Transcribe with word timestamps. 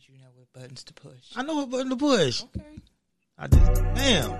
did 0.00 0.08
you 0.08 0.18
know 0.18 0.30
what 0.34 0.50
buttons 0.54 0.84
to 0.84 0.94
push? 0.94 1.12
I 1.36 1.42
know 1.42 1.56
what 1.56 1.70
button 1.70 1.90
to 1.90 1.96
push. 1.96 2.42
Okay. 2.42 2.64
I 3.36 3.48
just, 3.48 3.74
bam. 3.94 4.32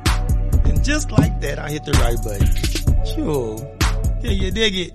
And 0.65 0.83
just 0.83 1.11
like 1.11 1.39
that, 1.43 1.59
I 1.59 1.71
hit 1.71 1.85
the 1.85 1.93
right 1.93 2.17
button. 2.25 3.05
Sure. 3.05 3.59
Can 4.23 4.43
you 4.43 4.51
dig 4.53 4.75
it? 4.75 4.93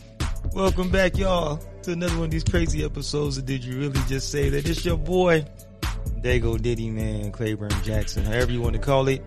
Welcome 0.54 0.90
back, 0.90 1.16
y'all, 1.16 1.56
to 1.84 1.92
another 1.92 2.14
one 2.16 2.24
of 2.26 2.30
these 2.30 2.44
crazy 2.44 2.84
episodes 2.84 3.38
of 3.38 3.46
Did 3.46 3.64
You 3.64 3.78
Really 3.78 4.00
Just 4.06 4.30
Say 4.30 4.50
That? 4.50 4.68
It's 4.68 4.84
your 4.84 4.98
boy, 4.98 5.46
Dago 6.20 6.60
Diddy 6.60 6.90
Man, 6.90 7.32
Claiborne 7.32 7.70
Jackson, 7.82 8.24
however 8.24 8.52
you 8.52 8.60
want 8.60 8.74
to 8.74 8.82
call 8.82 9.08
it. 9.08 9.24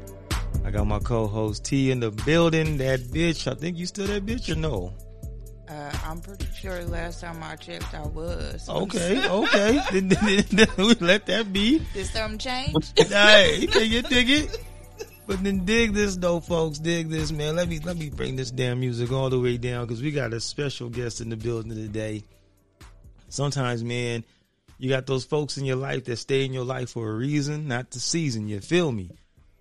I 0.64 0.70
got 0.70 0.86
my 0.86 1.00
co-host 1.00 1.66
T 1.66 1.90
in 1.90 2.00
the 2.00 2.12
building. 2.12 2.78
That 2.78 3.00
bitch. 3.00 3.52
I 3.52 3.56
think 3.56 3.78
you 3.78 3.88
still 3.88 4.06
that 4.06 4.24
bitch 4.24 4.52
or 4.52 4.60
no? 4.60 4.94
Uh, 5.68 5.98
I'm 6.06 6.22
pretty 6.22 6.46
sure 6.60 6.84
last 6.86 7.22
time 7.22 7.42
I 7.42 7.56
checked, 7.56 7.94
I 7.94 8.06
was. 8.08 8.70
Okay, 8.70 9.28
okay. 9.28 9.82
we 10.78 10.94
let 10.96 11.26
that 11.26 11.52
be. 11.52 11.82
Did 11.94 12.06
something 12.06 12.38
change? 12.38 12.92
Hey, 12.98 13.68
can 13.68 13.90
you 13.90 14.02
dig 14.04 14.30
it? 14.30 14.60
But 15.28 15.44
then 15.44 15.66
dig 15.66 15.94
this 15.94 16.16
though, 16.18 16.40
folks. 16.40 16.78
Dig 16.78 17.10
this, 17.10 17.32
man. 17.32 17.56
Let 17.56 17.68
me 17.68 17.80
let 17.80 17.98
me 17.98 18.10
bring 18.10 18.36
this 18.36 18.52
damn 18.52 18.80
music 18.80 19.12
all 19.12 19.30
the 19.30 19.40
way 19.40 19.58
down 19.58 19.88
because 19.88 20.02
we 20.02 20.12
got 20.12 20.34
a 20.34 20.40
special 20.40 20.90
guest 20.90 21.20
in 21.20 21.30
the 21.30 21.38
building 21.38 21.74
today. 21.74 22.24
Sometimes, 23.30 23.84
man, 23.84 24.24
you 24.78 24.90
got 24.90 25.08
those 25.08 25.26
folks 25.26 25.58
in 25.58 25.66
your 25.66 25.78
life 25.78 26.06
that 26.06 26.18
stay 26.18 26.46
in 26.46 26.54
your 26.54 26.64
life 26.64 26.92
for 26.92 27.10
a 27.10 27.16
reason, 27.16 27.68
not 27.68 27.90
the 27.90 28.00
season. 28.00 28.48
You 28.48 28.60
feel 28.60 28.92
me? 28.92 29.10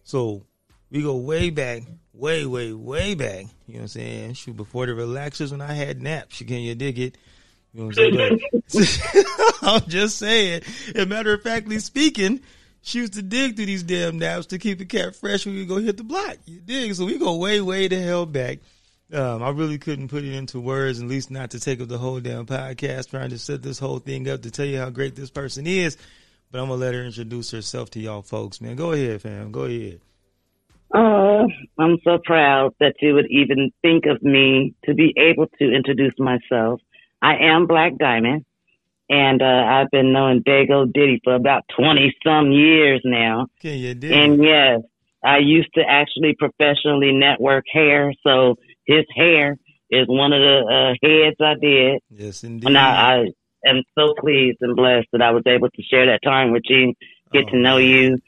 So 0.05 0.45
we 0.91 1.03
go 1.03 1.17
way 1.17 1.49
back, 1.49 1.83
way, 2.15 2.47
way, 2.47 2.73
way 2.73 3.15
back. 3.15 3.47
You 3.67 3.75
know 3.75 3.79
what 3.79 3.81
I'm 3.83 3.89
saying? 3.89 4.35
Shoot, 4.35 4.57
before 4.57 4.87
the 4.87 4.93
relaxers 4.93 5.51
when 5.51 5.61
I 5.61 5.73
had 5.73 6.03
naps. 6.03 6.39
Can 6.39 6.61
you 6.61 6.75
dig 6.75 6.99
it? 6.99 7.19
You 7.73 7.81
know 7.81 7.87
what 7.87 7.99
I'm 7.99 8.71
saying? 8.71 9.25
I'm 9.63 9.83
just 9.89 10.19
saying. 10.19 10.63
As 10.95 11.07
matter 11.07 11.35
of 11.35 11.43
factly 11.43 11.79
speaking, 11.81 12.41
she 12.83 13.01
used 13.01 13.15
to 13.15 13.23
dig 13.23 13.57
through 13.57 13.67
these 13.67 13.83
damn 13.83 14.19
naps 14.19 14.47
to 14.47 14.59
keep 14.59 14.79
the 14.79 14.85
cat 14.85 15.17
fresh 15.17 15.45
when 15.45 15.57
we 15.57 15.67
go 15.67 15.79
hit 15.79 15.97
the 15.97 16.05
block. 16.05 16.37
You 16.47 16.61
dig? 16.61 16.95
So 16.95 17.05
we 17.05 17.19
go 17.19 17.37
way, 17.37 17.61
way 17.61 17.89
the 17.89 18.01
hell 18.01 18.27
back. 18.27 18.59
Um, 19.13 19.43
I 19.43 19.51
really 19.51 19.79
couldn't 19.79 20.09
put 20.09 20.25
it 20.25 20.35
into 20.35 20.61
words, 20.61 21.01
at 21.01 21.07
least 21.07 21.31
not 21.31 21.51
to 21.51 21.61
take 21.61 21.81
up 21.81 21.89
the 21.89 21.99
whole 21.99 22.21
damn 22.21 22.47
podcast, 22.47 23.11
trying 23.11 23.31
to 23.31 23.39
set 23.39 23.63
this 23.63 23.79
whole 23.79 23.99
thing 23.99 24.29
up 24.29 24.43
to 24.43 24.51
tell 24.51 24.67
you 24.67 24.79
how 24.79 24.91
great 24.91 25.15
this 25.15 25.31
person 25.31 25.67
is. 25.67 25.97
But 26.51 26.61
I'm 26.61 26.69
gonna 26.69 26.81
let 26.81 26.95
her 26.95 27.05
introduce 27.05 27.51
herself 27.51 27.91
to 27.91 28.01
y'all 28.01 28.23
folks, 28.23 28.61
man. 28.61 28.77
Go 28.77 28.93
ahead, 28.93 29.21
fam. 29.23 29.51
Go 29.53 29.65
ahead. 29.65 30.01
Oh, 30.97 31.49
I'm 31.79 31.99
so 32.05 32.19
proud 32.25 32.73
that 32.79 32.95
you 33.01 33.15
would 33.15 33.27
even 33.29 33.73
think 33.83 34.05
of 34.07 34.23
me 34.23 34.75
to 34.85 34.95
be 34.95 35.13
able 35.17 35.47
to 35.59 35.73
introduce 35.75 36.15
myself. 36.19 36.81
I 37.21 37.35
am 37.41 37.67
Black 37.67 37.99
Diamond, 37.99 38.45
and 39.11 39.43
uh, 39.43 39.45
I've 39.45 39.91
been 39.91 40.13
knowing 40.13 40.43
Dago 40.45 40.91
Diddy 40.93 41.21
for 41.25 41.35
about 41.35 41.63
20 41.77 42.15
some 42.25 42.53
years 42.53 43.01
now. 43.05 43.47
Can 43.61 43.79
you? 43.79 43.91
And 44.13 44.43
yes, 44.43 44.81
I 45.25 45.39
used 45.39 45.71
to 45.75 45.83
actually 45.87 46.37
professionally 46.39 47.13
network 47.13 47.65
hair, 47.73 48.13
so 48.25 48.55
his 48.87 49.05
hair 49.17 49.57
is 49.91 50.07
one 50.07 50.33
of 50.33 50.41
the 50.41 50.95
uh, 51.03 51.07
heads 51.07 51.37
I 51.41 51.55
did. 51.61 52.01
yes, 52.11 52.45
indeed. 52.45 52.69
And 52.69 52.79
I, 52.79 53.25
I 53.65 53.69
am 53.69 53.83
so 53.99 54.15
pleased 54.19 54.59
and 54.61 54.77
blessed 54.77 55.09
that 55.13 55.23
I 55.23 55.33
was 55.33 55.43
able 55.47 55.71
to 55.71 55.83
share 55.83 56.07
that 56.07 56.21
time 56.23 56.53
with 56.53 56.63
you, 56.67 56.95
get 57.33 57.47
Oh, 57.49 57.51
to 57.51 57.57
know 57.59 57.77
you, 57.79 58.19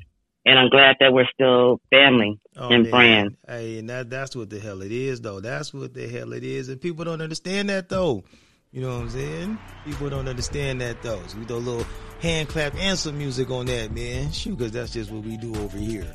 and 0.46 0.58
I'm 0.58 0.70
glad 0.70 0.96
that 1.00 1.12
we're 1.12 1.26
still 1.34 1.80
family 1.90 2.38
Oh, 2.56 2.70
and 2.70 2.84
man. 2.84 2.90
friends. 2.90 3.36
Hey, 3.46 3.78
and 3.80 3.90
that 3.90 4.08
that's 4.08 4.34
what 4.34 4.48
the 4.48 4.58
hell 4.58 4.80
it 4.80 4.92
is, 4.92 5.20
though. 5.20 5.40
That's 5.40 5.74
what 5.74 5.92
the 5.92 6.08
hell 6.08 6.32
it 6.32 6.42
is, 6.44 6.70
and 6.70 6.80
people 6.80 7.04
don't 7.04 7.20
understand 7.20 7.68
that, 7.68 7.90
though. 7.90 8.24
You 8.72 8.80
know 8.82 8.88
what 8.94 9.02
I'm 9.02 9.10
saying? 9.10 9.58
People 9.84 10.08
don't 10.10 10.28
understand 10.28 10.80
that, 10.80 11.02
though. 11.02 11.20
So 11.26 11.38
we 11.38 11.44
do 11.44 11.56
a 11.56 11.58
little 11.58 11.86
hand 12.20 12.48
clap 12.48 12.74
and 12.76 12.98
some 12.98 13.18
music 13.18 13.50
on 13.50 13.66
that, 13.66 13.92
man. 13.92 14.32
Shoot, 14.32 14.56
because 14.58 14.72
that's 14.72 14.92
just 14.92 15.10
what 15.10 15.22
we 15.24 15.36
do 15.36 15.54
over 15.56 15.76
here. 15.78 16.06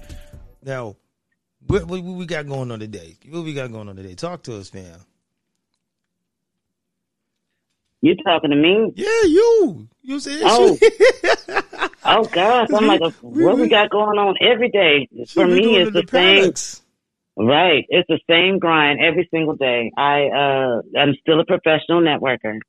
Now, 0.64 0.96
what, 1.68 1.86
what, 1.86 2.02
what 2.04 2.16
we 2.16 2.26
got 2.26 2.48
going 2.48 2.72
on 2.72 2.80
today? 2.80 3.18
What 3.30 3.44
we 3.44 3.54
got 3.54 3.72
going 3.72 3.90
on 3.90 3.96
today? 3.96 4.16
Talk 4.16 4.44
to 4.44 4.58
us, 4.58 4.69
fam. 4.69 5.00
You 8.02 8.16
talking 8.25 8.50
to 8.50 8.56
me? 8.56 8.92
Yeah, 8.96 9.24
you. 9.25 9.88
You 10.02 10.19
saying? 10.19 10.42
Oh. 10.46 10.78
Oh 12.03 12.23
gosh, 12.25 12.67
I'm 12.73 12.88
like, 12.88 13.01
We- 13.22 13.44
what 13.45 13.56
we- 13.56 13.63
we 13.63 13.69
got 13.69 13.89
going 13.89 14.17
on 14.17 14.35
every 14.41 14.69
day? 14.69 15.07
For 15.34 15.45
me, 15.47 15.78
it's 15.78 15.91
the 15.94 16.03
same. 16.12 16.44
Right, 17.38 17.85
it's 17.89 18.07
the 18.07 18.19
same 18.29 18.59
grind 18.59 19.00
every 19.00 19.28
single 19.31 19.56
day. 19.56 19.91
I 19.97 20.25
uh, 20.28 20.81
I'm 21.00 21.16
still 21.22 21.39
a 21.39 21.45
professional 21.45 22.01
networker. 22.01 22.59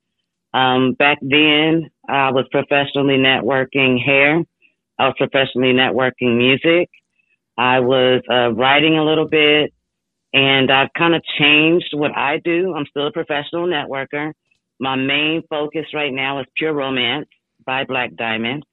Um, 0.53 0.93
back 0.93 1.17
then, 1.21 1.89
I 2.07 2.31
was 2.31 2.45
professionally 2.51 3.17
networking 3.17 3.99
hair. 4.03 4.43
I 4.97 5.07
was 5.07 5.15
professionally 5.17 5.73
networking 5.73 6.37
music. 6.37 6.89
I 7.57 7.79
was 7.81 8.21
uh, 8.31 8.53
writing 8.53 8.97
a 8.97 9.03
little 9.03 9.27
bit, 9.27 9.73
and 10.33 10.71
I've 10.71 10.93
kind 10.97 11.13
of 11.13 11.23
changed 11.37 11.89
what 11.93 12.15
I 12.15 12.37
do. 12.37 12.73
I'm 12.75 12.85
still 12.85 13.07
a 13.07 13.11
professional 13.11 13.67
networker. 13.67 14.31
My 14.79 14.95
main 14.95 15.43
focus 15.49 15.85
right 15.93 16.13
now 16.13 16.39
is 16.39 16.45
Pure 16.55 16.73
Romance 16.73 17.27
by 17.65 17.83
Black 17.83 18.15
Diamond. 18.15 18.63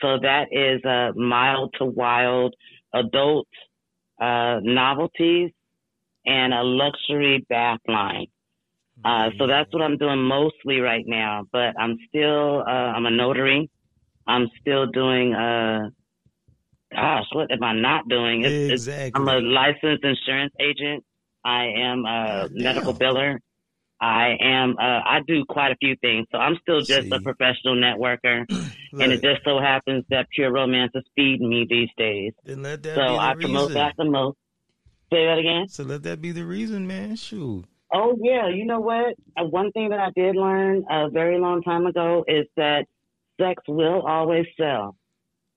So 0.00 0.18
that 0.22 0.48
is 0.50 0.84
uh, 0.84 1.12
mild 1.18 1.74
to 1.78 1.84
wild 1.84 2.54
adult 2.94 3.48
uh, 4.20 4.60
novelties 4.62 5.50
and 6.26 6.52
a 6.52 6.62
luxury 6.62 7.44
bath 7.48 7.80
line. 7.86 8.26
Uh, 9.04 9.30
so 9.38 9.46
that's 9.46 9.72
what 9.72 9.82
I'm 9.82 9.96
doing 9.96 10.18
mostly 10.22 10.80
right 10.80 11.04
now. 11.06 11.46
But 11.52 11.74
I'm 11.78 11.96
still, 12.08 12.60
uh, 12.66 12.70
I'm 12.70 13.06
a 13.06 13.10
notary. 13.10 13.70
I'm 14.26 14.48
still 14.60 14.86
doing, 14.86 15.32
uh, 15.34 15.88
gosh, 16.92 17.24
what 17.32 17.50
am 17.50 17.62
I 17.62 17.72
not 17.72 18.08
doing? 18.08 18.44
It's, 18.44 18.54
it's, 18.54 18.72
Exactly. 18.72 19.12
I'm 19.14 19.28
a 19.28 19.40
licensed 19.40 20.04
insurance 20.04 20.52
agent. 20.60 21.04
I 21.44 21.64
am 21.78 22.04
a 22.04 22.48
medical 22.52 22.94
biller. 22.94 23.38
I 24.00 24.36
am, 24.40 24.76
uh, 24.78 25.00
I 25.04 25.20
do 25.26 25.44
quite 25.46 25.72
a 25.72 25.76
few 25.76 25.94
things. 26.00 26.26
So 26.32 26.38
I'm 26.38 26.56
still 26.62 26.80
just 26.80 27.02
See. 27.02 27.10
a 27.12 27.20
professional 27.20 27.76
networker. 27.76 28.46
Look, 28.48 28.68
And 29.02 29.12
it 29.12 29.22
just 29.22 29.42
so 29.44 29.60
happens 29.60 30.04
that 30.10 30.28
Pure 30.34 30.52
Romance 30.52 30.92
is 30.94 31.04
feeding 31.14 31.48
me 31.48 31.66
these 31.68 31.90
days. 31.96 32.32
then 32.44 32.62
let 32.62 32.82
that 32.82 32.94
So 32.94 33.02
be 33.02 33.12
the 33.12 33.20
I 33.20 33.34
promote 33.34 33.74
that 33.74 33.94
the 33.98 34.04
most. 34.06 34.36
Say 35.12 35.26
that 35.26 35.38
again. 35.38 35.68
So 35.68 35.82
let 35.82 36.02
that 36.04 36.22
be 36.22 36.32
the 36.32 36.44
reason, 36.46 36.86
man. 36.86 37.16
Shoot. 37.16 37.64
Oh 37.92 38.16
yeah, 38.22 38.48
you 38.48 38.64
know 38.64 38.80
what? 38.80 39.14
Uh, 39.36 39.44
one 39.44 39.72
thing 39.72 39.88
that 39.88 39.98
I 39.98 40.10
did 40.14 40.36
learn 40.36 40.84
a 40.88 41.10
very 41.10 41.38
long 41.40 41.62
time 41.62 41.86
ago 41.86 42.24
is 42.28 42.46
that 42.56 42.86
sex 43.40 43.60
will 43.66 44.06
always 44.06 44.46
sell, 44.56 44.96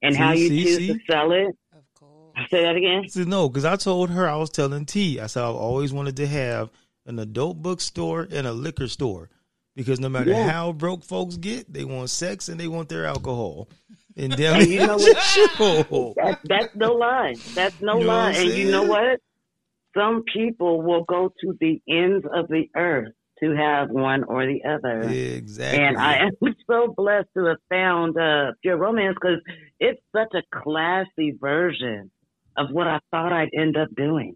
and 0.01 0.17
how 0.17 0.31
you 0.31 0.47
see, 0.47 0.63
choose 0.63 0.77
see? 0.77 0.87
to 0.87 0.99
sell 1.07 1.31
it. 1.31 1.55
of 1.71 1.83
course. 1.93 2.35
Say 2.49 2.63
that 2.63 2.75
again. 2.75 3.07
See, 3.07 3.25
no, 3.25 3.47
because 3.47 3.65
I 3.65 3.75
told 3.75 4.09
her 4.09 4.27
I 4.27 4.35
was 4.35 4.49
telling 4.49 4.85
T. 4.87 5.19
I 5.19 5.27
said 5.27 5.43
I've 5.43 5.55
always 5.55 5.93
wanted 5.93 6.17
to 6.17 6.25
have 6.25 6.71
an 7.05 7.19
adult 7.19 7.61
bookstore 7.61 8.27
and 8.31 8.47
a 8.47 8.53
liquor 8.53 8.87
store 8.87 9.29
because 9.75 9.99
no 9.99 10.09
matter 10.09 10.31
Yeah. 10.31 10.49
how 10.49 10.71
broke 10.71 11.03
folks 11.03 11.35
get, 11.37 11.71
they 11.71 11.83
want 11.83 12.09
sex 12.09 12.47
and 12.49 12.59
they 12.59 12.67
want 12.67 12.89
their 12.89 13.05
alcohol. 13.05 13.67
And 14.15 14.31
damn 14.37 14.61
And 14.61 14.69
you 14.69 14.79
know 14.85 14.97
what? 14.97 16.15
That, 16.15 16.39
that's 16.43 16.75
no 16.75 16.93
lie. 16.93 17.35
That's 17.55 17.79
no 17.81 17.97
You 17.99 18.05
know 18.05 18.07
lie. 18.13 18.31
And 18.33 18.49
you 18.51 18.71
know 18.71 18.83
what? 18.83 19.19
Some 19.97 20.23
people 20.33 20.81
will 20.81 21.03
go 21.03 21.29
to 21.41 21.57
the 21.59 21.81
ends 21.87 22.25
of 22.33 22.47
the 22.47 22.69
earth 22.75 23.13
to 23.43 23.51
have 23.55 23.89
one 23.89 24.23
or 24.23 24.45
the 24.45 24.61
other. 24.63 25.01
exactly. 25.09 25.83
And 25.83 25.97
I 25.97 26.17
am 26.25 26.31
so 26.69 26.93
blessed 26.95 27.27
to 27.35 27.45
have 27.45 27.57
found 27.69 28.17
uh, 28.17 28.53
Pure 28.61 28.77
Romance 28.77 29.15
because 29.19 29.39
it's 29.79 30.01
such 30.15 30.33
a 30.35 30.41
classy 30.63 31.33
version 31.39 32.09
of 32.55 32.67
what 32.71 32.87
I 32.87 32.99
thought 33.11 33.33
I'd 33.33 33.49
end 33.53 33.75
up 33.77 33.89
doing. 33.95 34.35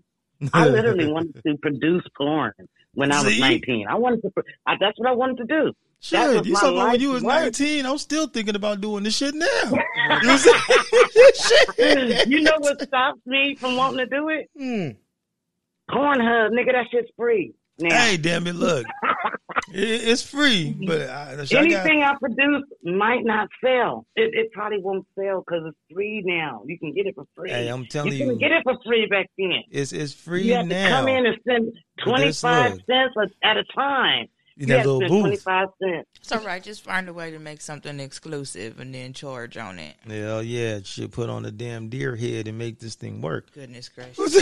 I 0.53 0.67
literally 0.69 1.11
wanted 1.11 1.41
to 1.43 1.57
produce 1.57 2.03
porn 2.15 2.53
when 2.93 3.11
I 3.11 3.23
was 3.23 3.33
See? 3.33 3.39
19. 3.39 3.87
I 3.87 3.95
wanted 3.95 4.21
to. 4.21 4.31
I, 4.65 4.75
that's 4.79 4.97
what 4.99 5.09
I 5.09 5.13
wanted 5.13 5.37
to 5.37 5.45
do. 5.45 5.73
Shit, 5.99 6.45
you 6.45 6.53
talking 6.53 6.77
about 6.77 6.91
when 6.91 7.01
you 7.01 7.11
was 7.11 7.23
work. 7.23 7.41
19, 7.41 7.85
I'm 7.85 7.97
still 7.97 8.27
thinking 8.27 8.55
about 8.55 8.81
doing 8.81 9.03
this 9.03 9.17
shit 9.17 9.33
now. 9.33 9.47
You 10.09 10.27
know 10.27 10.37
what 10.37 10.63
I'm? 10.69 11.33
Shit. 11.35 12.27
you 12.27 12.41
know 12.41 12.55
what 12.59 12.81
stops 12.81 13.19
me 13.25 13.55
from 13.55 13.75
wanting 13.75 13.97
to 13.97 14.05
do 14.05 14.29
it? 14.29 14.49
Hmm. 14.55 15.93
Pornhub, 15.93 16.51
nigga, 16.51 16.71
that 16.73 16.85
shit's 16.91 17.09
free. 17.17 17.53
Now, 17.79 17.95
Hey, 17.95 18.17
damn 18.17 18.47
it, 18.47 18.55
look. 18.55 18.85
It, 19.73 19.83
it's 20.07 20.21
free, 20.23 20.77
but 20.87 21.01
I, 21.09 21.33
I 21.33 21.35
got, 21.35 21.51
anything 21.53 22.01
I 22.01 22.13
produce 22.21 22.63
might 22.83 23.25
not 23.25 23.49
sell. 23.61 24.05
It, 24.15 24.33
it 24.33 24.51
probably 24.53 24.79
won't 24.81 25.05
sell 25.19 25.41
because 25.45 25.63
it's 25.67 25.77
free 25.93 26.21
now. 26.25 26.63
You 26.65 26.79
can 26.79 26.93
get 26.93 27.05
it 27.05 27.15
for 27.15 27.25
free. 27.35 27.49
hey, 27.49 27.67
I'm 27.67 27.85
telling 27.85 28.13
you 28.13 28.17
you, 28.17 28.23
couldn't 28.25 28.39
get 28.39 28.51
it 28.51 28.63
for 28.63 28.77
free 28.85 29.07
back 29.07 29.29
then. 29.37 29.63
it's 29.69 29.91
it's 29.91 30.13
free 30.13 30.43
You 30.43 30.53
had 30.55 30.67
now. 30.67 30.83
to 30.85 30.89
come 30.95 31.07
in 31.09 31.25
and 31.25 31.35
spend 31.41 31.71
But 31.97 32.03
twenty 32.05 32.31
five 32.31 32.71
cents 32.89 33.13
a- 33.17 33.45
at 33.45 33.57
a 33.57 33.65
time. 33.75 34.27
That 34.59 34.67
yes, 34.67 34.85
little 34.85 35.01
booth. 35.01 35.43
25 35.43 35.69
cents. 35.81 36.09
It's 36.19 36.31
all 36.31 36.41
right. 36.41 36.63
Just 36.63 36.83
find 36.83 37.07
a 37.07 37.13
way 37.13 37.29
to 37.31 37.37
make 37.37 37.61
something 37.61 37.99
exclusive 37.99 38.79
and 38.79 38.93
then 38.93 39.13
charge 39.13 39.55
on 39.55 39.77
it. 39.77 39.95
Hell 40.07 40.41
yeah, 40.41 40.79
should 40.83 41.11
put 41.11 41.29
on 41.29 41.45
a 41.45 41.51
damn 41.51 41.89
deer 41.89 42.15
head 42.15 42.47
and 42.47 42.57
make 42.57 42.79
this 42.79 42.95
thing 42.95 43.21
work. 43.21 43.53
Goodness 43.53 43.89
gracious. 43.89 44.17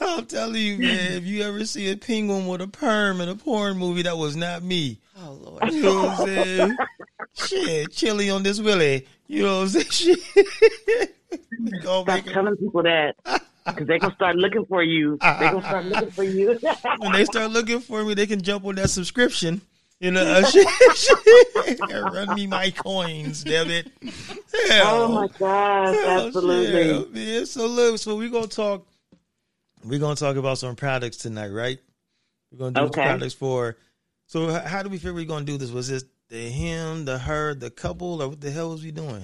I'm 0.00 0.26
telling 0.26 0.56
you, 0.56 0.78
man, 0.78 1.12
if 1.12 1.24
you 1.24 1.42
ever 1.42 1.64
see 1.64 1.90
a 1.90 1.96
penguin 1.96 2.46
with 2.46 2.60
a 2.60 2.68
perm 2.68 3.22
in 3.22 3.30
a 3.30 3.34
porn 3.34 3.78
movie, 3.78 4.02
that 4.02 4.18
was 4.18 4.36
not 4.36 4.62
me. 4.62 5.00
Oh 5.18 5.32
Lord. 5.32 5.72
You 5.72 5.82
know 5.82 6.02
what 6.02 6.20
I'm 6.20 6.26
saying? 6.26 6.76
Shit, 7.34 7.92
chili 7.92 8.28
on 8.28 8.42
this 8.42 8.60
willy. 8.60 9.06
You 9.26 9.44
know 9.44 9.60
what 9.60 9.62
I'm 9.62 9.68
saying? 9.68 10.16
Shit. 10.26 11.16
Go 11.82 12.02
Stop 12.02 12.06
make 12.06 12.26
telling 12.26 12.56
people 12.56 12.82
that 12.82 13.16
because 13.66 13.86
they're 13.86 13.98
gonna 13.98 14.14
start 14.14 14.36
looking 14.36 14.64
for 14.66 14.82
you. 14.82 15.18
They're 15.20 15.50
gonna 15.52 15.62
start 15.62 15.84
looking 15.86 16.10
for 16.12 16.24
you. 16.24 16.58
When 16.98 17.12
they 17.12 17.24
start 17.24 17.50
looking 17.50 17.80
for 17.80 18.04
me, 18.04 18.14
they 18.14 18.26
can 18.26 18.42
jump 18.42 18.64
on 18.64 18.74
that 18.76 18.90
subscription. 18.90 19.60
You 20.00 20.10
know, 20.10 20.22
uh, 20.44 22.10
run 22.12 22.34
me 22.34 22.46
my 22.46 22.70
coins, 22.70 23.44
damn 23.44 23.70
it. 23.70 23.88
Hell. 24.68 25.04
oh 25.04 25.08
my 25.14 25.28
gosh, 25.38 25.96
Hell, 26.04 26.26
absolutely. 26.26 27.06
man. 27.12 27.46
So 27.46 27.66
look, 27.66 27.98
so 27.98 28.16
we're 28.16 28.28
gonna 28.30 28.46
talk. 28.46 28.86
We're 29.84 29.98
gonna 30.00 30.16
talk 30.16 30.36
about 30.36 30.58
some 30.58 30.76
products 30.76 31.16
tonight, 31.18 31.48
right? 31.48 31.78
We're 32.50 32.58
gonna 32.58 32.72
do 32.72 32.80
Okay. 32.88 33.02
products 33.02 33.34
for. 33.34 33.76
So 34.26 34.50
how 34.52 34.82
do 34.82 34.88
we 34.88 34.96
figure 34.98 35.14
we're 35.14 35.24
gonna 35.24 35.44
do 35.44 35.56
this? 35.58 35.70
Was 35.70 35.88
this 35.88 36.04
the 36.28 36.36
him, 36.48 37.04
the 37.04 37.18
her, 37.18 37.54
the 37.54 37.70
couple, 37.70 38.22
or 38.22 38.28
what 38.28 38.40
the 38.40 38.50
hell 38.50 38.70
was 38.70 38.82
we 38.82 38.90
doing? 38.90 39.22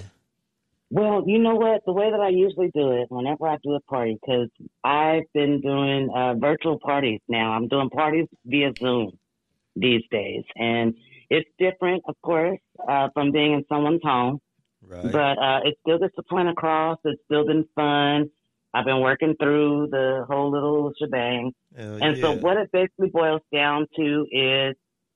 Well, 0.91 1.23
you 1.27 1.37
know 1.37 1.55
what? 1.55 1.81
The 1.85 1.93
way 1.93 2.09
that 2.09 2.19
I 2.19 2.29
usually 2.29 2.71
do 2.73 2.91
it 2.91 3.07
whenever 3.09 3.47
I 3.47 3.57
do 3.63 3.73
a 3.75 3.81
party, 3.81 4.17
because 4.19 4.49
I've 4.83 5.31
been 5.33 5.61
doing 5.61 6.09
uh, 6.15 6.33
virtual 6.33 6.79
parties 6.79 7.19
now. 7.27 7.51
I'm 7.51 7.67
doing 7.67 7.89
parties 7.89 8.25
via 8.45 8.73
Zoom 8.77 9.11
these 9.75 10.01
days, 10.09 10.43
and 10.55 10.95
it's 11.29 11.49
different, 11.59 12.03
of 12.07 12.15
course, 12.23 12.59
uh, 12.87 13.09
from 13.13 13.31
being 13.31 13.53
in 13.53 13.63
someone's 13.69 14.01
home. 14.03 14.39
Right. 14.81 15.11
But 15.11 15.37
uh, 15.37 15.59
it 15.65 15.77
still 15.81 15.99
gets 15.99 16.15
the 16.15 16.23
point 16.23 16.49
across. 16.49 16.97
It's 17.03 17.21
still 17.25 17.45
been 17.45 17.65
fun. 17.75 18.31
I've 18.73 18.85
been 18.85 19.01
working 19.01 19.35
through 19.39 19.89
the 19.91 20.25
whole 20.27 20.51
little 20.51 20.91
shebang. 20.99 21.53
Hell 21.75 21.99
And 22.01 22.17
so 22.17 22.33
what 22.33 22.57
it 22.57 22.71
basically 22.71 23.09
boils 23.09 23.41
down 23.53 23.87
to 23.95 24.25
is 24.31 24.75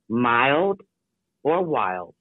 mild 0.10 0.82
or 1.44 1.64
wild. 1.64 2.14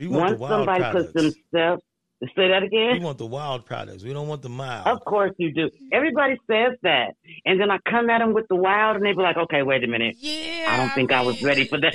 Once 0.00 0.38
somebody 0.40 0.84
puts 0.92 1.12
themselves, 1.12 1.82
say 2.36 2.48
that 2.48 2.62
again. 2.62 2.92
we 2.98 3.04
want 3.04 3.18
the 3.18 3.26
wild 3.26 3.66
products. 3.66 4.02
We 4.04 4.12
don't 4.12 4.28
want 4.28 4.42
the 4.42 4.48
mild. 4.48 4.86
Of 4.86 5.04
course 5.04 5.32
you 5.38 5.52
do. 5.52 5.70
Everybody 5.92 6.38
says 6.50 6.78
that. 6.82 7.16
And 7.44 7.60
then 7.60 7.70
I 7.70 7.78
come 7.88 8.08
at 8.10 8.18
them 8.18 8.32
with 8.32 8.46
the 8.48 8.56
wild 8.56 8.96
and 8.96 9.04
they 9.04 9.12
be 9.12 9.22
like, 9.22 9.36
okay, 9.36 9.62
wait 9.62 9.82
a 9.84 9.86
minute. 9.88 10.16
Yeah. 10.20 10.66
I 10.68 10.76
don't 10.76 10.90
think 10.94 11.10
I 11.12 11.22
was 11.22 11.42
ready 11.42 11.66
for 11.66 11.78
that. 11.80 11.94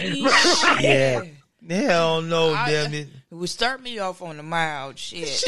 Yeah. 0.82 1.24
Hell 1.70 2.22
no, 2.22 2.54
I- 2.54 2.70
damn 2.72 2.94
it. 2.94 3.08
It 3.30 3.36
would 3.36 3.50
start 3.50 3.82
me 3.82 4.00
off 4.00 4.22
on 4.22 4.38
the 4.38 4.44
mild 4.44 4.98
shit. 4.98 5.28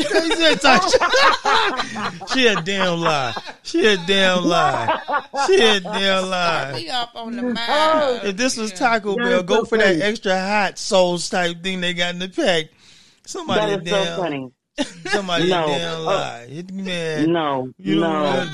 She 2.34 2.48
a 2.48 2.62
damn 2.62 3.00
lie. 3.00 3.34
She 3.64 3.86
a 3.86 3.98
damn 4.06 4.44
lie. 4.44 5.00
She 5.48 5.62
a 5.62 5.80
damn 5.80 6.30
lie. 6.30 6.74
me 6.76 6.90
off 6.90 7.16
on 7.16 7.36
the 7.36 7.44
mild. 7.44 8.24
If 8.26 8.38
this 8.38 8.58
was 8.58 8.72
Taco 8.74 9.16
That 9.16 9.24
Bell, 9.24 9.44
go 9.44 9.56
so 9.60 9.66
for 9.66 9.78
funny. 9.80 9.96
that 9.98 10.06
extra 10.06 10.40
hot 10.40 10.78
sauce 10.78 11.30
type 11.30 11.64
thing 11.64 11.81
they 11.81 11.94
got 11.94 12.14
in 12.14 12.20
the 12.20 12.30
pack. 12.30 12.66
Somebody 13.26 13.72
that 13.72 13.80
a 13.80 13.81
is 13.84 13.90
damn, 13.90 14.06
so 14.18 14.22
funny. 14.22 14.52
somebody 15.08 15.50
No. 15.50 15.68
damn 15.68 16.00
Oh. 16.00 16.04
lie. 16.04 16.48
It- 16.50 16.72
man, 16.72 17.31
No, 17.31 17.70
you 17.78 18.00
no. 18.00 18.10
want- 18.10 18.50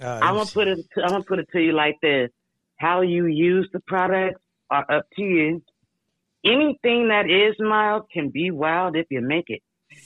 I'm 0.00 0.34
gonna 0.34 0.46
put 0.46 0.68
it. 0.68 0.78
I'm 0.96 1.08
gonna 1.10 1.24
put 1.24 1.38
it 1.40 1.48
to 1.52 1.60
you 1.60 1.72
like 1.72 1.96
this: 2.00 2.30
How 2.76 3.00
you 3.00 3.26
use 3.26 3.68
the 3.72 3.80
product 3.80 4.38
are 4.70 4.84
up 4.90 5.06
to 5.16 5.22
you. 5.22 5.62
Anything 6.44 7.08
that 7.08 7.28
is 7.28 7.56
mild 7.58 8.04
can 8.12 8.28
be 8.30 8.50
wild 8.52 8.94
if 8.96 9.06
you 9.10 9.20
make 9.20 9.46
it. 9.50 9.60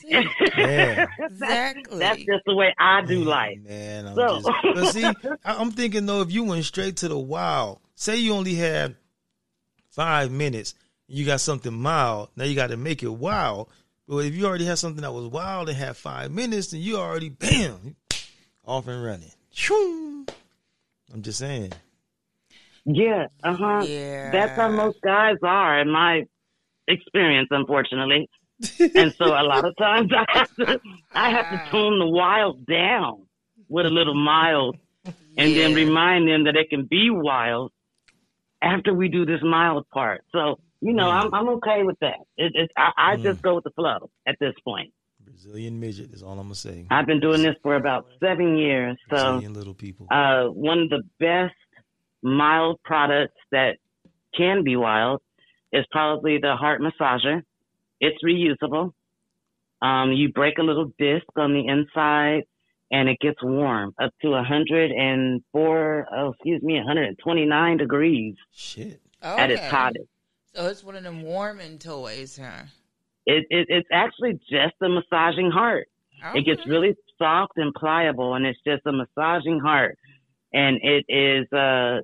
Yeah. 0.05 0.23
That's- 0.57 1.09
Exactly. 1.31 1.99
That's 1.99 2.19
just 2.21 2.45
the 2.47 2.55
way 2.55 2.75
I 2.79 3.03
do 3.03 3.23
life. 3.25 3.59
Man, 3.63 4.07
I'm 4.09 4.15
So- 4.15 4.37
just, 4.41 4.49
but 4.75 4.87
see, 4.93 5.05
I- 5.45 5.57
I'm 5.61 5.71
thinking 5.73 6.07
though, 6.07 6.23
if 6.23 6.33
you 6.33 6.45
went 6.45 6.65
straight 6.65 6.97
to 6.99 7.09
the 7.09 7.19
wild, 7.19 7.81
say 7.95 8.17
you 8.17 8.33
only 8.33 8.55
had 8.55 8.97
five 9.91 10.31
minutes, 10.31 10.75
you 11.07 11.27
got 11.27 11.41
something 11.41 11.73
mild. 11.75 12.31
Now 12.35 12.45
you 12.45 12.55
got 12.55 12.69
to 12.71 12.77
make 12.79 13.03
it 13.03 13.09
wild. 13.13 13.69
But 14.13 14.27
if 14.27 14.35
you 14.35 14.45
already 14.45 14.67
had 14.67 14.79
something 14.79 15.01
that 15.01 15.13
was 15.15 15.25
wild 15.29 15.71
and 15.71 15.79
had 15.79 15.97
five 15.97 16.31
minutes, 16.31 16.67
then 16.67 16.83
you 16.83 16.99
already 16.99 17.31
bam 17.31 17.97
off 18.63 18.87
and 18.87 19.03
running. 19.03 19.33
Shoo. 19.55 20.27
I'm 21.15 21.23
just 21.23 21.39
saying. 21.39 21.73
Yeah, 22.85 23.29
uh 23.43 23.55
huh. 23.55 23.87
Yeah. 23.89 24.31
That's 24.31 24.53
how 24.55 24.69
most 24.69 24.99
guys 25.03 25.37
are, 25.43 25.81
in 25.81 25.91
my 25.91 26.25
experience, 26.87 27.49
unfortunately. 27.51 28.29
and 28.95 29.15
so 29.15 29.29
a 29.29 29.45
lot 29.45 29.65
of 29.65 29.75
times 29.79 30.11
I 30.15 30.27
have 30.29 30.57
to, 30.57 30.81
I 31.15 31.31
have 31.31 31.51
to 31.51 31.71
tone 31.71 31.99
the 31.99 32.07
wild 32.07 32.67
down 32.67 33.25
with 33.71 33.87
a 33.87 33.91
little 33.91 34.15
mild, 34.15 34.77
and 35.39 35.57
then 35.57 35.73
remind 35.73 36.29
them 36.29 36.45
that 36.45 36.57
it 36.57 36.69
can 36.69 36.85
be 36.85 37.09
wild 37.09 37.73
after 38.61 38.93
we 38.93 39.09
do 39.09 39.25
this 39.25 39.41
mild 39.43 39.89
part. 39.89 40.23
So 40.33 40.59
you 40.83 40.93
know, 40.93 41.09
I'm 41.11 41.33
I'm 41.33 41.49
okay 41.57 41.83
with 41.85 41.99
that. 42.01 42.19
It, 42.37 42.53
it's 42.55 42.73
I, 42.77 42.91
I 43.13 43.17
Mm. 43.17 43.23
just 43.23 43.41
go 43.43 43.55
with 43.55 43.65
the 43.65 43.71
flow 43.71 44.11
at 44.27 44.37
this 44.41 44.55
point. 44.65 44.93
Brazilian 45.21 45.79
midget 45.81 46.13
is 46.13 46.23
all 46.23 46.33
I'm 46.33 46.47
gonna 46.49 46.55
say. 46.57 46.87
I've 46.91 47.07
been 47.07 47.21
doing 47.21 47.43
this 47.43 47.55
for 47.63 47.77
about 47.77 48.07
seven 48.21 48.57
years, 48.59 48.97
so 49.09 49.17
Brazilian 49.17 49.55
little 49.55 49.75
people. 49.75 50.07
uh, 50.11 50.45
one 50.49 50.81
of 50.81 50.89
the 50.91 51.03
best 51.21 51.55
mild 52.23 52.81
products 52.85 53.39
that 53.53 53.77
can 54.37 54.65
be 54.65 54.77
wild 54.77 55.21
is 55.73 55.85
probably 55.91 56.39
the 56.39 56.57
heart 56.57 56.81
massager. 56.81 57.43
It's 58.01 58.23
reusable. 58.25 58.93
Um, 59.81 60.13
you 60.13 60.31
break 60.33 60.59
a 60.59 60.63
little 60.63 60.93
disc 60.99 61.27
on 61.37 61.53
the 61.55 61.67
inside 61.67 62.43
and 62.91 63.09
it 63.09 63.19
gets 63.21 63.43
warm 63.43 63.95
up 64.01 64.13
to 64.23 64.29
104, 64.31 66.07
oh, 66.17 66.29
excuse 66.33 66.63
me, 66.63 66.75
129 66.75 67.77
degrees 67.79 68.35
Shit. 68.53 69.01
at 69.23 69.51
its 69.51 69.61
Okay. 69.61 69.71
hottest. 69.71 70.09
So 70.55 70.67
it's 70.67 70.85
one 70.85 70.97
of 70.97 71.03
them 71.03 71.23
warming 71.23 71.79
toys, 71.79 72.39
huh? 72.41 72.65
It, 73.25 73.47
it, 73.49 73.67
it's 73.71 73.89
actually 73.91 74.35
just 74.51 74.75
a 74.83 74.89
massaging 74.89 75.51
heart. 75.51 75.89
It 76.35 76.45
gets 76.45 76.67
really 76.67 76.95
soft 77.19 77.53
and 77.57 77.73
pliable, 77.75 78.35
and 78.35 78.45
it's 78.47 78.59
just 78.67 78.83
a 78.87 78.93
massaging 78.93 79.61
heart. 79.61 79.99
And 80.53 80.79
it 80.83 81.05
is 81.09 81.51
uh, 81.53 82.01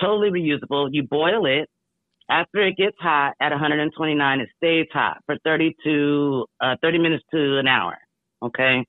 totally 0.00 0.30
reusable. 0.30 0.88
You 0.90 1.02
boil 1.02 1.46
it. 1.46 1.68
After 2.30 2.66
it 2.66 2.76
gets 2.76 2.96
hot 2.98 3.34
at 3.40 3.50
129, 3.50 4.40
it 4.40 4.48
stays 4.56 4.86
hot 4.90 5.18
for 5.26 5.36
30 5.44 5.76
to 5.84 6.46
uh, 6.60 6.76
30 6.80 6.98
minutes 6.98 7.24
to 7.32 7.58
an 7.58 7.66
hour. 7.66 7.98
Okay, 8.42 8.84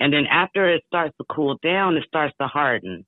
and 0.00 0.12
then 0.12 0.24
after 0.30 0.72
it 0.72 0.82
starts 0.86 1.14
to 1.18 1.24
cool 1.30 1.58
down, 1.62 1.96
it 1.96 2.04
starts 2.08 2.34
to 2.40 2.46
harden. 2.48 3.04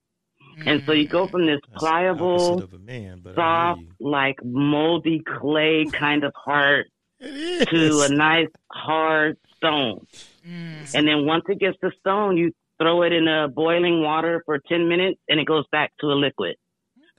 And 0.65 0.83
so 0.85 0.91
you 0.91 1.07
go 1.07 1.27
from 1.27 1.45
this 1.45 1.59
That's 1.69 1.79
pliable, 1.79 2.53
opposite 2.53 2.63
of 2.63 2.73
a 2.73 2.79
man, 2.79 3.21
but 3.23 3.35
soft, 3.35 3.81
like 3.99 4.37
moldy 4.43 5.21
clay 5.25 5.85
kind 5.91 6.23
of 6.23 6.33
heart 6.35 6.87
to 7.21 8.01
a 8.01 8.09
nice 8.09 8.49
hard 8.71 9.37
stone. 9.57 10.05
Mm. 10.47 10.95
And 10.95 11.07
then 11.07 11.25
once 11.25 11.45
it 11.49 11.59
gets 11.59 11.77
to 11.81 11.91
stone, 11.99 12.37
you 12.37 12.51
throw 12.79 13.03
it 13.03 13.13
in 13.13 13.27
a 13.27 13.47
boiling 13.47 14.01
water 14.01 14.41
for 14.45 14.59
10 14.67 14.87
minutes 14.87 15.19
and 15.29 15.39
it 15.39 15.45
goes 15.45 15.65
back 15.71 15.91
to 16.01 16.07
a 16.07 16.15
liquid. 16.15 16.55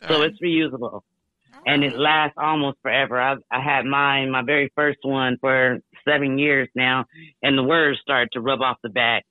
So 0.08 0.22
it's 0.22 0.40
reusable 0.42 1.02
and 1.64 1.84
it 1.84 1.96
lasts 1.96 2.36
almost 2.36 2.78
forever. 2.82 3.20
I, 3.20 3.36
I 3.50 3.60
had 3.62 3.84
mine, 3.84 4.32
my 4.32 4.42
very 4.42 4.72
first 4.74 4.98
one 5.02 5.36
for 5.40 5.78
seven 6.06 6.38
years 6.38 6.68
now 6.74 7.04
and 7.42 7.56
the 7.56 7.62
words 7.62 8.00
started 8.00 8.30
to 8.32 8.40
rub 8.40 8.60
off 8.60 8.78
the 8.82 8.88
back 8.88 9.24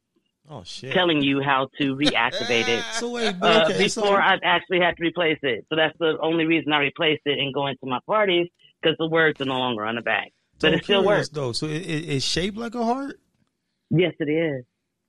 Oh 0.50 0.63
shit. 0.63 0.93
telling 0.93 1.21
you 1.21 1.41
how 1.41 1.69
to 1.79 1.95
reactivate 1.95 2.67
it. 2.67 2.83
So 2.93 3.12
wait, 3.12 3.36
Uh, 3.41 3.63
okay, 3.69 3.88
so 3.88 4.01
before 4.01 4.21
I 4.21 4.38
actually 4.43 4.79
had 4.79 4.98
to 4.98 5.03
replace 5.03 5.39
it. 5.43 5.65
So 5.69 5.75
that's 5.75 5.98
the 6.00 6.17
only 6.21 6.45
reason 6.45 6.74
I 6.74 6.79
replaced 6.79 7.21
it 7.25 7.39
and 7.39 7.53
go 7.53 7.67
into 7.67 7.86
my 7.86 8.00
parties 8.05 8.48
because 8.81 8.98
the 8.98 9.07
words 9.07 9.39
are 9.41 9.45
no 9.45 9.57
longer 9.57 9.86
on 9.86 9.95
the 9.95 10.01
back. 10.01 10.31
But 10.60 10.74
it 10.74 10.83
still 10.83 11.03
works. 11.03 11.29
though. 11.29 11.53
So 11.53 11.67
it, 11.67 11.81
it, 11.81 12.10
it's 12.10 12.25
shaped 12.25 12.57
like 12.57 12.75
a 12.75 12.83
heart. 12.83 13.19
Yes, 13.89 14.13
it 14.19 14.29
is. 14.29 14.65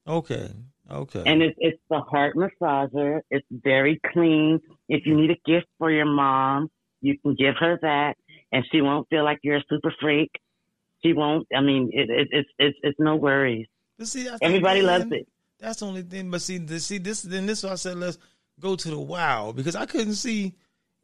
Okay. 0.06 0.48
Okay. 0.90 1.22
And 1.24 1.42
it's 1.42 1.56
it's 1.58 1.80
the 1.88 2.00
heart 2.00 2.36
massager. 2.36 3.20
It's 3.30 3.46
very 3.50 4.00
clean. 4.12 4.60
If 4.88 5.06
you 5.06 5.14
need 5.16 5.30
a 5.30 5.40
gift 5.50 5.66
for 5.78 5.90
your 5.90 6.06
mom, 6.06 6.70
you 7.00 7.18
can 7.18 7.34
give 7.34 7.54
her 7.58 7.78
that, 7.82 8.16
and 8.50 8.64
she 8.70 8.80
won't 8.80 9.08
feel 9.08 9.24
like 9.24 9.38
you're 9.42 9.56
a 9.58 9.64
super 9.68 9.94
freak. 10.00 10.30
She 11.04 11.12
won't. 11.12 11.46
I 11.54 11.60
mean, 11.60 11.90
it, 11.92 12.10
it, 12.10 12.28
it's 12.30 12.48
it's 12.58 12.78
it's 12.82 13.00
no 13.00 13.16
worries. 13.16 13.66
But 14.02 14.08
see, 14.08 14.26
I 14.26 14.30
think, 14.32 14.42
Everybody 14.42 14.82
man, 14.82 15.00
loves 15.00 15.12
it. 15.12 15.28
That's 15.60 15.78
the 15.78 15.86
only 15.86 16.02
thing. 16.02 16.28
But 16.28 16.42
see, 16.42 16.58
the, 16.58 16.80
see 16.80 16.98
this. 16.98 17.22
Then 17.22 17.46
this. 17.46 17.58
is 17.58 17.64
why 17.64 17.70
I 17.70 17.76
said 17.76 17.96
let's 17.96 18.18
go 18.58 18.74
to 18.74 18.90
the 18.90 18.98
wow 18.98 19.52
because 19.52 19.76
I 19.76 19.86
couldn't 19.86 20.14
see. 20.14 20.54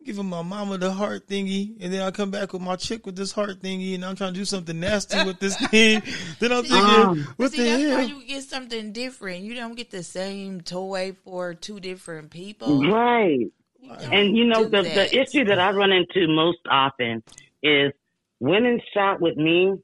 giving 0.04 0.26
my 0.26 0.42
mama 0.42 0.78
the 0.78 0.90
heart 0.90 1.26
thingy, 1.28 1.76
and 1.80 1.92
then 1.92 2.02
I 2.02 2.10
come 2.10 2.30
back 2.32 2.52
with 2.52 2.62
my 2.62 2.74
chick 2.76 3.04
with 3.06 3.14
this 3.14 3.30
heart 3.30 3.60
thingy, 3.60 3.94
and 3.94 4.04
I'm 4.04 4.16
trying 4.16 4.32
to 4.32 4.38
do 4.40 4.44
something 4.44 4.78
nasty 4.80 5.22
with 5.24 5.38
this 5.38 5.56
thing. 5.70 6.02
then 6.40 6.50
I'm 6.52 6.62
thinking, 6.64 6.76
Um, 7.02 7.28
what 7.36 7.52
See, 7.52 7.58
the 7.58 7.64
that's 7.64 7.82
why 7.84 8.00
hell? 8.02 8.08
you 8.08 8.24
get 8.26 8.42
something 8.44 8.92
different. 8.92 9.44
You 9.44 9.54
don't 9.54 9.76
get 9.76 9.90
the 9.90 10.02
same 10.02 10.60
toy 10.62 11.14
for 11.24 11.54
two 11.54 11.78
different 11.78 12.30
people. 12.30 12.82
Right. 12.90 13.46
You 13.80 13.90
And 14.10 14.36
you 14.36 14.44
know 14.44 14.64
the 14.64 14.82
that. 14.82 14.94
the 15.10 15.20
issue 15.20 15.44
that 15.44 15.58
I 15.60 15.70
run 15.70 15.92
into 15.92 16.26
most 16.28 16.58
often 16.68 17.22
is 17.62 17.92
women 18.40 18.80
shop 18.94 19.20
with 19.20 19.36
me 19.36 19.74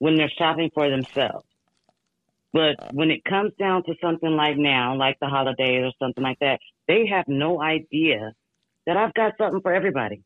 when 0.00 0.16
they're 0.16 0.30
shopping 0.36 0.70
for 0.74 0.88
themselves. 0.90 1.46
But 2.52 2.76
when 2.92 3.10
it 3.10 3.24
comes 3.24 3.52
down 3.58 3.84
to 3.84 3.94
something 4.02 4.30
like 4.30 4.56
now, 4.56 4.96
like 4.96 5.16
the 5.20 5.28
holidays 5.28 5.84
or 5.84 5.92
something 6.02 6.22
like 6.22 6.38
that, 6.40 6.60
they 6.88 7.06
have 7.06 7.26
no 7.28 7.62
idea 7.62 8.32
that 8.86 8.96
I've 8.96 9.14
got 9.14 9.34
something 9.38 9.60
for 9.62 9.72
everybody. 9.72 10.22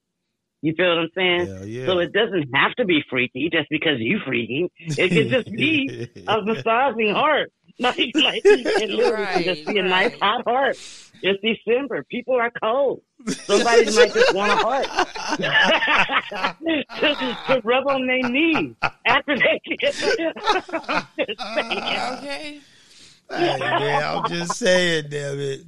You 0.67 0.75
feel 0.77 0.89
what 0.89 0.99
I'm 0.99 1.11
saying? 1.15 1.49
Yeah. 1.65 1.87
So 1.87 2.01
it 2.01 2.13
doesn't 2.13 2.49
have 2.53 2.75
to 2.75 2.85
be 2.85 3.01
freaky 3.09 3.49
just 3.53 3.69
because 3.71 4.01
you 4.01 4.19
freaky. 4.27 4.69
It 4.79 5.13
could 5.13 5.31
just 5.31 5.49
be 5.57 6.09
a 6.27 6.43
massaging 6.43 7.15
heart. 7.15 7.53
Like, 7.79 7.95
like 8.15 8.41
it 8.43 8.89
literally 8.89 9.27
can 9.27 9.45
just 9.45 9.67
be 9.67 9.77
a 9.79 9.83
nice 9.83 10.11
hot 10.19 10.43
heart. 10.47 10.79
It's 11.21 11.39
December. 11.43 12.05
People 12.11 12.35
are 12.37 12.51
cold. 12.63 13.03
Somebody 13.47 13.85
might 13.95 14.15
just 14.15 14.33
want 14.33 14.51
a 14.51 14.57
heart 14.57 14.87
to, 17.03 17.37
to 17.49 17.61
rub 17.63 17.87
on 17.87 18.07
their 18.07 18.23
knee 18.23 18.75
after 19.07 19.37
they 19.37 19.61
get. 19.77 19.95
Okay. 22.17 22.61
Hey, 23.31 23.59
man, 23.59 24.03
I'm 24.05 24.27
just 24.27 24.57
saying, 24.57 25.05
damn 25.11 25.39
it. 25.39 25.61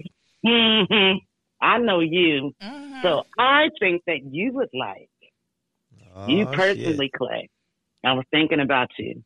hmm 0.47 1.19
I 1.61 1.79
know 1.79 2.01
you, 2.01 2.55
Mhm. 2.63 3.03
so 3.03 3.23
I 3.39 3.71
think 3.81 4.03
that 4.07 4.21
you 4.25 4.53
would 4.53 4.71
like 4.73 5.09
you 6.27 6.45
Oh, 6.45 6.53
personally, 6.53 7.11
Clay. 7.17 7.49
I 8.05 8.13
was 8.13 8.25
thinking 8.31 8.61
about 8.61 8.89
you, 8.99 9.23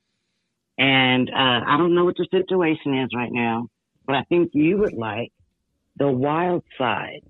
and 0.78 1.28
uh, 1.30 1.60
I 1.66 1.76
don't 1.76 1.94
know 1.94 2.04
what 2.04 2.18
your 2.18 2.28
situation 2.30 2.94
is 2.94 3.10
right 3.14 3.32
now, 3.32 3.68
but 4.06 4.16
I 4.16 4.22
think 4.24 4.50
you 4.54 4.78
would 4.78 4.94
like 4.94 5.32
the 5.96 6.10
wild 6.10 6.64
side. 6.78 7.20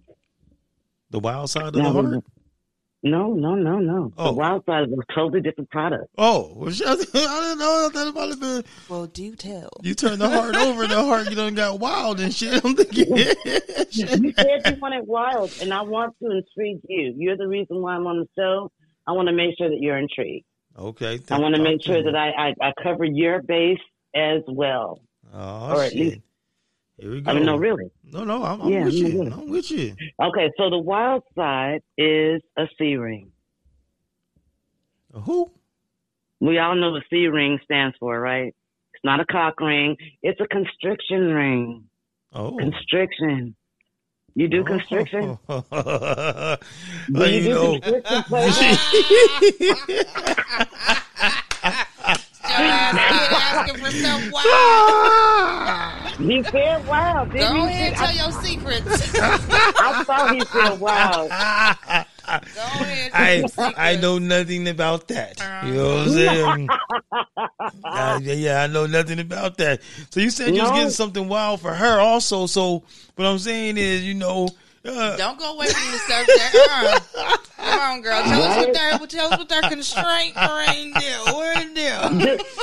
The 1.10 1.18
wild 1.18 1.50
side 1.50 1.66
of 1.66 1.72
the 1.74 1.82
heart. 1.82 2.24
No, 3.04 3.32
no, 3.32 3.56
no, 3.56 3.78
no. 3.80 4.12
Oh. 4.16 4.26
The 4.26 4.32
wild 4.34 4.64
side 4.64 4.88
is 4.88 4.94
a 4.94 5.12
totally 5.14 5.40
different 5.40 5.70
product. 5.70 6.06
Oh, 6.18 6.54
I 6.66 6.70
didn't 6.70 7.58
know 7.58 7.90
that 7.92 8.06
about 8.08 8.30
it. 8.30 8.40
man. 8.40 8.62
Well, 8.88 9.06
do 9.06 9.34
tell. 9.34 9.70
You 9.82 9.94
turn 9.94 10.20
the 10.20 10.28
heart 10.30 10.54
over, 10.54 10.86
the 10.86 11.02
heart 11.02 11.28
you 11.28 11.34
done 11.34 11.54
got 11.56 11.80
wild 11.80 12.20
and 12.20 12.32
shit. 12.32 12.52
I'm 12.64 12.76
thinking, 12.76 13.08
You 13.90 14.32
said 14.32 14.66
you 14.66 14.80
wanted 14.80 15.06
wild, 15.06 15.52
and 15.60 15.74
I 15.74 15.82
want 15.82 16.14
to 16.22 16.30
intrigue 16.30 16.80
you. 16.88 17.14
You're 17.16 17.36
the 17.36 17.48
reason 17.48 17.82
why 17.82 17.94
I'm 17.94 18.06
on 18.06 18.18
the 18.20 18.28
show. 18.38 18.70
I 19.06 19.12
want 19.12 19.26
to 19.28 19.34
make 19.34 19.58
sure 19.58 19.68
that 19.68 19.78
you're 19.80 19.98
intrigued. 19.98 20.44
okay. 20.78 21.18
I 21.28 21.38
want 21.40 21.56
to 21.56 21.62
make 21.62 21.82
sure 21.82 22.02
that 22.04 22.14
I, 22.14 22.30
I, 22.30 22.54
I 22.68 22.72
cover 22.82 23.04
your 23.04 23.42
base 23.42 23.80
as 24.14 24.42
well. 24.46 25.00
Oh, 25.34 25.72
or 25.76 25.82
at 25.82 25.90
shit. 25.92 25.98
least- 26.00 26.20
Here 27.02 27.10
we 27.10 27.20
go. 27.20 27.32
I 27.32 27.34
mean, 27.34 27.44
no, 27.46 27.56
really. 27.56 27.90
No, 28.04 28.22
no, 28.22 28.44
I'm, 28.44 28.60
I'm 28.62 28.68
Yeah, 28.70 28.84
with 28.84 28.94
no, 28.94 29.00
you. 29.00 29.06
really. 29.24 29.32
I'm 29.32 29.50
with 29.50 29.70
you. 29.72 29.96
Okay, 30.22 30.52
so 30.56 30.70
the 30.70 30.78
wild 30.78 31.24
side 31.34 31.82
is 31.98 32.40
a 32.56 32.68
C 32.78 32.94
ring. 32.94 33.32
Who? 35.12 35.50
We 36.38 36.58
all 36.60 36.76
know 36.76 36.92
what 36.92 37.02
C 37.10 37.26
ring 37.26 37.58
stands 37.64 37.96
for, 37.98 38.20
right? 38.20 38.54
It's 38.94 39.02
not 39.02 39.18
a 39.18 39.24
cock 39.26 39.58
ring. 39.60 39.96
It's 40.22 40.40
a 40.40 40.46
constriction 40.46 41.34
ring. 41.34 41.84
Oh. 42.32 42.56
Constriction. 42.56 43.56
You 44.36 44.46
do 44.46 44.60
oh. 44.60 44.64
constriction? 44.64 45.38
Oh, 45.48 46.56
Do 47.12 47.24
you 47.24 47.38
you 47.38 47.42
do 47.42 47.50
know. 47.50 47.80
constriction, 47.80 48.22
Clay? 48.28 48.46
Your 52.48 52.66
ass 52.68 52.94
kid 53.10 53.32
asking 53.32 53.84
for 53.84 53.90
some 53.90 54.30
wild. 54.30 55.98
He 56.22 56.42
said 56.44 56.86
wow. 56.86 57.24
Didn't 57.24 57.54
Go 57.54 57.66
he? 57.66 57.72
ahead 57.72 57.88
and 57.88 57.96
tell 57.96 58.14
your 58.14 58.32
secrets. 58.42 59.14
I 59.20 60.04
thought 60.04 60.34
he 60.34 60.40
said 60.40 60.80
wow. 60.80 61.26
Go 61.26 61.28
ahead. 61.28 62.06
I 62.24 62.38
tell 63.24 63.38
your 63.38 63.48
secrets. 63.48 63.78
I 63.78 63.96
know 63.96 64.18
nothing 64.18 64.68
about 64.68 65.08
that. 65.08 65.38
You 65.66 65.74
know 65.74 65.94
what 65.94 66.06
I'm 66.06 66.10
saying? 66.10 66.68
Uh, 67.84 68.18
yeah, 68.22 68.32
yeah, 68.32 68.62
I 68.62 68.66
know 68.68 68.86
nothing 68.86 69.18
about 69.20 69.58
that. 69.58 69.80
So 70.10 70.20
you 70.20 70.30
said 70.30 70.54
you 70.54 70.62
was 70.62 70.70
getting 70.70 70.90
something 70.90 71.28
wild 71.28 71.60
for 71.60 71.72
her 71.72 72.00
also. 72.00 72.46
So 72.46 72.82
what 73.16 73.26
I'm 73.26 73.38
saying 73.38 73.76
is, 73.76 74.04
you 74.04 74.14
know, 74.14 74.48
uh, 74.84 75.16
Don't 75.16 75.38
go 75.38 75.54
away 75.54 75.66
from 75.68 75.92
the 75.92 75.98
subject. 75.98 76.56
Uh, 76.70 77.36
come 77.56 77.78
on, 77.80 78.00
girl. 78.02 78.22
Tell 78.22 78.42
us 78.42 78.56
what 78.56 78.66
Right. 78.66 78.98
their 78.98 79.06
tell 79.06 79.32
us 79.32 79.38
what 79.38 79.48
their 79.48 79.62
constraint 79.62 80.34
ring 80.36 80.92
do. 80.92 81.32
What 81.32 81.56
it 81.60 81.74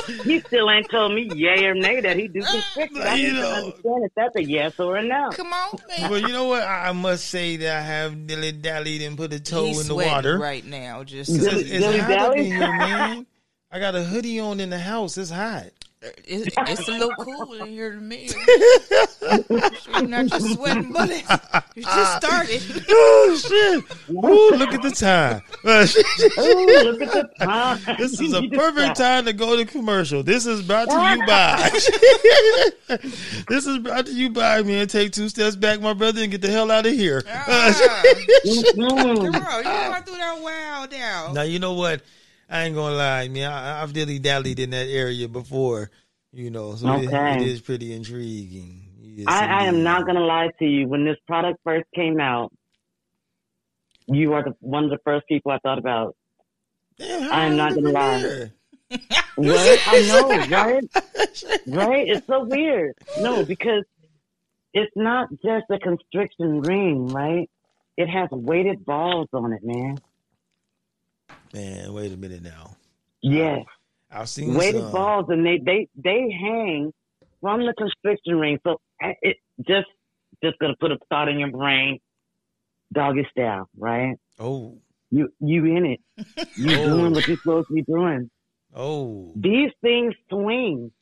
do? 0.06 0.22
he 0.24 0.40
still 0.40 0.70
ain't 0.70 0.88
told 0.90 1.14
me 1.14 1.30
yay 1.34 1.64
or 1.66 1.74
nay 1.74 2.00
that 2.00 2.16
he 2.16 2.28
do 2.28 2.42
constriction. 2.42 3.00
I 3.02 3.14
You 3.14 3.32
need 3.32 3.38
to 3.40 3.46
understand 3.48 4.04
if 4.04 4.12
that's 4.14 4.36
a 4.36 4.44
yes 4.44 4.78
or 4.78 4.96
a 4.96 5.02
no. 5.02 5.30
Come 5.32 5.52
on, 5.52 5.78
man. 5.98 6.10
well, 6.10 6.20
you 6.20 6.28
know 6.28 6.44
what? 6.48 6.62
I 6.62 6.88
I 6.88 6.92
must 6.92 7.26
say 7.28 7.56
that 7.56 7.76
I 7.76 7.80
have 7.80 8.26
dilly 8.26 8.52
dallied 8.52 9.02
and 9.02 9.16
put 9.16 9.32
a 9.32 9.40
toe 9.40 9.66
He's 9.66 9.80
in 9.82 9.88
the 9.88 9.94
water. 9.94 10.38
right 10.38 10.64
now. 10.64 11.02
Just 11.04 11.30
It's, 11.30 11.44
Dilly- 11.44 11.62
it's 11.64 11.84
dilly 11.84 11.98
hot 11.98 12.18
up 12.18 12.36
in 12.36 12.44
here, 12.44 12.58
man. 12.60 13.26
I 13.72 13.78
got 13.78 13.94
a 13.94 14.02
hoodie 14.02 14.40
on 14.40 14.58
in 14.60 14.68
the 14.70 14.78
house. 14.78 15.16
It's 15.16 15.30
hot. 15.30 15.70
It, 16.02 16.54
it's 16.58 16.88
a 16.88 16.92
little 16.92 17.14
cool 17.18 17.54
in 17.54 17.66
here 17.68 17.92
to 17.92 18.00
me. 18.00 18.28
Sure 18.28 18.40
You're 20.00 20.08
not 20.08 20.26
just 20.26 20.54
sweating 20.54 20.92
bullets. 20.92 21.28
You 21.74 21.82
just 21.82 22.16
started. 22.16 22.62
Oh 22.92 23.36
shit! 23.36 23.84
Ooh, 24.10 24.50
look 24.56 24.72
at 24.72 24.82
the 24.82 24.90
time. 24.90 25.40
Ooh, 25.64 26.90
look 26.90 27.02
at 27.02 27.12
the 27.12 27.30
time. 27.38 27.96
This 27.98 28.20
is 28.20 28.32
a 28.34 28.48
perfect 28.48 28.96
time 28.96 29.24
to 29.26 29.32
go 29.32 29.56
to 29.56 29.64
commercial. 29.64 30.22
This 30.22 30.46
is 30.46 30.62
brought 30.62 30.88
to 30.88 30.94
you 30.94 31.26
by. 31.26 31.70
this 33.48 33.66
is 33.66 33.78
brought 33.78 34.06
to 34.06 34.12
you 34.12 34.30
by 34.30 34.62
man. 34.62 34.88
Take 34.88 35.12
two 35.12 35.28
steps 35.28 35.54
back, 35.56 35.80
my 35.80 35.92
brother, 35.92 36.22
and 36.22 36.30
get 36.30 36.40
the 36.42 36.50
hell 36.50 36.70
out 36.70 36.86
of 36.86 36.92
here. 36.92 37.22
Ah, 37.28 38.02
Mm. 38.46 39.20
girl, 39.20 39.24
you 39.24 39.32
going 39.32 40.02
through 40.02 40.16
that 40.16 40.40
wow 40.40 40.86
now. 40.90 41.32
now 41.32 41.42
you 41.42 41.58
know 41.58 41.74
what? 41.74 42.02
I 42.50 42.64
ain't 42.64 42.74
gonna 42.74 42.96
lie, 42.96 43.28
man. 43.28 43.50
I, 43.50 43.82
I've 43.82 43.92
dilly 43.92 44.18
dallied 44.18 44.58
in 44.58 44.70
that 44.70 44.88
area 44.88 45.28
before, 45.28 45.90
you 46.32 46.50
know, 46.50 46.74
so 46.74 46.92
it- 46.94 47.06
Okay. 47.08 47.36
it 47.36 47.42
is 47.42 47.60
pretty 47.60 47.92
intriguing. 47.94 48.88
Yes, 49.02 49.26
I, 49.28 49.46
I 49.46 49.64
am 49.64 49.82
not 49.82 50.06
gonna 50.06 50.24
lie 50.24 50.50
to 50.58 50.64
you. 50.64 50.88
When 50.88 51.04
this 51.04 51.16
product 51.26 51.60
first 51.64 51.86
came 51.94 52.20
out, 52.20 52.52
you 54.06 54.32
are 54.32 54.42
the 54.42 54.54
one 54.60 54.84
of 54.84 54.90
the 54.90 54.98
first 55.04 55.26
people 55.28 55.52
I 55.52 55.58
thought 55.58 55.78
about. 55.78 56.16
Damn, 56.98 57.32
I 57.32 57.44
am 57.46 57.56
not 57.56 57.74
gonna 57.74 57.90
lie. 57.90 58.22
there? 58.22 58.52
Right? 59.36 59.78
I 59.86 60.00
know, 60.08 60.28
right? 60.56 60.84
Right? 61.66 62.08
It's 62.08 62.26
so 62.26 62.44
weird. 62.44 62.94
No, 63.20 63.44
because 63.44 63.84
it's 64.74 64.92
not 64.96 65.28
just 65.44 65.66
a 65.70 65.78
constriction 65.78 66.60
ring, 66.62 67.06
right? 67.08 67.48
It 67.96 68.08
has 68.08 68.28
weighted 68.30 68.84
balls 68.84 69.28
on 69.32 69.52
it, 69.52 69.62
man. 69.62 69.98
Man, 71.52 71.92
wait 71.92 72.12
a 72.12 72.16
minute 72.16 72.42
now. 72.42 72.76
Yes. 73.22 73.64
I've 74.10 74.28
seen 74.28 74.54
weighted 74.54 74.82
some. 74.82 74.92
balls, 74.92 75.26
and 75.28 75.44
they 75.44 75.58
they 75.58 75.88
they 75.96 76.30
hang 76.30 76.92
from 77.40 77.64
the 77.66 77.74
constriction 77.74 78.36
ring. 78.38 78.58
So 78.64 78.80
I- 79.00 79.16
it 79.22 79.36
just 79.66 79.88
just 80.42 80.58
gonna 80.58 80.76
put 80.80 80.90
a 80.92 80.98
thought 81.08 81.28
in 81.28 81.38
your 81.38 81.50
brain, 81.50 81.98
doggy 82.92 83.26
style, 83.30 83.68
right? 83.76 84.16
Oh, 84.38 84.78
You 85.10 85.32
you 85.40 85.64
in 85.66 85.86
it? 85.86 86.00
You 86.56 86.76
Oh. 86.76 86.86
doing 86.98 87.12
what 87.12 87.24
oh. 87.24 87.26
you're 87.28 87.36
supposed 87.36 87.68
to 87.68 87.74
be 87.74 87.82
doing? 87.82 88.30
oh, 88.74 89.32
These 89.36 89.70
things 89.82 90.14
swing 90.28 90.92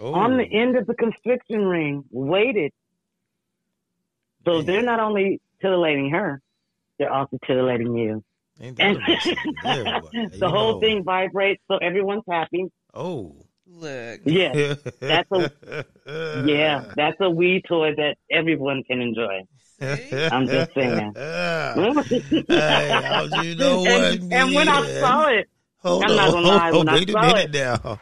oh. 0.00 0.12
on 0.14 0.36
the 0.36 0.44
end 0.44 0.76
of 0.76 0.86
the 0.86 0.94
constriction 0.94 1.66
ring, 1.66 2.04
weighted. 2.10 2.72
So 4.44 4.56
Man. 4.58 4.66
they're 4.66 4.82
not 4.82 5.00
only 5.00 5.40
titillating 5.60 6.10
her, 6.10 6.40
they're 6.98 7.12
also 7.12 7.38
titillating 7.46 7.94
you. 7.96 8.22
Ain't 8.60 8.76
that 8.76 8.86
And 8.86 8.96
about 8.96 9.22
something 9.22 9.54
there, 9.62 10.00
boy? 10.00 10.08
the 10.38 10.48
whole 10.48 10.74
know. 10.74 10.80
thing 10.80 11.04
vibrates, 11.04 11.62
so 11.70 11.76
everyone's 11.78 12.24
happy. 12.28 12.66
Oh. 12.94 13.36
Look, 13.70 14.20
Yeah, 14.24 14.74
That's 15.00 15.30
a 15.30 15.84
yeah, 16.46 16.84
that's 16.96 17.18
a 17.20 17.28
wee 17.28 17.62
toy 17.68 17.94
that 17.96 18.16
everyone 18.30 18.82
can 18.84 19.02
enjoy. 19.02 19.42
I'm 19.80 20.46
just 20.46 20.72
saying. 20.74 21.12
hey, 21.16 21.74
you 23.42 23.54
know 23.56 23.80
what? 23.80 23.90
and, 23.90 24.32
and 24.32 24.54
when 24.54 24.68
I 24.68 25.00
saw 25.00 25.26
it, 25.28 25.48
hold 25.82 26.02
I'm 26.02 26.10
on, 26.12 26.16
not 26.16 26.30
gonna 26.32 26.48
lie, 26.48 26.70
when 26.72 26.80
on, 26.80 26.88
I 26.88 26.94
wait 26.94 27.08
a 27.10 27.12
saw 27.12 27.20
minute 27.20 27.50
now. 27.52 28.00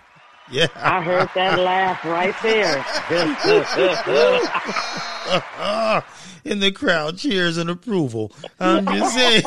Yeah. 0.51 0.69
I 0.77 1.03
heard 1.03 1.29
that 1.35 1.59
laugh 1.59 2.05
right 2.05 2.35
there. 2.43 2.85
In 6.45 6.61
the 6.61 6.71
crowd 6.71 7.19
cheers 7.19 7.57
and 7.59 7.69
approval. 7.69 8.33
I'm 8.61 8.87
just 8.87 9.15
saying. 9.15 9.43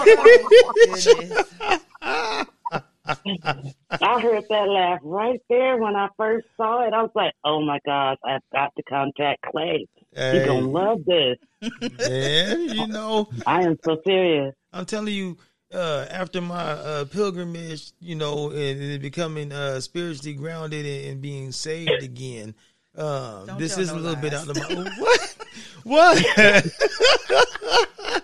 I 3.05 4.19
heard 4.21 4.43
that 4.49 4.67
laugh 4.67 4.99
right 5.03 5.41
there 5.49 5.77
when 5.77 5.95
I 5.95 6.09
first 6.17 6.47
saw 6.57 6.85
it. 6.85 6.93
I 6.93 7.01
was 7.01 7.11
like, 7.15 7.33
"Oh 7.45 7.61
my 7.61 7.79
gosh, 7.85 8.17
I've 8.23 8.41
got 8.51 8.75
to 8.75 8.83
contact 8.83 9.45
Clay." 9.49 9.87
Hey. 10.13 10.37
You're 10.37 10.45
gonna 10.47 10.67
love 10.67 11.05
this. 11.05 11.37
Man, 11.99 12.61
you 12.61 12.87
know, 12.87 13.29
I 13.47 13.63
am 13.63 13.77
so 13.83 13.97
serious. 14.05 14.53
I'm 14.73 14.85
telling 14.85 15.13
you, 15.13 15.37
uh, 15.73 16.05
after 16.09 16.41
my 16.41 16.71
uh, 16.71 17.05
pilgrimage, 17.05 17.91
you 17.99 18.15
know, 18.15 18.49
and, 18.49 18.81
and 18.81 19.01
becoming 19.01 19.51
uh, 19.51 19.79
spiritually 19.79 20.33
grounded 20.33 20.85
and, 20.85 21.05
and 21.11 21.21
being 21.21 21.51
saved 21.51 22.03
again, 22.03 22.55
um, 22.97 23.47
this 23.57 23.77
is 23.77 23.91
no 23.91 23.97
a 23.97 23.99
little 23.99 24.21
bit 24.21 24.33
out 24.33 24.49
of 24.49 24.57
my 24.57 24.91
what? 24.97 25.35
What? 25.83 26.65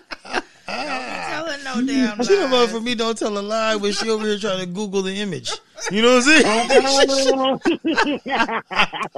telling 1.76 1.86
no 1.86 1.92
damn 2.16 2.22
She 2.24 2.36
the 2.36 2.48
lies. 2.48 2.70
for 2.72 2.80
me 2.80 2.94
don't 2.94 3.16
tell 3.18 3.36
a 3.38 3.40
lie 3.40 3.76
when 3.76 3.92
she 3.92 4.08
over 4.10 4.24
here 4.26 4.38
trying 4.38 4.60
to 4.60 4.66
Google 4.66 5.02
the 5.02 5.14
image. 5.14 5.52
You 5.90 6.02
know 6.02 6.16
what 6.16 6.26
I'm 6.26 6.42
saying? 6.42 7.76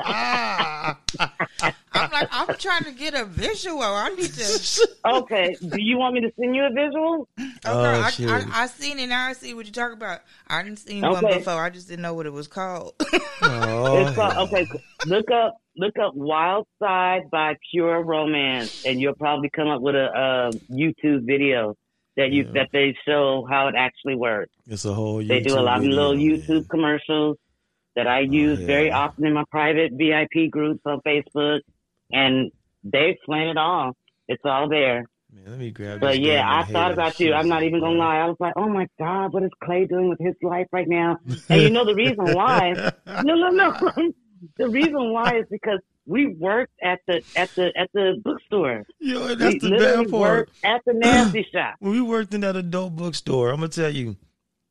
I'm 1.93 2.11
like, 2.13 2.29
I'm 2.31 2.55
trying 2.57 2.85
to 2.85 2.93
get 2.93 3.15
a 3.15 3.25
visual. 3.25 3.83
I 3.83 4.09
need 4.11 4.33
to. 4.33 4.89
okay, 5.07 5.57
do 5.61 5.81
you 5.81 5.97
want 5.99 6.15
me 6.15 6.21
to 6.23 6.33
send 6.39 6.55
you 6.55 6.65
a 6.65 6.71
visual? 6.71 7.29
Oh, 7.39 7.45
Oh, 7.65 7.83
girl, 7.83 8.03
I, 8.03 8.11
shit. 8.11 8.29
I, 8.29 8.45
I 8.53 8.67
seen 8.67 8.99
it. 8.99 9.07
Now 9.09 9.27
I 9.29 9.33
see 9.33 9.55
what 9.55 9.67
you're 9.67 9.73
talking 9.73 9.97
about. 9.97 10.21
I 10.49 10.63
didn't 10.63 10.79
see 10.81 11.01
one 11.01 11.25
before. 11.25 11.63
I 11.65 11.71
just 11.71 11.89
didn't 11.89 12.03
know 12.03 12.15
what 12.15 12.27
it 12.27 12.33
was 12.33 12.49
called. 12.49 12.95
Oh, 13.43 13.99
It's 14.07 14.15
called, 14.17 14.37
okay, 14.49 14.69
look 15.07 15.31
up 15.31 15.57
look 15.77 15.97
up 15.99 16.15
Wild 16.15 16.67
Side 16.81 17.31
by 17.31 17.57
Pure 17.71 18.03
Romance, 18.03 18.85
and 18.85 19.01
you'll 19.01 19.15
probably 19.15 19.49
come 19.51 19.69
up 19.69 19.81
with 19.81 19.95
a, 19.95 20.07
uh 20.07 20.51
YouTube 20.71 21.25
video 21.25 21.77
that 22.19 22.33
you 22.33 22.43
Yeah. 22.45 22.53
that 22.57 22.69
they 22.73 22.95
show 23.07 23.47
how 23.49 23.69
it 23.69 23.75
actually 23.77 24.17
works. 24.17 24.53
it's 24.67 24.85
a 24.85 24.93
whole. 24.93 25.19
They 25.19 25.41
do 25.41 25.55
a 25.55 25.59
YouTube 25.59 25.65
lot 25.65 25.77
of 25.77 25.83
video, 25.83 25.97
little 25.97 26.17
man. 26.17 26.25
YouTube 26.25 26.69
commercials 26.69 27.39
that 27.95 28.07
I 28.07 28.21
oh, 28.21 28.45
use 28.45 28.61
yeah. 28.61 28.67
very 28.67 28.91
often 28.91 29.25
in 29.25 29.33
my 29.33 29.45
private 29.51 29.93
VIP 29.93 30.51
groups 30.51 30.83
on 30.85 31.01
Facebook, 31.01 31.61
and 32.13 32.51
they 32.85 33.11
explain 33.11 33.49
it 33.49 33.57
all. 33.57 33.97
It's 34.27 34.43
all 34.45 34.69
there. 34.69 35.07
Man, 35.33 35.45
let 35.47 35.59
me 35.59 35.71
grab. 35.71 36.01
But 36.01 36.19
yeah, 36.19 36.43
I 36.45 36.65
thought 36.65 36.93
about 36.93 37.21
you. 37.21 37.33
I'm 37.33 37.49
not 37.49 37.63
even 37.63 37.81
gonna 37.81 37.99
lie. 37.99 38.19
I 38.19 38.27
was 38.27 38.37
like, 38.41 38.55
oh 38.57 38.69
my 38.69 38.87
god, 38.99 39.33
what 39.33 39.43
is 39.45 39.51
Clay 39.63 39.87
doing 39.87 40.09
with 40.09 40.19
his 40.19 40.35
life 40.43 40.67
right 40.73 40.89
now? 40.89 41.19
And 41.49 41.63
you 41.63 41.71
know 41.71 41.85
the 41.85 41.95
reason 41.95 42.35
why? 42.35 42.93
No, 43.25 43.35
no, 43.35 43.49
no. 43.51 43.69
the 44.57 44.69
reason 44.69 45.13
why 45.13 45.39
is 45.39 45.47
because 45.51 45.81
we 46.09 46.27
worked 46.27 46.73
at 46.83 47.01
the 47.07 47.23
at 47.37 47.55
the 47.55 47.71
at 47.77 47.91
the 47.93 48.21
bookstore. 48.25 48.85
Yo, 48.99 49.35
that's 49.35 49.63
we 49.63 49.71
the 49.71 49.77
bad 49.77 50.11
part. 50.11 50.51
at 50.65 50.81
the 50.87 50.95
nasty 50.95 51.47
shop. 51.53 51.77
When 51.81 51.93
we 51.93 52.01
worked 52.01 52.33
in 52.35 52.41
that 52.41 52.57
adult 52.57 52.97
bookstore, 52.97 53.51
I'm 53.51 53.57
gonna 53.57 53.69
tell 53.69 53.91
you, 53.95 54.17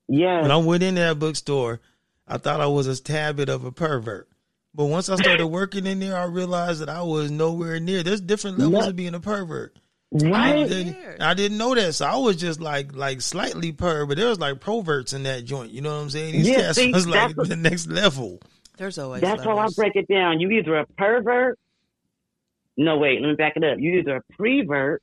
Yeah. 0.08 0.41
when 0.41 0.51
I 0.51 0.58
went 0.58 0.84
in 0.84 0.96
that 0.96 1.20
bookstore, 1.20 1.79
I 2.27 2.38
thought 2.38 2.60
I 2.60 2.65
was 2.67 2.88
a 2.88 3.01
tad 3.01 3.36
bit 3.38 3.50
of 3.50 3.63
a 3.63 3.72
pervert. 3.72 4.27
But 4.74 4.86
once 4.86 5.10
I 5.10 5.15
started 5.15 5.48
working 5.60 5.86
in 5.86 6.00
there, 6.00 6.17
I 6.17 6.25
realized 6.25 6.82
that 6.82 6.89
I 6.89 7.01
was 7.03 7.32
nowhere 7.32 7.79
near. 7.79 8.03
There's 8.03 8.22
different 8.22 8.60
levels 8.60 8.84
No. 8.84 8.89
of 8.89 8.96
being 8.96 9.15
a 9.15 9.20
pervert. 9.20 9.77
I 10.24 10.27
Right? 10.29 10.70
didn't. 10.70 11.22
I 11.22 11.34
didn't 11.34 11.58
know 11.58 11.75
that, 11.75 11.94
so 11.94 12.06
I 12.06 12.15
was 12.15 12.38
just 12.38 12.62
like 12.62 12.96
like 12.96 13.20
slightly 13.22 13.74
perv, 13.74 14.08
but 14.08 14.17
there 14.17 14.29
was 14.29 14.39
like 14.39 14.60
proverts 14.62 15.12
in 15.13 15.24
that 15.24 15.44
joint. 15.46 15.72
You 15.72 15.82
know 15.82 15.94
what 15.96 16.01
I'm 16.03 16.10
saying? 16.10 16.32
These 16.34 16.48
Yeah, 16.48 16.56
cats 16.62 16.77
see, 16.77 16.91
was 16.94 17.06
like 17.08 17.20
that's 17.20 17.36
what- 17.36 17.50
the 17.50 17.56
next 17.58 17.88
level. 17.88 18.39
There's 18.77 18.98
always. 18.98 19.22
That's 19.22 19.43
how 19.43 19.57
I 19.57 19.67
break 19.75 19.96
it 19.96 20.07
down. 20.07 20.39
You 20.39 20.50
either 20.51 20.75
a 20.77 20.86
pervert. 20.98 21.57
No, 22.77 22.98
wait. 22.98 23.22
Let 23.22 23.29
me 23.29 23.36
back 23.36 23.53
it 23.55 23.63
up. 23.63 23.79
You 23.79 24.00
either 24.00 24.17
a 24.17 24.34
prevert, 24.34 25.01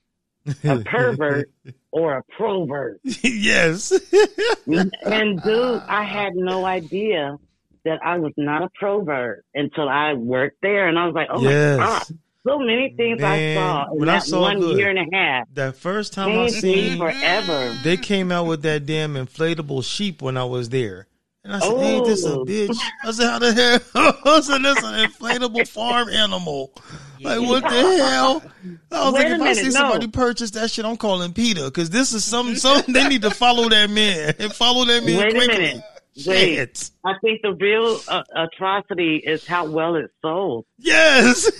a 0.62 0.78
pervert, 0.84 1.50
or 1.90 2.18
a 2.18 2.22
provert. 2.38 2.96
yes. 3.22 3.92
And 4.66 5.42
dude, 5.42 5.82
I 5.88 6.04
had 6.04 6.34
no 6.34 6.64
idea 6.64 7.36
that 7.84 7.98
I 8.04 8.18
was 8.18 8.32
not 8.36 8.62
a 8.62 8.70
provert 8.82 9.40
until 9.54 9.88
I 9.88 10.14
worked 10.14 10.58
there, 10.62 10.88
and 10.88 10.98
I 10.98 11.06
was 11.06 11.14
like, 11.14 11.28
oh 11.30 11.42
Yes. 11.42 11.78
my 11.78 11.84
god, 11.84 12.02
so 12.46 12.58
many 12.58 12.94
things 12.96 13.20
Man, 13.20 13.30
I 13.30 13.54
saw 13.60 13.92
in 13.92 13.98
when 14.00 14.08
I 14.08 14.12
that 14.14 14.22
saw 14.22 14.40
one 14.40 14.60
good- 14.60 14.78
year 14.78 14.88
and 14.90 14.98
a 14.98 15.16
half 15.16 15.48
that 15.54 15.76
first 15.76 16.12
time 16.14 16.30
I 16.30 16.48
changed 16.48 16.62
me 16.62 16.74
seen 16.90 16.98
forever. 16.98 17.74
they 17.82 17.96
came 17.96 18.30
out 18.32 18.46
with 18.46 18.62
that 18.62 18.86
damn 18.86 19.14
inflatable 19.14 19.84
sheep 19.84 20.22
when 20.22 20.36
I 20.36 20.44
was 20.44 20.68
there. 20.70 21.06
And 21.44 21.54
I 21.54 21.58
said, 21.58 21.72
ain't 21.76 22.06
this 22.06 22.24
a 22.24 22.32
Oh. 22.32 22.44
bitch? 22.44 22.76
I 23.04 23.10
said, 23.10 23.28
how 23.28 23.38
the 23.38 23.52
hell? 23.52 23.80
I 24.24 24.40
said, 24.40 24.62
this 24.62 24.78
an 24.82 25.08
inflatable 25.10 25.68
farm 25.68 26.08
animal. 26.08 26.72
Like, 27.20 27.40
what 27.40 27.62
the 27.62 27.68
hell? 27.70 28.42
I 28.90 29.04
was 29.04 29.14
Wait 29.14 29.20
like, 29.24 29.28
a 29.30 29.34
if 29.34 29.40
I 29.40 29.44
minute, 29.44 29.56
see 29.56 29.64
no. 29.64 29.70
somebody 29.70 30.06
purchase 30.08 30.50
that 30.52 30.70
shit, 30.70 30.84
I'm 30.84 30.96
calling 30.96 31.32
PETA. 31.32 31.64
Because 31.66 31.90
this 31.90 32.12
is 32.14 32.24
some, 32.24 32.56
some, 32.56 32.82
they 32.88 33.08
need 33.08 33.22
to 33.22 33.30
follow 33.30 33.68
that 33.68 33.90
man 33.90 34.34
and 34.38 34.52
follow 34.52 34.84
that 34.86 35.04
man 35.04 35.18
Wait 35.18 35.32
a 35.34 35.38
minute. 35.48 35.82
Wait. 36.26 36.90
I 37.04 37.14
think 37.20 37.42
the 37.42 37.52
real 37.54 38.00
uh, 38.06 38.22
atrocity 38.36 39.16
is 39.16 39.44
how 39.46 39.66
well 39.66 39.96
it 39.96 40.12
sold. 40.22 40.64
Yes. 40.78 41.50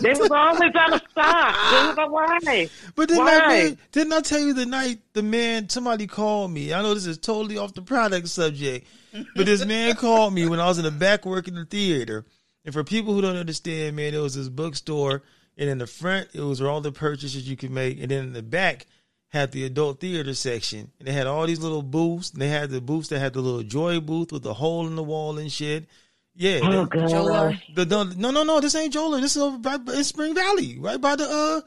They 0.00 0.10
was 0.14 0.30
always 0.32 0.74
out 0.74 0.94
of 0.94 1.00
stock. 1.12 1.54
They 1.70 1.86
was 1.86 1.96
like, 1.96 2.10
why? 2.10 2.68
But 2.96 3.08
didn't 3.08 3.24
Why? 3.24 3.38
I, 3.38 3.48
man, 3.48 3.78
didn't 3.92 4.12
I 4.12 4.20
tell 4.20 4.40
you 4.40 4.52
the 4.52 4.66
night 4.66 4.98
the 5.12 5.22
man 5.22 5.68
somebody 5.68 6.08
called 6.08 6.50
me? 6.50 6.72
I 6.74 6.82
know 6.82 6.92
this 6.94 7.06
is 7.06 7.18
totally 7.18 7.56
off 7.56 7.72
the 7.74 7.82
product 7.82 8.26
subject, 8.28 8.88
but 9.36 9.46
this 9.46 9.64
man 9.64 9.94
called 9.96 10.32
me 10.34 10.46
when 10.46 10.60
I 10.60 10.66
was 10.66 10.78
in 10.78 10.84
the 10.84 10.90
back 10.90 11.24
working 11.24 11.54
the 11.54 11.64
theater. 11.64 12.24
And 12.64 12.74
for 12.74 12.84
people 12.84 13.14
who 13.14 13.22
don't 13.22 13.36
understand, 13.36 13.96
man, 13.96 14.12
it 14.14 14.18
was 14.18 14.34
this 14.34 14.48
bookstore, 14.48 15.22
and 15.56 15.70
in 15.70 15.78
the 15.78 15.86
front 15.86 16.28
it 16.34 16.40
was 16.40 16.60
where 16.60 16.70
all 16.70 16.80
the 16.80 16.92
purchases 16.92 17.48
you 17.48 17.56
could 17.56 17.70
make, 17.70 17.98
and 18.00 18.10
then 18.10 18.24
in 18.24 18.32
the 18.32 18.42
back 18.42 18.86
had 19.28 19.52
the 19.52 19.64
adult 19.64 20.00
theater 20.00 20.34
section, 20.34 20.90
and 20.98 21.06
they 21.08 21.12
had 21.12 21.26
all 21.26 21.46
these 21.46 21.60
little 21.60 21.82
booths. 21.82 22.32
And 22.32 22.42
they 22.42 22.48
had 22.48 22.70
the 22.70 22.80
booths 22.80 23.08
that 23.08 23.20
had 23.20 23.32
the 23.32 23.40
little 23.40 23.62
joy 23.62 24.00
booth 24.00 24.32
with 24.32 24.42
the 24.42 24.54
hole 24.54 24.86
in 24.86 24.96
the 24.96 25.02
wall 25.02 25.38
and 25.38 25.50
shit. 25.50 25.86
Yeah, 26.34 26.60
Oh, 26.62 26.84
they- 26.84 26.98
God. 26.98 27.08
Jola. 27.10 27.62
the, 27.74 27.84
the, 27.84 28.04
no, 28.16 28.30
no, 28.30 28.42
no, 28.44 28.60
this 28.60 28.74
ain't 28.74 28.92
Jola. 28.94 29.20
This 29.20 29.36
is 29.36 29.42
over 29.42 29.58
by 29.58 29.74
in 29.94 30.04
Spring 30.04 30.34
Valley, 30.34 30.78
right 30.78 31.00
by 31.00 31.16
the 31.16 31.24
uh 31.28 31.60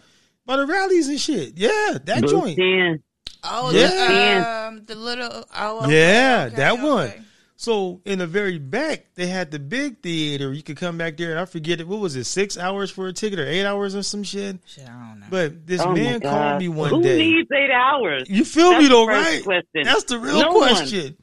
by 0.45 0.57
the 0.57 0.65
Raley's 0.65 1.07
and 1.07 1.19
shit. 1.19 1.57
Yeah, 1.57 1.97
that 2.05 2.21
Booth 2.21 2.31
joint. 2.31 2.59
in. 2.59 3.03
Oh, 3.43 3.71
Yeah. 3.71 3.87
the, 3.87 4.67
um, 4.67 4.83
the 4.85 4.95
little. 4.95 5.43
Oh, 5.57 5.83
okay, 5.85 5.91
Yeah, 5.99 6.43
okay, 6.47 6.55
that 6.57 6.73
okay. 6.73 6.83
one. 6.83 7.22
So 7.63 8.01
in 8.03 8.19
the 8.19 8.27
very 8.27 8.57
back, 8.59 9.05
they 9.15 9.25
had 9.25 9.49
the 9.49 9.57
big 9.57 10.01
theater. 10.03 10.51
You 10.51 10.61
could 10.61 10.75
come 10.75 10.97
back 10.97 11.15
there, 11.15 11.31
and 11.31 11.39
I 11.39 11.45
forget 11.45 11.79
it. 11.79 11.87
What 11.87 12.01
was 12.01 12.17
it? 12.17 12.25
Six 12.25 12.57
hours 12.57 12.91
for 12.91 13.07
a 13.07 13.13
ticket 13.13 13.39
or 13.39 13.47
eight 13.47 13.63
hours 13.65 13.95
or 13.95 14.03
some 14.03 14.21
shit. 14.21 14.57
Shit, 14.65 14.83
I 14.85 14.91
don't 14.91 15.21
know. 15.21 15.25
But 15.29 15.65
this 15.65 15.79
Oh, 15.79 15.93
man 15.93 16.19
called 16.19 16.59
me 16.59 16.67
one 16.67 17.01
day. 17.01 17.13
Who 17.13 17.17
needs 17.37 17.49
eight 17.53 17.71
hours? 17.71 18.29
you 18.29 18.43
feel 18.43 18.71
That's 18.71 18.83
me 18.83 18.89
though, 18.89 19.07
right? 19.07 19.41
question. 19.45 19.83
That's 19.85 20.03
the 20.03 20.19
real 20.19 20.41
No 20.41 20.51
one. 20.51 20.69
question. 20.75 21.15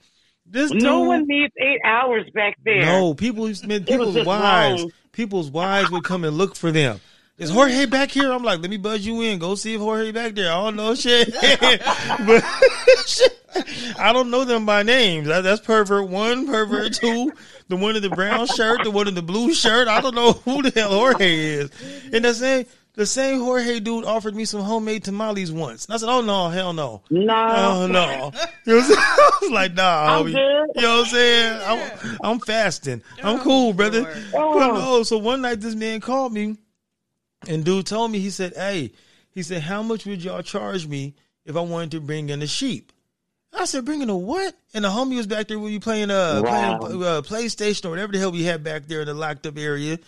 This 0.46 0.70
No 0.70 1.00
dude- 1.00 1.08
one 1.08 1.24
needs 1.26 1.52
eight 1.58 1.80
hours 1.84 2.24
back 2.32 2.56
there. 2.64 2.86
No, 2.86 3.12
people, 3.12 3.44
man, 3.66 3.84
people's 3.84 4.14
just 4.14 4.26
wives, 4.26 4.80
wrong. 4.80 4.92
people's 5.12 5.50
wives 5.50 5.90
would 5.90 6.04
come 6.04 6.24
and 6.24 6.38
look 6.38 6.56
for 6.56 6.72
them. 6.72 7.00
Is 7.40 7.48
Jorge 7.48 7.86
back 7.86 8.10
here? 8.10 8.30
I'm 8.30 8.44
like, 8.44 8.60
let 8.60 8.68
me 8.68 8.76
buzz 8.76 9.04
you 9.04 9.22
in. 9.22 9.38
Go 9.38 9.54
see 9.54 9.74
if 9.74 9.80
Jorge 9.80 10.12
back 10.12 10.34
there. 10.34 10.52
I 10.52 10.56
don't 10.56 10.76
know 10.76 10.94
shit, 10.94 11.32
but 12.26 12.44
shit, 13.06 13.40
I 13.98 14.12
don't 14.12 14.30
know 14.30 14.44
them 14.44 14.66
by 14.66 14.82
names. 14.82 15.26
That, 15.26 15.40
that's 15.40 15.62
pervert 15.62 16.10
one, 16.10 16.46
pervert 16.46 16.92
two, 16.92 17.32
the 17.68 17.76
one 17.76 17.96
in 17.96 18.02
the 18.02 18.10
brown 18.10 18.46
shirt, 18.46 18.84
the 18.84 18.90
one 18.90 19.08
in 19.08 19.14
the 19.14 19.22
blue 19.22 19.54
shirt. 19.54 19.88
I 19.88 20.02
don't 20.02 20.14
know 20.14 20.32
who 20.32 20.60
the 20.60 20.78
hell 20.78 20.90
Jorge 20.90 21.34
is. 21.34 21.70
And 22.12 22.26
the 22.26 22.34
same, 22.34 22.66
the 22.92 23.06
same 23.06 23.40
Jorge 23.40 23.80
dude 23.80 24.04
offered 24.04 24.34
me 24.34 24.44
some 24.44 24.60
homemade 24.60 25.04
tamales 25.04 25.50
once. 25.50 25.86
And 25.86 25.94
I 25.94 25.96
said, 25.96 26.10
oh 26.10 26.20
no, 26.20 26.50
hell 26.50 26.74
no. 26.74 27.00
No. 27.08 27.46
Oh 27.48 27.86
no! 27.86 28.32
You 28.66 28.74
know 28.74 28.80
what 28.80 28.82
I'm 28.82 28.82
saying? 28.82 28.98
I 28.98 29.38
was 29.40 29.50
like, 29.50 29.72
nah, 29.72 30.18
I'm 30.18 30.26
homie. 30.26 30.32
good. 30.32 30.76
You 30.76 30.82
know 30.82 30.96
what 30.98 31.06
I'm 31.06 31.10
saying? 31.10 31.62
I'm, 31.64 32.18
I'm 32.22 32.40
fasting. 32.40 33.02
I'm 33.22 33.40
oh, 33.40 33.42
cool, 33.42 33.72
brother. 33.72 34.02
Lord. 34.02 34.24
Oh. 34.34 34.58
But 34.58 34.74
no, 34.74 35.02
so 35.04 35.16
one 35.16 35.40
night 35.40 35.60
this 35.62 35.74
man 35.74 36.00
called 36.00 36.34
me, 36.34 36.58
and 37.48 37.64
dude 37.64 37.86
told 37.86 38.10
me 38.10 38.18
he 38.18 38.30
said, 38.30 38.54
"Hey, 38.54 38.92
he 39.32 39.42
said, 39.42 39.62
how 39.62 39.82
much 39.82 40.06
would 40.06 40.22
y'all 40.22 40.42
charge 40.42 40.86
me 40.86 41.14
if 41.44 41.56
I 41.56 41.60
wanted 41.60 41.92
to 41.92 42.00
bring 42.00 42.28
in 42.28 42.42
a 42.42 42.46
sheep?" 42.46 42.92
I 43.52 43.64
said, 43.64 43.84
"Bringing 43.84 44.10
a 44.10 44.16
what?" 44.16 44.54
And 44.74 44.84
the 44.84 44.88
homie 44.88 45.16
was 45.16 45.26
back 45.26 45.48
there 45.48 45.58
when 45.58 45.72
you 45.72 45.80
playing 45.80 46.10
uh, 46.10 46.42
Wow. 46.44 46.78
playing 46.78 47.02
uh, 47.02 47.22
PlayStation 47.22 47.86
or 47.86 47.90
whatever 47.90 48.12
the 48.12 48.18
hell 48.18 48.32
we 48.32 48.44
had 48.44 48.62
back 48.62 48.86
there 48.86 49.00
in 49.00 49.06
the 49.06 49.14
locked 49.14 49.46
up 49.46 49.58
area. 49.58 49.98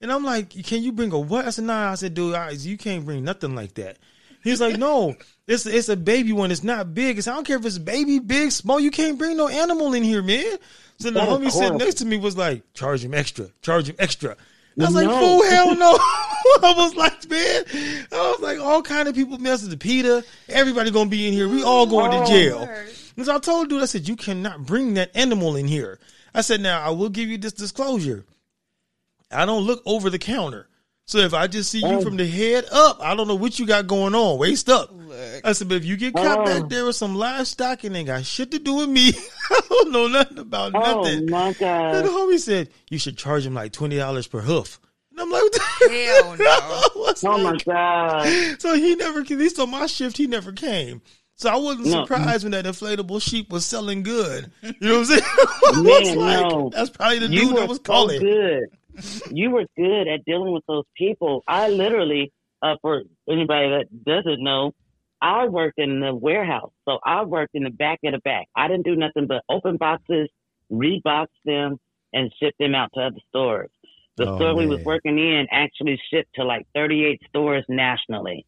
And 0.00 0.12
I'm 0.12 0.24
like, 0.24 0.50
"Can 0.64 0.82
you 0.82 0.92
bring 0.92 1.12
a 1.12 1.18
what?" 1.18 1.44
I 1.46 1.50
said, 1.50 1.64
"Nah." 1.64 1.90
I 1.92 1.94
said, 1.96 2.14
"Dude, 2.14 2.34
I, 2.34 2.50
you 2.50 2.78
can't 2.78 3.04
bring 3.04 3.24
nothing 3.24 3.54
like 3.54 3.74
that." 3.74 3.98
He's 4.44 4.60
like, 4.60 4.78
"No, 4.78 5.16
it's 5.46 5.66
it's 5.66 5.88
a 5.88 5.96
baby 5.96 6.32
one. 6.32 6.50
It's 6.52 6.62
not 6.62 6.94
big. 6.94 7.18
It's, 7.18 7.26
I 7.26 7.34
don't 7.34 7.44
care 7.44 7.56
if 7.58 7.66
it's 7.66 7.78
baby, 7.78 8.20
big, 8.20 8.52
small. 8.52 8.78
You 8.78 8.90
can't 8.92 9.18
bring 9.18 9.36
no 9.36 9.48
animal 9.48 9.92
in 9.94 10.02
here, 10.04 10.22
man." 10.22 10.56
So 11.00 11.10
the 11.10 11.20
homie 11.20 11.50
sitting 11.50 11.78
next 11.78 11.94
to 11.96 12.06
me 12.06 12.16
was 12.16 12.36
like, 12.36 12.62
"Charge 12.74 13.04
him 13.04 13.12
extra. 13.14 13.48
Charge 13.60 13.88
him 13.90 13.96
extra." 13.98 14.36
I 14.80 14.84
was 14.84 14.94
like, 14.94 15.06
No. 15.06 15.18
"Fool, 15.18 15.42
hell 15.50 15.74
no!" 15.74 15.92
I 16.62 16.74
was 16.76 16.94
like, 16.94 17.28
"Man," 17.28 17.64
I 18.12 18.30
was 18.30 18.40
like, 18.40 18.58
"All 18.58 18.80
kind 18.82 19.08
of 19.08 19.14
people 19.14 19.38
messing 19.38 19.70
to 19.70 19.76
PETA. 19.76 20.24
Everybody 20.48 20.90
gonna 20.90 21.10
be 21.10 21.26
in 21.26 21.32
here. 21.32 21.48
We 21.48 21.62
all 21.62 21.86
going 21.86 22.10
to 22.12 22.18
Oh, 22.18 22.26
jail." 22.26 22.58
Lord. 22.58 22.88
And 23.16 23.26
so 23.26 23.34
I 23.34 23.38
told 23.38 23.68
dude, 23.68 23.82
I 23.82 23.86
said, 23.86 24.06
"You 24.08 24.16
cannot 24.16 24.64
bring 24.64 24.94
that 24.94 25.10
animal 25.14 25.56
in 25.56 25.66
here." 25.66 25.98
I 26.34 26.40
said, 26.42 26.60
"Now 26.60 26.80
I 26.80 26.90
will 26.90 27.08
give 27.08 27.28
you 27.28 27.38
this 27.38 27.52
disclosure. 27.52 28.24
I 29.30 29.44
don't 29.44 29.64
look 29.64 29.82
over 29.84 30.10
the 30.10 30.18
counter." 30.18 30.68
So 31.08 31.16
if 31.20 31.32
I 31.32 31.46
just 31.46 31.70
see 31.70 31.78
you 31.78 31.86
Oh. 31.86 32.00
from 32.02 32.18
the 32.18 32.26
head 32.26 32.66
up, 32.70 32.98
I 33.00 33.14
don't 33.14 33.26
know 33.28 33.34
what 33.34 33.58
you 33.58 33.64
got 33.66 33.86
going 33.86 34.14
on. 34.14 34.38
Waist 34.38 34.68
up. 34.68 34.90
Look. 34.92 35.40
I 35.42 35.52
said, 35.52 35.66
but 35.68 35.78
if 35.78 35.86
you 35.86 35.96
get 35.96 36.12
caught 36.12 36.40
Oh. 36.40 36.44
back 36.44 36.68
there 36.68 36.84
with 36.84 36.96
some 36.96 37.14
livestock 37.14 37.82
and 37.84 37.96
ain't 37.96 38.08
got 38.08 38.26
shit 38.26 38.50
to 38.50 38.58
do 38.58 38.74
with 38.74 38.90
me, 38.90 39.14
I 39.50 39.60
don't 39.70 39.90
know 39.90 40.06
nothing 40.06 40.36
about 40.38 40.74
Oh 40.74 41.00
nothing. 41.02 41.30
my 41.30 41.46
And 41.48 42.06
the 42.06 42.10
homie 42.10 42.38
said, 42.38 42.68
you 42.90 42.98
should 42.98 43.16
charge 43.16 43.46
him 43.46 43.54
like 43.54 43.72
$20 43.72 44.28
per 44.30 44.40
hoof. 44.42 44.78
And 45.10 45.20
I'm 45.20 45.26
I'm 45.28 45.32
like, 45.32 45.42
what 45.44 45.52
the 45.80 45.88
Hell 45.94 46.36
no. 46.38 46.44
I 46.44 46.88
was 46.94 47.24
Oh 47.24 47.38
my 47.38 47.52
like- 47.52 47.64
god. 47.64 48.60
So 48.60 48.74
he 48.74 48.94
never, 48.94 49.20
at 49.20 49.30
least 49.30 49.58
on 49.58 49.70
my 49.70 49.86
shift, 49.86 50.18
he 50.18 50.26
never 50.26 50.52
came. 50.52 51.00
So 51.38 51.48
I 51.50 51.56
wasn't 51.56 51.86
No. 51.86 52.02
surprised 52.02 52.42
when 52.44 52.50
that 52.52 52.64
inflatable 52.64 53.22
sheep 53.22 53.50
was 53.50 53.64
selling 53.64 54.02
good. 54.02 54.50
You 54.62 54.72
know 54.80 54.98
what 54.98 54.98
I'm 54.98 55.04
saying? 55.04 55.22
I 55.26 55.82
Man, 55.84 56.18
like, 56.18 56.42
no. 56.42 56.70
That's 56.72 56.90
probably 56.90 57.20
the 57.20 57.28
You 57.28 57.40
dude 57.46 57.56
that 57.58 57.68
was 57.68 57.78
so 57.78 57.82
calling. 57.84 58.20
good. 58.20 58.64
You 59.30 59.50
were 59.50 59.64
good 59.76 60.08
at 60.08 60.24
dealing 60.24 60.52
with 60.52 60.64
those 60.66 60.84
people. 60.96 61.44
I 61.46 61.68
literally, 61.68 62.32
uh, 62.60 62.74
for 62.82 63.02
anybody 63.30 63.68
that 63.70 64.04
doesn't 64.04 64.42
know, 64.42 64.72
I 65.22 65.46
worked 65.46 65.78
in 65.78 66.00
the 66.00 66.12
warehouse. 66.14 66.72
So 66.88 66.98
I 67.04 67.22
worked 67.24 67.54
in 67.54 67.62
the 67.62 67.70
back 67.70 68.00
of 68.04 68.12
the 68.12 68.18
back. 68.18 68.46
I 68.56 68.66
didn't 68.66 68.84
do 68.86 68.96
nothing 68.96 69.26
but 69.28 69.42
open 69.48 69.76
boxes, 69.76 70.28
rebox 70.72 71.26
them, 71.44 71.78
and 72.12 72.32
ship 72.42 72.54
them 72.58 72.74
out 72.74 72.90
to 72.94 73.00
other 73.00 73.20
stores. 73.28 73.70
The 74.16 74.28
Oh, 74.28 74.36
store 74.36 74.56
we 74.56 74.66
was 74.66 74.80
working 74.84 75.18
in 75.18 75.46
actually 75.52 76.00
shipped 76.12 76.34
to 76.34 76.44
like 76.44 76.66
38 76.74 77.20
stores 77.28 77.64
nationally. 77.68 78.44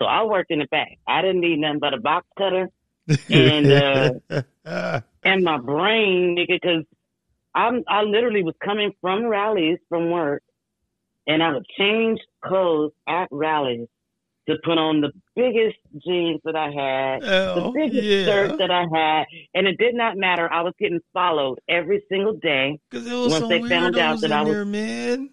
So 0.00 0.06
I 0.06 0.24
worked 0.24 0.50
in 0.50 0.60
the 0.60 0.66
back. 0.66 0.98
I 1.06 1.20
didn't 1.20 1.40
need 1.40 1.58
nothing 1.58 1.78
but 1.78 1.94
a 1.94 2.00
box 2.00 2.26
cutter 2.38 2.70
and, 3.28 4.22
uh, 4.64 5.00
and 5.22 5.44
my 5.44 5.58
brain, 5.58 6.36
nigga, 6.38 6.60
because 6.60 6.84
I'm 7.54 7.82
I 7.88 8.02
literally 8.02 8.42
was 8.42 8.54
coming 8.64 8.92
from 9.00 9.24
Raley's 9.24 9.78
from 9.88 10.10
work, 10.10 10.42
and 11.26 11.42
I 11.42 11.52
would 11.52 11.66
change 11.76 12.20
clothes 12.44 12.92
at 13.08 13.28
Raley's 13.30 13.88
to 14.48 14.56
put 14.64 14.78
on 14.78 15.00
the 15.00 15.12
biggest 15.36 15.76
jeans 16.04 16.40
that 16.44 16.56
I 16.56 16.70
had, 16.70 17.22
the 17.22 17.72
biggest 17.74 18.02
yeah. 18.02 18.24
shirt 18.24 18.58
that 18.58 18.70
I 18.70 18.82
had, 18.92 19.26
and 19.54 19.66
it 19.66 19.76
did 19.76 19.94
not 19.94 20.16
matter. 20.16 20.50
I 20.50 20.62
was 20.62 20.74
getting 20.78 21.00
followed 21.12 21.58
every 21.68 22.02
single 22.08 22.34
day. 22.34 22.78
Because 22.90 23.08
Once 23.08 23.38
some 23.38 23.48
they 23.48 23.68
found 23.68 23.98
out 23.98 24.20
that 24.20 24.32
I 24.32 24.42
was- 24.42 24.52
there, 24.52 24.64
man. 24.64 25.30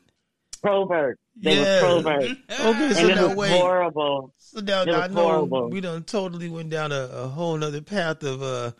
Pervert. 0.64 1.20
They 1.42 1.56
Yeah. 1.56 1.82
were 1.84 2.02
perverts. 2.04 2.40
Okay, 2.60 2.94
so 2.94 3.00
And 3.02 3.20
it 3.20 3.28
was 3.30 3.38
wait. 3.38 3.60
horrible. 3.62 4.34
So 4.38 4.60
now, 4.62 4.84
now 4.86 5.02
I 5.02 5.08
know 5.08 5.24
horrible. 5.24 5.70
we 5.70 5.82
done 5.82 6.04
totally 6.04 6.50
went 6.50 6.70
down 6.70 6.92
a, 6.92 7.02
a 7.12 7.28
whole 7.28 7.64
other 7.64 7.82
path 7.82 8.24
of 8.24 8.42
uh 8.42 8.72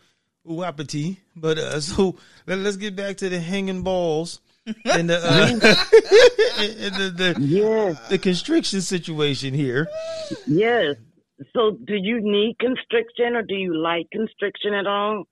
wapiti. 0.44 1.18
But 1.36 1.58
uh 1.58 1.80
so 1.88 2.16
let, 2.46 2.58
let's 2.58 2.76
get 2.76 2.96
back 2.96 3.16
to 3.18 3.28
the 3.28 3.38
hanging 3.40 3.82
balls 3.82 4.40
and 4.84 5.08
the 5.10 5.18
uh, 5.22 5.48
and 6.58 6.94
the, 6.94 7.10
the 7.16 7.36
Yes, 7.40 8.08
the 8.10 8.18
constriction 8.18 8.80
situation 8.80 9.54
here. 9.54 9.86
yes. 10.46 10.96
So, 11.54 11.70
do 11.70 11.94
you 11.94 12.20
need 12.20 12.58
constriction 12.58 13.36
or 13.36 13.42
do 13.42 13.54
you 13.54 13.76
like 13.76 14.10
constriction 14.10 14.74
at 14.74 14.86
all? 14.88 15.24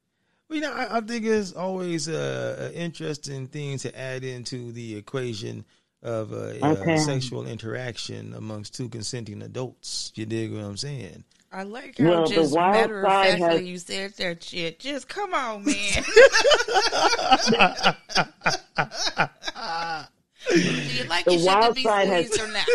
Well, 0.48 0.56
you 0.56 0.60
know, 0.60 0.72
I, 0.72 0.98
I 0.98 1.00
think 1.00 1.24
it's 1.26 1.52
always 1.52 2.08
uh, 2.08 2.68
an 2.70 2.74
interesting 2.74 3.48
thing 3.48 3.78
to 3.78 3.98
add 3.98 4.22
into 4.22 4.70
the 4.70 4.94
equation 4.96 5.64
of 6.06 6.32
uh, 6.32 6.36
Okay. 6.62 6.94
uh, 6.94 6.98
sexual 6.98 7.46
interaction 7.46 8.34
amongst 8.34 8.74
two 8.74 8.88
consenting 8.88 9.42
adults. 9.42 10.12
You 10.14 10.26
dig 10.26 10.52
what 10.52 10.64
I'm 10.64 10.76
saying? 10.76 11.24
I 11.52 11.62
like 11.62 11.98
how 11.98 12.04
Well, 12.04 12.26
the 12.28 12.34
just 12.34 12.54
wild 12.54 12.72
matter 12.74 13.00
of 13.04 13.10
side 13.12 13.38
factly 13.38 13.58
has- 13.58 13.66
you 13.66 13.78
said 13.78 14.12
that 14.14 14.42
shit. 14.42 14.78
Just 14.78 15.08
come 15.08 15.32
on, 15.34 15.64
man. 15.64 15.74
Do 20.48 20.60
you 20.60 21.04
like 21.04 21.24
The 21.24 21.32
your 21.32 21.40
shit 21.40 21.40
to 21.40 21.46
wild 21.46 21.74
be 21.74 21.82
side 21.82 22.06
has- 22.08 22.26
squeezed 22.32 22.40
or 22.40 22.52
not? 22.52 22.66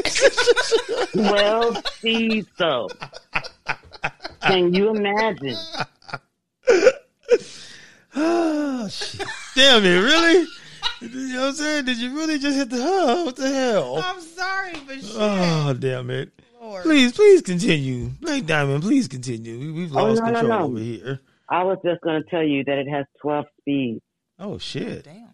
Well, 1.31 1.81
see, 1.99 2.45
so 2.57 2.87
can 4.41 4.73
you 4.73 4.89
imagine? 4.95 5.55
Oh, 8.15 8.87
shit. 8.89 9.25
Damn 9.55 9.85
it, 9.85 9.97
really? 9.99 10.47
You 11.01 11.33
know 11.33 11.39
what 11.41 11.47
I'm 11.49 11.53
saying? 11.55 11.85
Did 11.85 11.97
you 11.97 12.15
really 12.15 12.37
just 12.37 12.55
hit 12.55 12.69
the 12.69 12.81
huh? 12.81 13.23
What 13.25 13.35
the 13.35 13.49
hell? 13.49 13.97
I'm 14.03 14.21
sorry, 14.21 14.73
but 14.85 15.01
shit. 15.01 15.15
Oh, 15.15 15.73
damn 15.73 16.09
it. 16.11 16.31
Lord. 16.61 16.83
Please, 16.83 17.11
please 17.13 17.41
continue. 17.41 18.09
Blake 18.21 18.45
Diamond, 18.45 18.83
please 18.83 19.07
continue. 19.07 19.59
We, 19.59 19.71
we've 19.71 19.95
Oh, 19.95 20.03
lost 20.05 20.21
no, 20.21 20.27
no, 20.29 20.39
control 20.39 20.59
no. 20.59 20.65
over 20.65 20.79
here. 20.79 21.19
I 21.49 21.63
was 21.63 21.79
just 21.83 22.01
going 22.01 22.21
to 22.23 22.29
tell 22.29 22.43
you 22.43 22.63
that 22.65 22.77
it 22.77 22.87
has 22.87 23.05
12 23.21 23.45
speeds. 23.59 24.01
Oh, 24.39 24.57
shit. 24.59 25.05
Damn. 25.05 25.29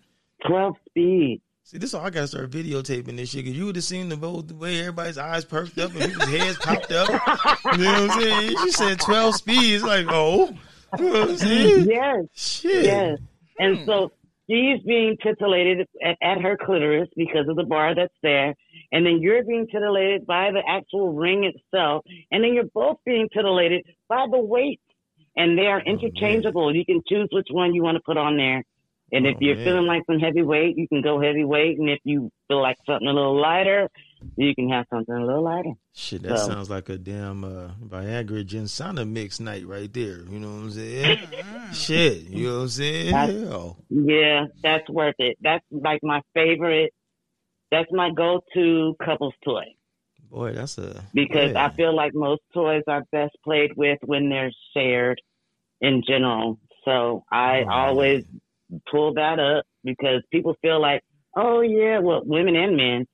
12 0.48 0.76
speeds. 0.90 1.42
See, 1.64 1.78
this 1.78 1.90
is 1.90 1.96
why 2.00 2.06
I 2.06 2.10
gotta 2.12 2.28
start 2.30 2.50
videotaping 2.50 3.18
this 3.18 3.30
shit. 3.32 3.44
Cause 3.44 3.54
you 3.54 3.66
would 3.66 3.76
have 3.76 3.84
seen 3.84 4.08
the, 4.08 4.16
both 4.16 4.48
the 4.48 4.56
way 4.56 4.80
everybody's 4.80 5.18
eyes 5.18 5.44
perked 5.44 5.78
up 5.80 5.94
and 5.96 6.12
people's 6.14 6.30
heads 6.30 6.58
popped 6.60 6.94
up. 6.94 7.10
You 7.78 7.84
know 7.84 7.92
what 8.08 8.12
I'm 8.12 8.22
saying? 8.22 8.52
You 8.52 8.72
said 8.72 9.00
12 9.02 9.36
speeds. 9.36 9.84
Like, 9.84 10.06
oh. 10.10 10.56
You 10.98 11.06
know 11.06 11.20
what 11.20 11.30
I'm 11.32 11.38
saying? 11.38 11.90
Yes, 11.90 12.24
Shit. 12.34 12.86
yes. 12.86 13.20
And 13.60 13.80
hmm. 13.80 13.86
so 13.86 14.12
she's 14.50 14.82
being 14.86 15.18
titillated 15.22 15.88
at, 16.04 16.18
at 16.22 16.42
her 16.42 16.58
clitoris 16.58 17.10
because 17.16 17.48
of 17.48 17.56
the 17.56 17.64
bar 17.64 17.96
that's 17.96 18.14
there. 18.24 18.56
And 18.92 19.06
then 19.06 19.20
you're 19.22 19.44
being 19.44 19.68
titillated 19.68 20.26
by 20.26 20.52
the 20.52 20.62
actual 20.68 21.14
ring 21.14 21.44
itself. 21.44 22.06
And 22.32 22.44
then 22.44 22.54
you're 22.54 22.66
both 22.74 22.98
being 23.06 23.30
titillated 23.34 23.86
by 24.08 24.26
the 24.32 24.40
weight. 24.40 24.82
And 25.36 25.58
they 25.58 25.68
are 25.68 25.84
oh, 25.86 25.90
interchangeable. 25.90 26.76
You 26.76 26.86
can 26.86 27.02
choose 27.08 27.30
which 27.32 27.48
one 27.52 27.76
you 27.76 27.84
want 27.84 27.96
to 27.96 28.02
put 28.04 28.18
on 28.18 28.38
there. 28.38 28.64
And 29.12 29.26
if 29.26 29.36
Oh, 29.36 29.40
you're 29.40 29.56
man. 29.56 29.66
feeling 29.66 29.86
like 29.86 30.04
some 30.06 30.20
heavyweight, 30.20 30.78
you 30.78 30.88
can 30.88 31.02
go 31.02 31.22
heavyweight. 31.22 31.80
And 31.80 31.90
if 31.90 32.00
you 32.04 32.30
feel 32.48 32.62
like 32.62 32.76
something 32.86 33.08
a 33.08 33.14
little 33.14 33.40
lighter, 33.40 33.90
you 34.36 34.54
can 34.54 34.68
have 34.70 34.86
something 34.90 35.16
a 35.16 35.26
little 35.26 35.44
lighter. 35.44 35.72
Shit, 35.94 36.24
that 36.24 36.40
So- 36.40 36.48
sounds 36.50 36.70
like 36.70 36.90
a 36.90 36.98
damn 36.98 37.44
uh, 37.46 37.70
Viagra 37.86 38.44
Gensana 38.46 39.08
mix 39.10 39.40
night 39.40 39.66
right 39.66 39.92
there. 39.94 40.20
You 40.30 40.40
know 40.40 40.48
what 40.56 40.64
I'm 40.64 40.72
saying? 40.72 41.20
Shit, 41.74 42.24
you 42.30 42.48
know 42.48 42.56
what 42.56 42.62
I'm 42.64 42.68
saying? 42.68 43.12
That's- 43.12 43.44
Hell. 43.50 43.78
Yeah, 43.90 44.46
that's 44.62 44.90
worth 44.90 45.16
it. 45.20 45.38
That's 45.42 45.64
like 45.72 46.02
my 46.04 46.22
favorite. 46.34 46.94
That's 47.72 47.92
my 47.92 48.12
go-to 48.12 48.96
couples 49.04 49.34
toy 49.44 49.66
Boy, 50.30 50.54
that's 50.54 50.78
a 50.78 51.04
because 51.14 51.52
yeah. 51.54 51.66
I 51.66 51.70
feel 51.70 51.94
like 51.96 52.14
most 52.14 52.42
toys 52.54 52.84
are 52.88 53.04
best 53.14 53.36
played 53.46 53.72
with 53.78 54.00
when 54.06 54.28
they're 54.30 54.52
shared 54.74 55.22
in 55.80 56.04
general. 56.06 56.60
So 56.84 57.24
I 57.32 57.62
Oh, 57.64 57.70
always 57.70 58.26
pull 58.92 59.14
that 59.16 59.40
up 59.40 59.66
because 59.84 60.22
people 60.32 60.56
feel 60.62 60.82
like, 60.82 61.02
oh 61.36 61.62
yeah, 61.62 62.00
well, 62.00 62.22
women 62.26 62.56
and 62.56 62.76
men, 62.78 63.06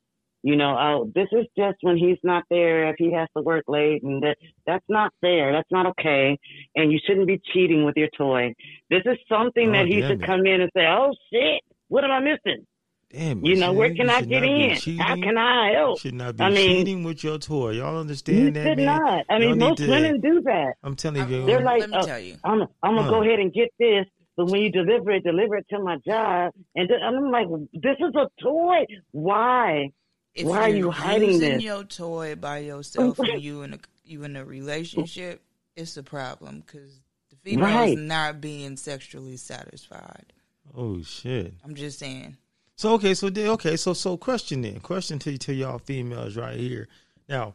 you 0.46 0.56
know, 0.58 0.76
oh, 0.78 1.12
this 1.16 1.28
is 1.32 1.46
just 1.58 1.78
when 1.82 1.96
he's 1.98 2.18
not 2.24 2.44
there 2.50 2.90
if 2.90 2.96
he 2.98 3.14
has 3.14 3.28
to 3.38 3.42
work 3.44 3.64
late, 3.68 4.04
and 4.04 4.22
that 4.24 4.36
that's 4.68 4.86
not 4.90 5.12
fair. 5.22 5.54
That's 5.54 5.72
not 5.72 5.86
okay, 5.88 6.38
and 6.76 6.92
you 6.92 7.00
shouldn't 7.06 7.28
be 7.28 7.40
cheating 7.54 7.86
with 7.86 7.96
your 7.96 8.10
toy. 8.18 8.54
This 8.90 9.04
is 9.06 9.18
something 9.30 9.70
Oh, 9.70 9.72
that 9.74 9.86
he 9.88 10.02
should 10.02 10.22
it. 10.22 10.26
come 10.26 10.46
in 10.46 10.62
and 10.62 10.70
say, 10.76 10.86
oh 10.88 11.14
shit, 11.32 11.62
what 11.88 12.04
am 12.04 12.12
I 12.12 12.20
missing? 12.20 12.66
Damn, 13.10 13.46
You 13.46 13.56
know, 13.58 13.72
where 13.74 13.90
can 13.94 14.08
you 14.08 14.12
I 14.12 14.22
get 14.24 14.42
not 14.42 14.42
be 14.42 14.94
in? 14.96 14.98
How 15.00 15.16
can 15.16 15.38
I 15.38 15.70
You 15.70 15.78
help? 15.78 16.00
should 16.00 16.16
not 16.16 16.36
be 16.36 16.44
I 16.44 16.50
mean- 16.50 16.56
cheating 16.80 17.04
with 17.04 17.24
your 17.24 17.38
toy. 17.38 17.74
Y'all 17.74 17.94
You 17.94 18.00
understand 18.00 18.56
that, 18.56 18.66
should 18.66 18.78
man? 18.78 18.86
not. 18.88 19.26
I 19.30 19.34
Y'all 19.38 19.40
mean, 19.40 19.60
need 19.60 19.66
most 19.70 19.78
to- 19.78 19.88
women 19.88 20.20
do 20.20 20.42
that. 20.42 20.74
I'm 20.82 20.96
telling 20.96 21.30
you, 21.30 21.46
They're 21.46 21.62
like, 21.62 21.82
Let 21.82 21.90
me 21.92 21.96
uh, 21.98 22.06
tell 22.08 22.20
you. 22.20 22.38
I'm, 22.44 22.62
I'm 22.82 22.96
gonna 22.96 23.04
Huh. 23.04 23.10
go 23.12 23.22
ahead 23.22 23.40
and 23.40 23.54
get 23.54 23.70
this, 23.78 24.08
but 24.36 24.48
when 24.50 24.62
you 24.62 24.72
deliver 24.72 25.12
it, 25.12 25.24
deliver 25.24 25.58
it 25.58 25.66
to 25.70 25.80
my 25.80 25.98
job. 26.06 26.54
And 26.76 26.90
then 26.90 27.00
I'm 27.04 27.30
like, 27.32 27.48
this 27.74 27.98
is 28.00 28.14
a 28.16 28.28
toy. 28.42 28.86
Why? 29.12 29.92
If 30.36 30.48
Why 30.48 30.62
are 30.64 30.70
you're 30.70 30.78
you 30.78 30.92
hiding 30.92 31.30
using 31.34 31.50
this? 31.56 31.64
your 31.64 31.84
toy 31.84 32.36
by 32.36 32.60
yourself 32.60 33.20
and 33.20 33.42
you 33.42 33.62
in 33.62 33.74
a 33.76 33.80
you 34.06 34.24
in 34.24 34.36
a 34.36 34.44
relationship, 34.44 35.42
it's 35.76 35.96
a 35.98 36.04
problem 36.04 36.64
because 36.66 37.00
the 37.30 37.36
female 37.44 37.66
Right. 37.66 37.98
is 37.98 38.04
not 38.04 38.42
being 38.42 38.76
sexually 38.78 39.38
satisfied. 39.38 40.34
oh 40.76 41.02
shit. 41.04 41.54
I'm 41.64 41.76
just 41.76 42.00
saying. 42.00 42.38
So 42.76 42.94
okay, 42.94 43.14
so 43.14 43.30
then- 43.30 43.50
okay, 43.50 43.78
so 43.78 43.94
so 43.94 44.18
question 44.18 44.62
then, 44.62 44.80
question 44.80 45.20
to 45.20 45.38
to 45.38 45.54
y'all 45.54 45.78
females 45.78 46.36
right 46.36 46.58
here. 46.60 46.88
Now, 47.30 47.54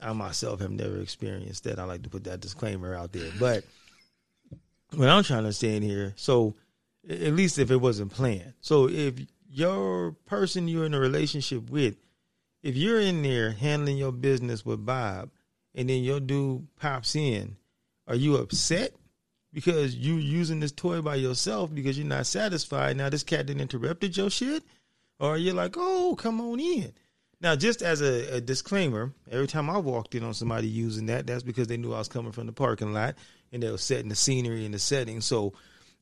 I 0.00 0.12
myself 0.12 0.60
have 0.60 0.70
never 0.70 0.98
experienced 1.00 1.64
that. 1.64 1.78
I 1.78 1.84
like 1.84 2.02
to 2.02 2.10
put 2.10 2.24
that 2.24 2.40
disclaimer 2.40 2.94
out 2.94 3.12
there, 3.12 3.30
but 3.40 3.64
what 4.94 5.08
I'm 5.08 5.22
trying 5.22 5.50
to 5.50 5.68
in 5.68 5.82
here, 5.82 6.14
so 6.16 6.54
at 7.08 7.34
least 7.34 7.58
if 7.58 7.70
it 7.70 7.76
wasn't 7.76 8.12
planned, 8.12 8.54
so 8.60 8.88
if 8.88 9.14
your 9.50 10.12
person 10.26 10.68
you're 10.68 10.86
in 10.86 10.94
a 10.94 11.00
relationship 11.00 11.70
with, 11.70 11.96
if 12.62 12.76
you're 12.76 13.00
in 13.00 13.22
there 13.22 13.52
handling 13.52 13.96
your 13.96 14.12
business 14.12 14.64
with 14.64 14.84
Bob, 14.84 15.30
and 15.74 15.88
then 15.88 16.02
your 16.02 16.20
dude 16.20 16.66
pops 16.76 17.14
in, 17.14 17.56
are 18.06 18.14
you 18.14 18.36
upset? 18.36 18.92
because 19.52 19.94
you 19.94 20.16
using 20.16 20.60
this 20.60 20.72
toy 20.72 21.00
by 21.00 21.14
yourself 21.14 21.74
because 21.74 21.98
you're 21.98 22.06
not 22.06 22.26
satisfied. 22.26 22.96
Now 22.96 23.08
this 23.08 23.22
cat 23.22 23.46
didn't 23.46 23.62
interrupted 23.62 24.16
your 24.16 24.30
shit, 24.30 24.62
or 25.18 25.36
you're 25.36 25.54
like, 25.54 25.74
oh, 25.76 26.14
come 26.18 26.40
on 26.40 26.60
in. 26.60 26.92
Now, 27.40 27.54
just 27.54 27.82
as 27.82 28.00
a, 28.00 28.36
a 28.36 28.40
disclaimer, 28.40 29.12
every 29.30 29.46
time 29.46 29.70
I 29.70 29.78
walked 29.78 30.14
in 30.14 30.24
on 30.24 30.34
somebody 30.34 30.66
using 30.66 31.06
that, 31.06 31.26
that's 31.26 31.44
because 31.44 31.68
they 31.68 31.76
knew 31.76 31.94
I 31.94 31.98
was 31.98 32.08
coming 32.08 32.32
from 32.32 32.46
the 32.46 32.52
parking 32.52 32.92
lot 32.92 33.14
and 33.52 33.62
they 33.62 33.70
were 33.70 33.78
setting 33.78 34.08
the 34.08 34.16
scenery 34.16 34.64
and 34.64 34.74
the 34.74 34.78
setting. 34.78 35.20
So 35.20 35.52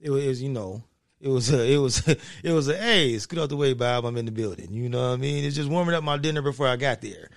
it 0.01 0.11
was, 0.11 0.43
you 0.43 0.49
know, 0.49 0.83
it 1.21 1.29
was 1.29 1.53
a, 1.53 1.71
it 1.71 1.77
was 1.77 2.07
a, 2.09 2.17
it 2.43 2.53
was 2.53 2.69
a 2.69 2.77
hey, 2.77 3.19
scoot 3.19 3.39
out 3.39 3.51
the 3.51 3.57
way, 3.57 3.75
Bob. 3.75 4.07
I'm 4.07 4.17
in 4.17 4.25
the 4.25 4.33
building. 4.33 4.73
You 4.73 4.89
know 4.89 5.11
what 5.11 5.15
I 5.15 5.17
mean? 5.17 5.45
It's 5.45 5.57
just 5.57 5.69
warming 5.69 5.95
up 5.95 6.05
my 6.05 6.17
dinner 6.17 6.41
before 6.41 6.69
I 6.69 6.77
got 6.77 7.03
there. 7.03 7.29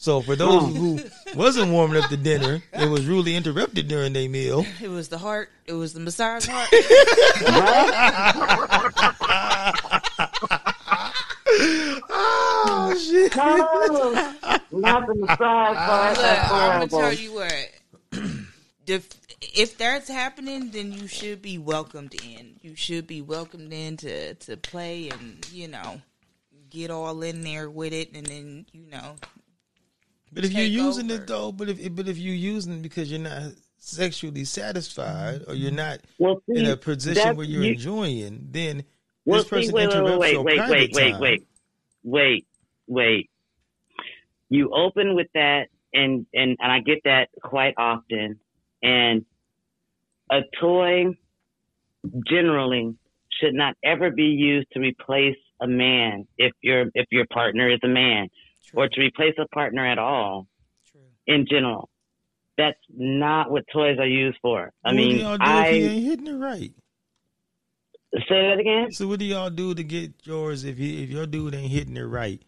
So 0.00 0.20
for 0.20 0.36
those 0.36 0.62
hmm. 0.62 0.76
who 0.76 1.00
wasn't 1.34 1.72
warming 1.72 2.00
up 2.00 2.08
the 2.08 2.16
dinner, 2.16 2.62
it 2.72 2.88
was 2.88 3.04
rudely 3.06 3.34
interrupted 3.34 3.88
during 3.88 4.12
their 4.12 4.28
meal. 4.28 4.64
It 4.80 4.88
was 4.88 5.08
the 5.08 5.18
heart. 5.18 5.50
It 5.66 5.72
was 5.72 5.92
the 5.92 5.98
massage 5.98 6.46
heart. 6.48 6.68
shit. 12.98 13.36
Nothing 13.36 15.24
aside 15.24 15.74
but 15.74 16.16
Look, 16.16 16.52
I'm 16.52 16.88
gonna 16.88 16.88
tell 16.88 17.12
you 17.12 17.34
what. 17.34 17.70
if, 18.86 19.08
if 19.40 19.78
that's 19.78 20.08
happening, 20.08 20.70
then 20.70 20.92
you 20.92 21.06
should 21.06 21.42
be 21.42 21.58
welcomed 21.58 22.14
in. 22.24 22.56
You 22.60 22.74
should 22.74 23.06
be 23.06 23.22
welcomed 23.22 23.72
in 23.72 23.96
to 23.98 24.34
to 24.34 24.56
play 24.56 25.10
and 25.10 25.46
you 25.52 25.68
know 25.68 26.00
get 26.70 26.90
all 26.90 27.22
in 27.22 27.42
there 27.42 27.70
with 27.70 27.92
it, 27.92 28.14
and 28.14 28.26
then 28.26 28.66
you 28.72 28.90
know. 28.90 29.16
But 30.32 30.44
if 30.44 30.52
you're 30.52 30.64
using 30.64 31.10
over. 31.10 31.22
it 31.22 31.26
though, 31.26 31.52
but 31.52 31.68
if 31.68 31.94
but 31.94 32.08
if 32.08 32.18
you're 32.18 32.34
using 32.34 32.74
it 32.74 32.82
because 32.82 33.10
you're 33.10 33.20
not 33.20 33.52
sexually 33.78 34.44
satisfied 34.44 35.44
or 35.46 35.54
you're 35.54 35.70
not 35.72 36.00
well, 36.18 36.42
see, 36.46 36.58
in 36.58 36.66
a 36.66 36.76
position 36.76 37.36
where 37.36 37.46
you're 37.46 37.64
you, 37.64 37.72
enjoying, 37.72 38.48
then 38.50 38.84
well, 39.24 39.40
this 39.40 39.48
person 39.48 39.68
see, 39.68 39.72
wait, 39.72 39.84
interrupts 39.84 40.18
wait, 40.18 40.44
wait, 40.44 40.58
wait, 40.58 40.70
wait, 40.70 40.70
wait, 40.70 40.94
wait, 40.94 41.20
wait, 41.20 41.46
wait. 42.02 42.46
You 44.48 44.70
open 44.74 45.14
with 45.14 45.28
that, 45.34 45.68
and 45.92 46.26
and 46.32 46.56
and 46.58 46.72
I 46.72 46.80
get 46.80 46.98
that 47.04 47.28
quite 47.42 47.74
often. 47.76 48.40
And 48.82 49.24
a 50.30 50.40
toy 50.60 51.06
generally 52.26 52.96
should 53.40 53.54
not 53.54 53.74
ever 53.84 54.10
be 54.10 54.24
used 54.24 54.68
to 54.72 54.80
replace 54.80 55.36
a 55.60 55.66
man 55.66 56.26
if 56.38 56.52
your 56.62 56.86
if 56.94 57.06
your 57.10 57.26
partner 57.32 57.70
is 57.70 57.80
a 57.84 57.88
man, 57.88 58.28
True. 58.66 58.82
or 58.82 58.88
to 58.88 59.00
replace 59.00 59.34
a 59.38 59.46
partner 59.48 59.86
at 59.86 59.98
all 59.98 60.46
True. 60.90 61.00
in 61.26 61.46
general. 61.48 61.90
That's 62.56 62.78
not 62.88 63.52
what 63.52 63.64
toys 63.72 63.98
are 64.00 64.06
used 64.06 64.38
for. 64.42 64.72
I 64.84 64.88
what 64.88 64.96
mean, 64.96 65.18
y'all 65.18 65.38
do 65.38 65.44
if 65.44 65.48
he 65.48 65.52
I 65.52 65.68
ain't 65.68 66.04
hitting 66.04 66.26
it 66.26 66.38
right? 66.38 66.72
say 68.14 68.48
that 68.48 68.58
again. 68.58 68.92
So 68.92 69.06
what 69.06 69.18
do 69.18 69.24
y'all 69.24 69.50
do 69.50 69.74
to 69.74 69.84
get 69.84 70.12
yours 70.24 70.64
if 70.64 70.78
he, 70.78 71.02
if 71.02 71.10
your 71.10 71.26
dude 71.26 71.54
ain't 71.54 71.70
hitting 71.70 71.96
it 71.96 72.02
right? 72.02 72.42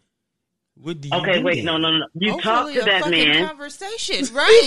What 0.81 0.99
do 0.99 1.09
you 1.09 1.13
Okay, 1.19 1.33
do 1.39 1.43
wait, 1.43 1.55
then? 1.57 1.65
no, 1.65 1.77
no, 1.77 1.91
no. 1.91 2.07
You 2.15 2.39
talk 2.41 2.71
to 2.73 2.81
a 2.81 2.85
that 2.85 3.09
man. 3.11 3.47
Conversation, 3.47 4.25
right? 4.35 4.61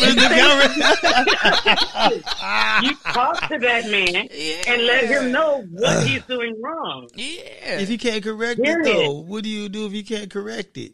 you 2.85 2.95
talk 3.13 3.49
to 3.49 3.59
that 3.59 3.91
man 3.91 4.29
yeah. 4.33 4.63
and 4.73 4.87
let 4.87 5.05
him 5.07 5.33
know 5.33 5.63
what 5.71 6.07
he's 6.07 6.23
doing 6.25 6.61
wrong. 6.63 7.09
Yeah. 7.15 7.81
If 7.81 7.89
he 7.89 7.99
can't 7.99 8.23
correct 8.23 8.63
Period. 8.63 8.87
it 8.87 8.93
though, 8.93 9.13
what 9.21 9.43
do 9.45 9.51
you 9.51 9.69
do 9.69 9.87
if 9.87 9.93
he 9.93 10.03
can't 10.03 10.31
correct 10.31 10.77
it? 10.77 10.93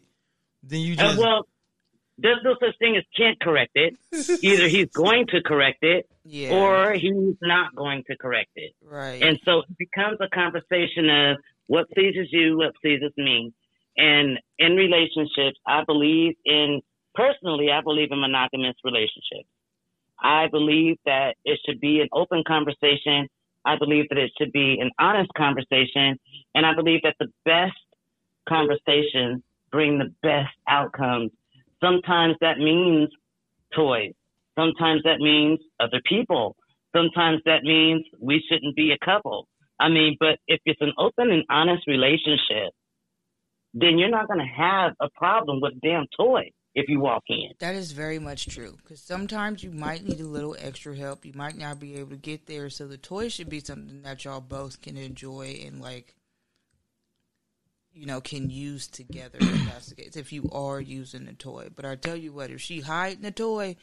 Then 0.63 0.79
you 0.81 0.93
Uh, 0.93 0.97
just 1.09 1.17
well, 1.19 1.47
there's 2.17 2.39
no 2.43 2.55
such 2.59 2.77
thing 2.79 2.95
as 2.97 3.03
can't 3.15 3.39
correct 3.39 3.71
it. 3.75 3.95
Either 4.43 4.67
he's 4.67 4.89
going 4.89 5.27
to 5.27 5.41
correct 5.41 5.83
it 5.83 6.07
yeah. 6.23 6.51
or 6.51 6.93
he's 6.93 7.35
not 7.41 7.75
going 7.75 8.03
to 8.09 8.15
correct 8.17 8.51
it. 8.55 8.73
right. 8.83 9.21
And 9.21 9.39
so 9.45 9.59
it 9.59 9.77
becomes 9.77 10.17
a 10.19 10.27
conversation 10.29 11.09
of 11.09 11.37
what 11.67 11.89
pleases 11.91 12.27
you, 12.31 12.57
what 12.57 12.73
pleases 12.81 13.11
me. 13.17 13.53
And 13.97 14.39
in 14.57 14.75
relationships, 14.75 15.59
I 15.67 15.83
believe 15.85 16.35
in, 16.45 16.81
personally, 17.15 17.71
I 17.71 17.81
believe 17.81 18.09
in 18.11 18.21
monogamous 18.21 18.75
relationships. 18.83 19.49
I 20.19 20.47
believe 20.47 20.97
that 21.05 21.35
it 21.45 21.59
should 21.65 21.79
be 21.79 22.01
an 22.01 22.09
open 22.13 22.43
conversation. 22.47 23.27
I 23.65 23.75
believe 23.77 24.07
that 24.09 24.17
it 24.17 24.31
should 24.37 24.51
be 24.51 24.79
an 24.79 24.91
honest 24.99 25.31
conversation. 25.35 26.19
And 26.55 26.65
I 26.65 26.73
believe 26.73 27.01
that 27.03 27.15
the 27.19 27.31
best 27.45 27.73
conversations 28.47 29.41
bring 29.71 29.97
the 29.97 30.13
best 30.21 30.53
outcomes. 30.67 31.31
Sometimes 31.81 32.35
that 32.41 32.59
means 32.59 33.09
toys. 33.75 34.13
Sometimes 34.57 35.01
that 35.03 35.19
means 35.19 35.59
other 35.79 36.01
people. 36.05 36.55
Sometimes 36.95 37.41
that 37.45 37.63
means 37.63 38.05
we 38.19 38.43
shouldn't 38.49 38.75
be 38.75 38.91
a 38.91 39.05
couple. 39.05 39.47
I 39.79 39.89
mean, 39.89 40.17
but 40.19 40.39
if 40.47 40.59
it's 40.65 40.81
an 40.81 40.93
open 40.97 41.31
and 41.31 41.43
honest 41.49 41.87
relationship, 41.87 42.73
then 43.73 43.97
you're 43.97 44.09
not 44.09 44.27
going 44.27 44.39
to 44.39 44.45
have 44.45 44.93
a 44.99 45.09
problem 45.09 45.61
with 45.61 45.73
a 45.73 45.79
damn 45.79 46.07
toy 46.17 46.51
if 46.73 46.89
you 46.89 46.99
walk 46.99 47.23
in. 47.27 47.51
That 47.59 47.75
is 47.75 47.91
very 47.91 48.19
much 48.19 48.47
true. 48.47 48.77
Because 48.77 49.01
sometimes 49.01 49.63
you 49.63 49.71
might 49.71 50.03
need 50.03 50.19
a 50.19 50.27
little 50.27 50.55
extra 50.59 50.95
help. 50.95 51.25
You 51.25 51.33
might 51.35 51.57
not 51.57 51.79
be 51.79 51.95
able 51.95 52.11
to 52.11 52.17
get 52.17 52.47
there. 52.47 52.69
So 52.69 52.87
the 52.87 52.97
toy 52.97 53.29
should 53.29 53.49
be 53.49 53.59
something 53.59 54.01
that 54.03 54.25
y'all 54.25 54.41
both 54.41 54.81
can 54.81 54.97
enjoy 54.97 55.61
and 55.65 55.81
like, 55.81 56.15
you 57.93 58.05
know, 58.05 58.21
can 58.21 58.49
use 58.49 58.87
together. 58.87 59.37
if 59.41 59.65
that's 59.65 59.87
the 59.87 59.95
case. 59.95 60.15
If 60.15 60.31
you 60.31 60.49
are 60.53 60.79
using 60.79 61.25
the 61.25 61.33
toy, 61.33 61.67
but 61.75 61.83
I 61.83 61.95
tell 61.95 62.15
you 62.15 62.31
what, 62.31 62.49
if 62.49 62.61
she 62.61 62.79
hiding 62.79 63.21
the 63.21 63.31
toy, 63.31 63.75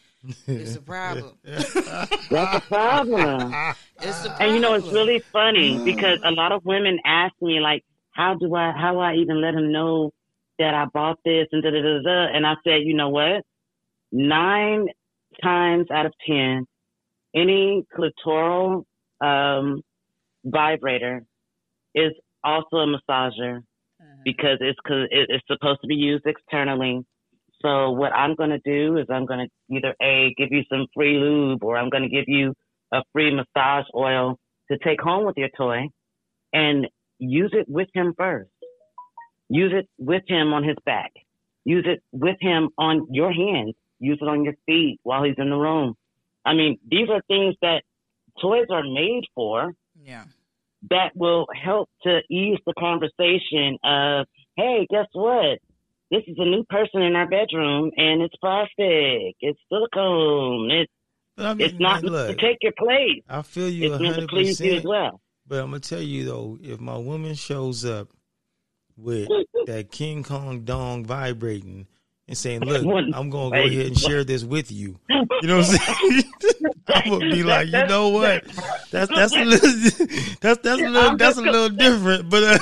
it's 0.47 0.77
a 0.77 0.81
problem. 0.81 1.35
That's 1.45 1.77
a 1.77 2.63
problem. 2.67 3.55
It's 4.01 4.25
a 4.25 4.29
problem. 4.31 4.37
And 4.41 4.55
you 4.55 4.61
know, 4.61 4.75
it's 4.75 4.89
really 4.89 5.21
funny 5.21 5.79
mm. 5.79 5.85
because 5.85 6.21
a 6.25 6.31
lot 6.31 6.53
of 6.53 6.65
women 6.65 6.99
ask 7.05 7.35
me 7.43 7.61
like, 7.61 7.85
how 8.19 8.35
do 8.35 8.53
I, 8.55 8.73
how 8.77 8.93
do 8.95 8.99
I 8.99 9.15
even 9.15 9.41
let 9.41 9.55
him 9.55 9.73
know 9.73 10.11
that 10.59 10.75
I 10.75 10.87
bought 10.93 11.19
this 11.25 11.47
and 11.53 11.63
da 11.63 11.71
da 11.71 11.81
da 11.81 12.03
da? 12.03 12.37
And 12.37 12.45
I 12.47 12.55
said, 12.65 12.83
you 12.85 12.95
know 12.95 13.11
what? 13.11 13.45
Nine 14.11 14.89
times 15.43 15.87
out 15.93 16.07
of 16.07 16.13
ten, 16.27 16.67
any 17.35 17.85
clitoral 17.97 18.85
um, 19.21 19.83
vibrator 20.45 21.25
is 21.95 22.13
also 22.43 22.79
a 22.79 22.87
massager 22.87 23.63
Mhm. 24.03 24.25
because 24.25 24.59
it's 24.61 24.81
it's 24.89 25.47
supposed 25.47 25.81
to 25.83 25.87
be 25.89 25.95
used 25.95 26.27
externally. 26.27 27.05
So 27.63 27.93
what 27.93 28.13
I'm 28.13 28.35
going 28.35 28.51
to 28.51 28.61
do 28.61 28.99
is 28.99 29.07
I'm 29.11 29.27
going 29.27 29.47
to 29.47 29.77
either 29.77 29.95
a 30.03 30.35
give 30.37 30.53
you 30.53 30.65
some 30.71 30.87
free 30.95 31.19
lube 31.19 31.63
or 31.65 31.77
I'm 31.77 31.91
going 31.91 32.05
to 32.05 32.09
give 32.09 32.29
you 32.29 32.55
a 32.93 33.03
free 33.13 33.33
massage 33.35 33.87
oil 33.95 34.39
to 34.71 34.79
take 34.79 35.01
home 35.01 35.25
with 35.27 35.37
your 35.37 35.51
toy 35.57 35.89
and 36.53 36.89
use 37.19 37.51
it 37.53 37.69
with 37.69 37.89
him 37.95 38.15
first. 38.17 38.51
Use 39.49 39.73
it 39.75 39.89
with 39.99 40.23
him 40.29 40.53
on 40.53 40.63
his 40.63 40.77
back. 40.85 41.13
Use 41.65 41.85
it 41.87 42.03
with 42.13 42.37
him 42.41 42.71
on 42.79 43.07
your 43.11 43.33
hands. 43.33 43.75
Use 43.99 44.19
it 44.21 44.29
on 44.29 44.45
your 44.45 44.55
feet 44.67 45.01
while 45.03 45.25
he's 45.25 45.35
in 45.39 45.51
the 45.51 45.57
room. 45.57 45.95
I 46.45 46.55
mean, 46.55 46.79
these 46.89 47.09
are 47.11 47.21
things 47.29 47.55
that 47.63 47.83
toys 48.41 48.67
are 48.71 48.83
made 48.85 49.25
for 49.35 49.75
Yeah. 50.03 50.25
that 50.91 51.17
will 51.17 51.47
help 51.53 51.91
to 52.05 52.21
ease 52.31 52.59
the 52.67 52.75
conversation 52.79 53.79
of, 53.83 54.27
hey, 54.57 54.87
guess 54.91 55.07
what? 55.13 55.59
This 56.11 56.23
is 56.27 56.37
a 56.39 56.45
new 56.45 56.65
person 56.65 57.03
in 57.03 57.17
our 57.17 57.27
bedroom 57.27 57.91
and 57.97 58.23
it's 58.23 58.37
plastic. 58.37 59.37
It's 59.41 59.59
silicone. 59.69 60.71
It's, 60.71 60.93
I 61.37 61.55
mean, 61.55 61.69
it's 61.69 61.79
not 61.79 62.03
look, 62.03 62.29
to 62.29 62.35
take 62.35 62.59
your 62.63 62.73
place. 62.79 63.23
I 63.29 63.43
feel 63.43 63.69
you 63.69 63.93
It's 63.93 64.03
meant 64.03 64.17
to 64.17 64.27
please 64.27 64.61
you 64.61 64.75
as 64.75 64.85
well. 64.85 65.21
But 65.49 65.61
I'm 65.61 65.71
gonna 65.71 65.81
tell 65.81 66.03
you 66.03 66.27
though, 66.27 66.59
if 66.63 66.79
my 66.79 66.99
woman 66.99 67.35
shows 67.35 67.85
up 67.87 68.09
with 68.97 69.29
that 69.67 69.91
King 69.91 70.23
Kong 70.23 70.61
dong 70.65 71.07
vibrating 71.07 71.87
and 72.29 72.37
saying, 72.37 72.61
"Look, 72.61 72.85
I'm 73.15 73.31
gonna 73.31 73.51
go 73.51 73.53
ahead 73.67 73.87
and 73.87 73.99
share 73.99 74.23
this 74.25 74.45
with 74.45 74.71
you," 74.71 74.99
you 75.09 75.25
know 75.49 75.59
what 75.59 75.69
I'm 75.71 75.79
saying? 75.79 76.23
I'm 76.89 77.11
gonna 77.11 77.31
be 77.31 77.43
like, 77.43 77.67
you 77.67 77.87
know 77.87 78.09
what? 78.09 78.45
That's 78.91 79.11
that's 79.11 79.35
a 79.35 79.45
little 79.45 79.71
that's 80.41 80.61
that's 80.61 80.81
a 80.81 80.89
little 80.89 81.17
that's 81.17 81.37
a 81.37 81.43
little 81.43 81.69
different. 81.69 82.31
But 82.31 82.43
uh, 82.45 82.59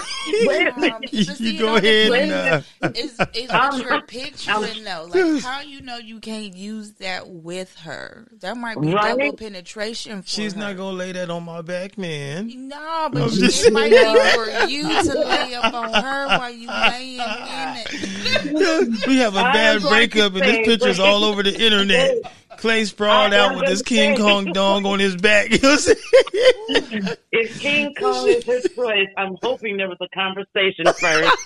Wait 0.47 0.67
a 0.67 0.75
Um, 0.75 0.81
minute. 0.81 0.97
but 1.01 1.13
you, 1.13 1.25
see, 1.25 1.45
you 1.47 1.51
you 1.53 1.59
go 1.61 1.67
know, 1.67 1.81
the 1.81 1.89
ahead 1.89 2.13
thing 2.13 2.33
and 2.33 2.65
uh, 2.83 2.99
Is 2.99 3.19
is 3.35 3.51
I'm- 3.51 3.73
what 3.73 3.83
you're 3.85 4.01
picturing 4.03 4.85
though? 4.85 5.09
Like 5.13 5.43
how 5.43 5.61
you 5.61 5.81
know 5.83 5.99
you 5.99 6.19
can't 6.21 6.55
use 6.57 6.93
that 6.95 7.29
with 7.29 7.75
her? 7.81 8.27
That 8.41 8.57
might 8.57 8.81
be 8.81 8.93
Right? 8.95 9.17
double 9.17 9.37
penetration 9.37 10.23
for 10.23 10.29
she's 10.29 10.55
her. 10.55 10.61
not 10.61 10.77
gonna 10.77 10.97
lay 10.97 11.13
that 11.13 11.31
on 11.31 11.45
my 11.45 11.63
back, 11.63 11.97
man. 11.99 12.51
No, 12.69 13.09
but 13.13 13.23
I'm 13.23 13.31
you- 13.31 13.41
just 13.41 13.65
it 13.67 13.73
might 13.73 13.91
be 13.91 13.97
for 13.97 14.67
you 14.69 14.83
to 15.03 15.19
lay 15.21 15.55
up 15.55 15.73
on 15.73 15.93
her 16.03 16.27
while 16.39 16.51
you 16.51 16.69
laying 16.69 17.21
in 17.21 17.85
it. 17.87 19.07
we 19.07 19.19
have 19.19 19.37
a 19.37 19.39
I 19.41 19.53
bad 19.57 19.83
breakup, 19.83 20.33
and 20.35 20.43
this 20.43 20.55
say, 20.57 20.65
picture's 20.65 20.99
all 21.01 21.25
over 21.25 21.43
the 21.43 21.55
internet. 21.65 22.17
Clay 22.59 22.85
sprawled 22.87 23.35
out 23.35 23.55
with 23.57 23.69
his 23.69 23.83
King 23.83 24.17
say- 24.17 24.23
Kong 24.23 24.47
dong 24.53 24.87
on 24.87 24.99
his 24.99 25.15
back. 25.17 25.51
You 25.57 25.59
know 25.61 25.69
what 25.71 25.89
I'm 25.89 26.83
saying? 26.91 27.17
If 27.33 27.61
King 27.61 27.95
Kong 27.95 28.29
is 28.29 28.45
his 28.45 28.67
choice, 28.75 29.09
I'm 29.17 29.37
hoping 29.43 29.77
there 29.77 29.89
was 29.89 29.99
a 30.01 30.09
conversation 30.15 30.85
first. 30.87 31.37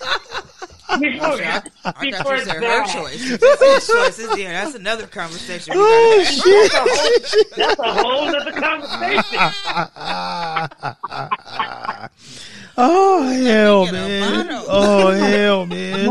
Before, 0.99 1.41
I 1.41 1.61
thought 1.83 2.01
before 2.01 2.35
you 2.35 2.43
said 2.43 2.61
her 2.61 2.85
choice. 2.85 3.31
If 3.31 3.39
his 3.39 3.87
choice, 3.87 4.19
it's- 4.19 4.37
yeah, 4.37 4.63
that's 4.65 4.75
another 4.75 5.07
conversation. 5.07 5.73
Oh, 5.77 6.25
gotta 6.25 6.25
have. 6.25 7.27
shit. 7.29 7.55
That's 7.55 7.79
a 7.79 7.93
whole 7.93 8.27
other 8.35 8.51
conversation. 8.51 9.39
Oh 12.77 13.23
hell, 13.23 13.91
man! 13.91 14.47
Oh 14.67 15.11
hell, 15.11 15.65
man! 15.65 16.07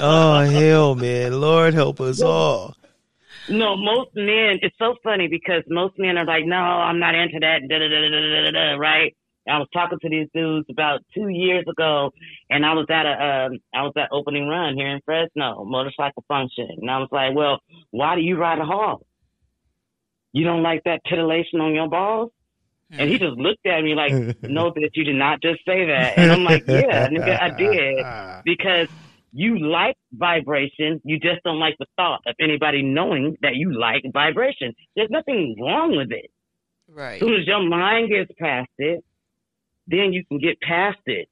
Oh 0.00 0.40
hell, 0.40 0.94
man! 0.94 1.40
Lord 1.40 1.74
help 1.74 2.00
us 2.00 2.20
all. 2.20 2.76
No, 3.48 3.76
most 3.76 4.10
men, 4.14 4.58
it's 4.62 4.76
so 4.78 4.94
funny 5.04 5.28
because 5.28 5.62
most 5.68 5.98
men 5.98 6.16
are 6.16 6.24
like, 6.24 6.46
no, 6.46 6.56
I'm 6.56 6.98
not 6.98 7.14
into 7.14 7.38
that, 7.40 7.60
da 7.68 7.78
da 7.78 7.88
da 7.88 8.00
da 8.08 8.20
da 8.20 8.42
da 8.44 8.50
da, 8.50 8.76
right? 8.76 9.14
I 9.46 9.58
was 9.58 9.68
talking 9.74 9.98
to 10.00 10.08
these 10.08 10.28
dudes 10.34 10.66
about 10.70 11.00
two 11.14 11.28
years 11.28 11.64
ago, 11.68 12.10
and 12.48 12.64
I 12.64 12.72
was 12.72 12.86
at 12.88 13.04
a, 13.04 13.46
um, 13.46 13.58
I 13.74 13.82
was 13.82 13.92
at 13.96 14.08
opening 14.10 14.48
run 14.48 14.74
here 14.74 14.88
in 14.88 15.00
Fresno, 15.04 15.64
motorcycle 15.64 16.24
function, 16.26 16.68
and 16.80 16.90
I 16.90 16.98
was 16.98 17.08
like, 17.12 17.34
well, 17.34 17.60
why 17.90 18.14
do 18.14 18.22
you 18.22 18.38
ride 18.38 18.58
a 18.58 18.64
hog? 18.64 19.02
You 20.32 20.44
don't 20.44 20.62
like 20.62 20.84
that 20.84 21.02
titillation 21.06 21.60
on 21.60 21.74
your 21.74 21.88
balls? 21.88 22.32
And 22.90 23.10
he 23.10 23.18
just 23.18 23.36
looked 23.36 23.66
at 23.66 23.82
me 23.82 23.94
like, 23.94 24.12
no, 24.42 24.70
bitch, 24.70 24.90
you 24.94 25.04
did 25.04 25.16
not 25.16 25.40
just 25.42 25.60
say 25.66 25.86
that. 25.86 26.18
And 26.18 26.30
I'm 26.30 26.44
like, 26.44 26.66
yeah, 26.66 27.08
nigga, 27.10 27.40
I 27.40 27.50
did. 27.50 28.04
Because 28.44 28.88
you 29.32 29.58
like 29.58 29.96
vibration. 30.12 31.00
You 31.04 31.18
just 31.18 31.42
don't 31.44 31.58
like 31.58 31.76
the 31.78 31.86
thought 31.96 32.20
of 32.26 32.34
anybody 32.40 32.82
knowing 32.82 33.36
that 33.42 33.56
you 33.56 33.78
like 33.78 34.04
vibration. 34.12 34.74
There's 34.94 35.10
nothing 35.10 35.56
wrong 35.60 35.96
with 35.96 36.12
it. 36.12 36.30
Right. 36.88 37.14
As 37.14 37.20
soon 37.20 37.34
as 37.34 37.46
your 37.46 37.62
mind 37.68 38.10
gets 38.10 38.30
past 38.38 38.70
it, 38.78 39.04
then 39.88 40.12
you 40.12 40.24
can 40.24 40.38
get 40.38 40.60
past 40.60 41.00
it. 41.06 41.28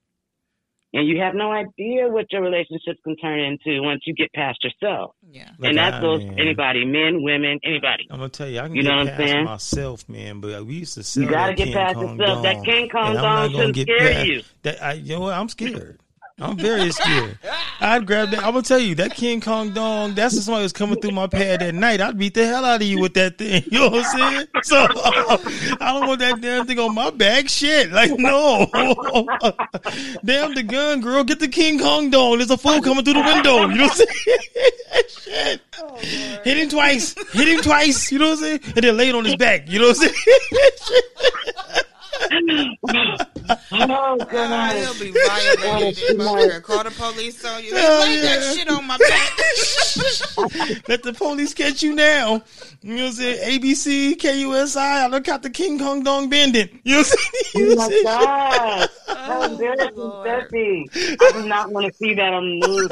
And 0.94 1.08
you 1.08 1.20
have 1.22 1.34
no 1.34 1.50
idea 1.52 2.06
what 2.08 2.26
your 2.30 2.42
relationships 2.42 3.00
can 3.02 3.16
turn 3.16 3.40
into 3.40 3.80
once 3.82 4.02
you 4.04 4.14
get 4.14 4.30
past 4.34 4.58
yourself. 4.62 5.14
Yeah. 5.30 5.48
Look, 5.58 5.68
and 5.70 5.78
that 5.78 5.94
I- 5.94 6.00
goes 6.02 6.22
man. 6.22 6.38
anybody, 6.38 6.84
men, 6.84 7.22
women, 7.22 7.58
anybody. 7.64 8.06
I'm 8.10 8.18
gonna 8.18 8.28
tell 8.28 8.46
you, 8.46 8.58
I 8.60 8.64
can 8.66 8.76
You 8.76 8.82
get 8.82 8.88
know 8.90 8.96
what 8.98 9.08
I'm 9.08 9.16
past 9.16 9.30
saying? 9.30 9.44
myself, 9.44 10.08
man. 10.10 10.40
But 10.40 10.66
we 10.66 10.74
used 10.74 10.94
to 10.94 11.02
sell 11.02 11.22
You 11.22 11.30
gotta 11.30 11.52
that 11.52 11.56
get 11.56 11.64
King 11.64 11.72
past 11.74 11.94
Kong 11.94 12.18
yourself. 12.20 12.42
That 12.42 12.54
dong, 12.56 12.64
King 12.66 12.88
Kong 12.90 13.06
and 13.08 13.18
I'm 13.18 13.24
dong 13.24 13.24
not 13.24 13.40
gonna 13.46 13.58
shouldn't 13.58 13.74
get 13.74 13.88
scare 13.88 14.12
past- 14.12 14.26
you. 14.28 14.42
That 14.64 14.82
I, 14.84 14.92
you 14.92 15.14
know 15.14 15.20
what? 15.20 15.32
I'm 15.34 15.48
scared. 15.48 15.98
I'm 16.42 16.56
very 16.56 16.90
scared. 16.90 17.38
I'd 17.80 18.06
grab 18.06 18.30
that. 18.30 18.40
I'm 18.44 18.52
gonna 18.52 18.62
tell 18.62 18.78
you 18.78 18.94
that 18.96 19.14
King 19.14 19.40
Kong 19.40 19.72
dong. 19.72 20.14
That's 20.14 20.36
if 20.36 20.44
somebody 20.44 20.64
was 20.64 20.72
coming 20.72 21.00
through 21.00 21.12
my 21.12 21.26
pad 21.26 21.62
at 21.62 21.74
night. 21.74 22.00
I'd 22.00 22.18
beat 22.18 22.34
the 22.34 22.46
hell 22.46 22.64
out 22.64 22.80
of 22.82 22.86
you 22.86 23.00
with 23.00 23.14
that 23.14 23.38
thing. 23.38 23.62
You 23.72 23.78
know 23.78 23.88
what 23.88 24.04
I'm 24.04 24.18
saying? 24.18 24.46
So 24.64 24.76
I 25.80 25.92
don't 25.98 26.06
want 26.06 26.18
that 26.20 26.40
damn 26.40 26.66
thing 26.66 26.78
on 26.78 26.94
my 26.94 27.10
back. 27.10 27.48
Shit, 27.48 27.90
like 27.90 28.10
no. 28.18 28.66
damn 30.24 30.54
the 30.54 30.62
gun, 30.62 31.00
girl. 31.00 31.24
Get 31.24 31.40
the 31.40 31.48
King 31.48 31.78
Kong 31.78 32.10
dong. 32.10 32.38
There's 32.38 32.50
a 32.50 32.58
fool 32.58 32.82
coming 32.82 33.04
through 33.04 33.14
the 33.14 33.20
window. 33.22 33.68
You 33.68 33.78
know 33.78 33.84
what 33.84 34.00
I'm 34.00 34.06
saying? 34.06 35.08
Shit. 35.08 35.60
Oh, 35.80 35.96
Hit 36.44 36.58
him 36.58 36.68
twice. 36.68 37.14
Hit 37.32 37.48
him 37.48 37.60
twice. 37.62 38.12
You 38.12 38.18
know 38.18 38.30
what 38.30 38.38
I'm 38.38 38.44
saying? 38.44 38.60
And 38.76 38.84
then 38.84 38.96
lay 38.96 39.08
it 39.08 39.14
on 39.14 39.24
his 39.24 39.36
back. 39.36 39.68
You 39.68 39.78
know 39.78 39.88
what 39.88 40.02
I'm 40.02 40.08
saying? 40.08 41.84
Oh, 42.30 42.76
Ah, 43.74 44.16
God. 44.30 44.76
he'll 44.76 44.94
be 44.94 45.10
violated. 45.10 46.62
Call 46.62 46.84
the 46.84 46.90
police 46.90 47.44
on 47.44 47.64
you. 47.64 47.74
Hell 47.74 48.00
Lay 48.00 48.16
yeah. 48.16 48.22
that 48.22 48.54
shit 48.54 48.68
on 48.68 48.86
my 48.86 48.96
back. 48.98 49.32
Let 50.88 51.02
the 51.02 51.12
police 51.12 51.54
catch 51.54 51.82
you 51.82 51.94
now. 51.94 52.42
You 52.82 52.96
know 52.96 53.02
what 53.04 53.08
I'm 53.08 53.12
saying? 53.12 53.60
ABC, 53.60 54.16
KUSI, 54.16 54.76
I 54.76 55.06
look 55.08 55.28
out 55.28 55.42
the 55.42 55.50
King 55.50 55.78
Kong 55.78 56.02
Dong 56.02 56.28
Bandit. 56.28 56.72
You 56.84 56.96
know 56.96 56.98
what 56.98 57.12
I'm 57.12 57.18
saying? 57.18 57.44
You 57.54 57.64
Oh 57.64 57.68
know 57.70 57.76
my 57.76 57.88
saying? 57.88 58.04
God. 58.04 58.88
How 59.14 59.42
Oh, 59.42 59.52
embarrassing 59.52 59.96
Lord. 59.96 60.26
that 60.26 60.50
be? 60.50 60.90
I 61.20 61.32
do 61.32 61.46
not 61.48 61.70
want 61.70 61.86
to 61.86 61.92
see 61.98 62.14
that 62.14 62.32
on 62.32 62.44
the 62.44 62.66
news. 62.66 62.90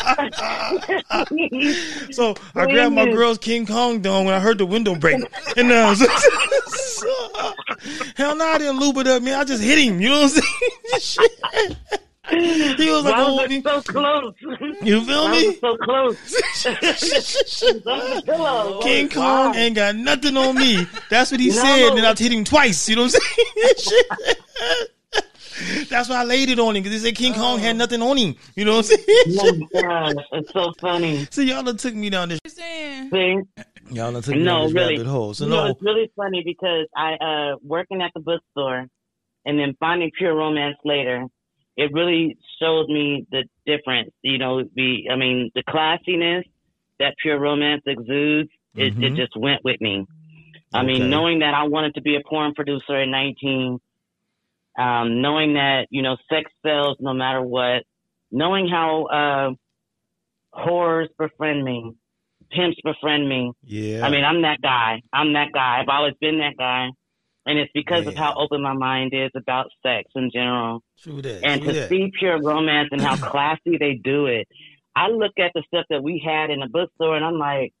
So 2.12 2.34
I 2.54 2.66
grabbed 2.66 2.94
my 2.94 3.06
girl's 3.06 3.38
King 3.38 3.66
Kong 3.66 4.00
Dong 4.00 4.24
when 4.26 4.34
I 4.34 4.40
heard 4.40 4.58
the 4.58 4.66
window 4.66 4.94
break. 4.94 5.22
And 5.56 5.70
uh, 5.70 5.94
so, 5.94 6.06
so- 6.66 7.54
hell 8.16 8.36
no, 8.36 8.44
I 8.44 8.58
didn't 8.58 8.78
lube 8.78 8.98
it 8.98 9.06
up, 9.06 9.22
man. 9.22 9.38
I 9.38 9.44
just 9.44 9.62
hit 9.62 9.78
him. 9.78 10.00
You 10.00 10.08
know 10.10 10.20
what 10.22 10.34
I'm 10.34 10.42
saying? 10.42 11.00
Shit. 11.00 11.30
He 12.30 12.90
was 12.90 13.04
like, 13.04 13.14
Why 13.14 13.24
oh, 13.26 13.46
was 13.48 13.62
so 13.64 13.82
close? 13.92 14.34
you 14.82 15.04
feel 15.04 15.28
me? 15.28 15.54
so 15.56 15.76
close? 15.78 16.16
Under 16.66 16.80
the 18.14 18.22
pillow. 18.24 18.80
King? 18.82 19.08
Kong 19.08 19.54
ain't 19.56 19.74
got 19.74 19.96
nothing 19.96 20.36
on 20.36 20.54
me. 20.56 20.86
That's 21.08 21.30
what 21.32 21.40
he 21.40 21.48
No. 21.48 21.54
said, 21.54 21.92
and 21.96 22.06
I 22.06 22.14
hit 22.14 22.32
him 22.32 22.44
twice. 22.44 22.88
You 22.88 22.96
know 22.96 23.02
what 23.02 23.14
I'm 23.14 23.20
saying? 23.78 24.04
That's 25.88 26.08
why 26.08 26.16
I 26.20 26.24
laid 26.24 26.48
it 26.50 26.58
on 26.58 26.76
him 26.76 26.82
because 26.82 27.00
he 27.00 27.06
said 27.08 27.16
King 27.16 27.34
Kong 27.34 27.58
had 27.58 27.76
nothing 27.76 28.02
on 28.02 28.16
him. 28.16 28.34
You 28.56 28.64
know 28.64 28.76
what 28.76 28.90
I'm 28.90 28.98
saying? 28.98 29.38
Oh 29.40 29.54
my 29.74 29.80
gosh, 30.14 30.24
it's 30.32 30.52
so 30.52 30.72
funny. 30.80 31.26
so 31.30 31.40
y'all 31.42 31.62
done 31.62 31.76
took 31.76 31.94
me 31.94 32.10
down 32.10 32.28
this. 32.30 32.38
You 32.44 32.50
saying? 32.50 33.10
See? 33.12 33.36
Y'all 33.94 34.12
done 34.12 34.22
took 34.22 34.34
me 34.34 34.42
No, 34.42 34.54
down 34.60 34.62
this 34.64 34.74
really. 34.74 34.94
rabbit 34.98 35.06
hole. 35.10 35.34
So 35.34 35.44
you 35.44 35.50
know, 35.50 35.64
no, 35.64 35.70
it's 35.70 35.82
really 35.82 36.10
funny 36.16 36.42
because 36.44 36.86
I 36.96 37.14
uh 37.14 37.56
working 37.62 38.00
at 38.02 38.12
the 38.14 38.20
bookstore 38.20 38.86
and 39.44 39.58
then 39.58 39.74
finding 39.80 40.10
pure 40.16 40.34
romance 40.34 40.76
later, 40.84 41.24
it 41.76 41.90
really 41.92 42.36
showed 42.60 42.88
me 42.88 43.26
the 43.30 43.44
difference. 43.66 44.10
You 44.22 44.38
know, 44.38 44.62
the 44.74 45.08
I 45.10 45.16
mean, 45.16 45.50
the 45.54 45.62
classiness 45.64 46.42
that 46.98 47.14
pure 47.22 47.38
romance 47.38 47.82
exudes, 47.86 48.50
it, 48.76 48.94
it 48.98 49.12
Mhm. 49.12 49.16
just 49.16 49.36
went 49.36 49.64
with 49.64 49.80
me. 49.80 50.06
I 50.72 50.78
Okay. 50.80 50.86
mean, 50.86 51.10
knowing 51.10 51.40
that 51.40 51.54
I 51.54 51.64
wanted 51.64 51.94
to 51.94 52.00
be 52.02 52.16
a 52.16 52.20
porn 52.28 52.54
producer 52.54 52.94
at 52.96 53.08
19, 53.08 53.78
um, 54.78 55.20
knowing 55.22 55.54
that, 55.54 55.86
you 55.90 56.02
know, 56.02 56.16
sex 56.32 56.50
sells 56.64 56.96
no 57.00 57.12
matter 57.12 57.42
what, 57.42 57.82
knowing 58.30 58.68
how 58.68 59.04
uh, 59.06 59.50
whores 60.58 61.08
befriend 61.18 61.64
me, 61.64 61.92
pimps 62.50 62.78
befriend 62.84 63.28
me, 63.28 63.52
yeah. 63.64 64.04
I 64.04 64.10
mean, 64.10 64.24
I'm 64.24 64.42
that 64.42 64.60
guy. 64.62 65.02
I'm 65.12 65.32
that 65.34 65.48
guy. 65.52 65.80
I've 65.80 65.88
always 65.88 66.14
been 66.20 66.38
that 66.38 66.56
guy. 66.58 66.88
And 67.46 67.58
it's 67.58 67.70
because 67.74 68.06
of 68.06 68.14
how 68.16 68.34
open 68.36 68.62
my 68.62 68.74
mind 68.74 69.12
is 69.14 69.30
about 69.34 69.66
sex 69.82 70.10
in 70.14 70.30
general. 70.32 70.82
true 71.02 71.22
that. 71.22 71.44
And 71.44 71.62
true 71.62 71.72
to 71.72 71.78
that. 71.80 71.88
see 71.88 72.12
pure 72.18 72.40
romance 72.42 72.90
and 72.92 73.02
how 73.02 73.16
classy 73.30 73.76
they 73.78 73.94
do 73.94 74.26
it. 74.26 74.46
I 74.94 75.08
look 75.08 75.32
at 75.38 75.52
the 75.54 75.62
stuff 75.66 75.86
that 75.90 76.02
we 76.02 76.22
had 76.24 76.50
in 76.50 76.60
the 76.60 76.68
bookstore 76.68 77.16
and 77.16 77.24
I'm 77.24 77.38
like, 77.38 77.72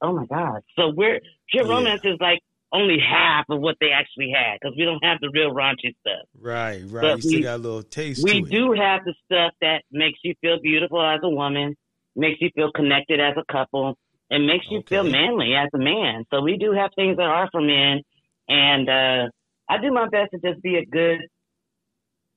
oh 0.00 0.12
my 0.12 0.26
God. 0.26 0.60
So 0.78 0.92
we're, 0.94 1.20
pure 1.50 1.66
Yeah. 1.66 1.74
romance 1.74 2.02
is 2.04 2.16
like 2.20 2.40
only 2.72 2.98
half 3.00 3.46
of 3.48 3.60
what 3.60 3.76
they 3.80 3.90
actually 3.90 4.30
had 4.30 4.58
because 4.60 4.76
we 4.76 4.84
don't 4.84 5.02
have 5.02 5.18
the 5.20 5.30
real 5.32 5.52
raunchy 5.54 5.94
stuff. 6.00 6.26
right, 6.40 6.82
right. 6.88 7.00
but 7.02 7.16
you 7.16 7.22
still 7.22 7.38
we- 7.38 7.42
got 7.42 7.56
a 7.56 7.62
little 7.62 7.82
taste 7.82 8.22
We 8.22 8.42
do 8.42 8.72
have 8.72 9.04
the 9.04 9.14
stuff 9.24 9.52
that 9.60 9.82
makes 9.90 10.18
you 10.22 10.34
feel 10.40 10.58
beautiful 10.60 11.00
as 11.02 11.20
a 11.22 11.28
woman, 11.30 11.76
makes 12.14 12.40
you 12.40 12.50
feel 12.54 12.70
connected 12.72 13.20
as 13.20 13.34
a 13.38 13.44
couple, 13.52 13.96
and 14.30 14.46
makes 14.46 14.66
you 14.70 14.82
feel 14.86 15.04
manly 15.04 15.54
as 15.54 15.70
a 15.74 15.78
man. 15.78 16.24
So 16.30 16.42
we 16.42 16.58
do 16.58 16.72
have 16.72 16.90
things 16.94 17.16
that 17.16 17.22
are 17.26 17.48
for 17.50 17.62
men, 17.62 18.02
and 18.48 18.88
uh, 18.88 19.28
I 19.68 19.78
do 19.80 19.90
my 19.90 20.06
best 20.08 20.32
to 20.32 20.38
just 20.52 20.62
be 20.62 20.76
a 20.76 20.84
good 20.84 21.20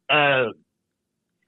uh, 0.09 0.45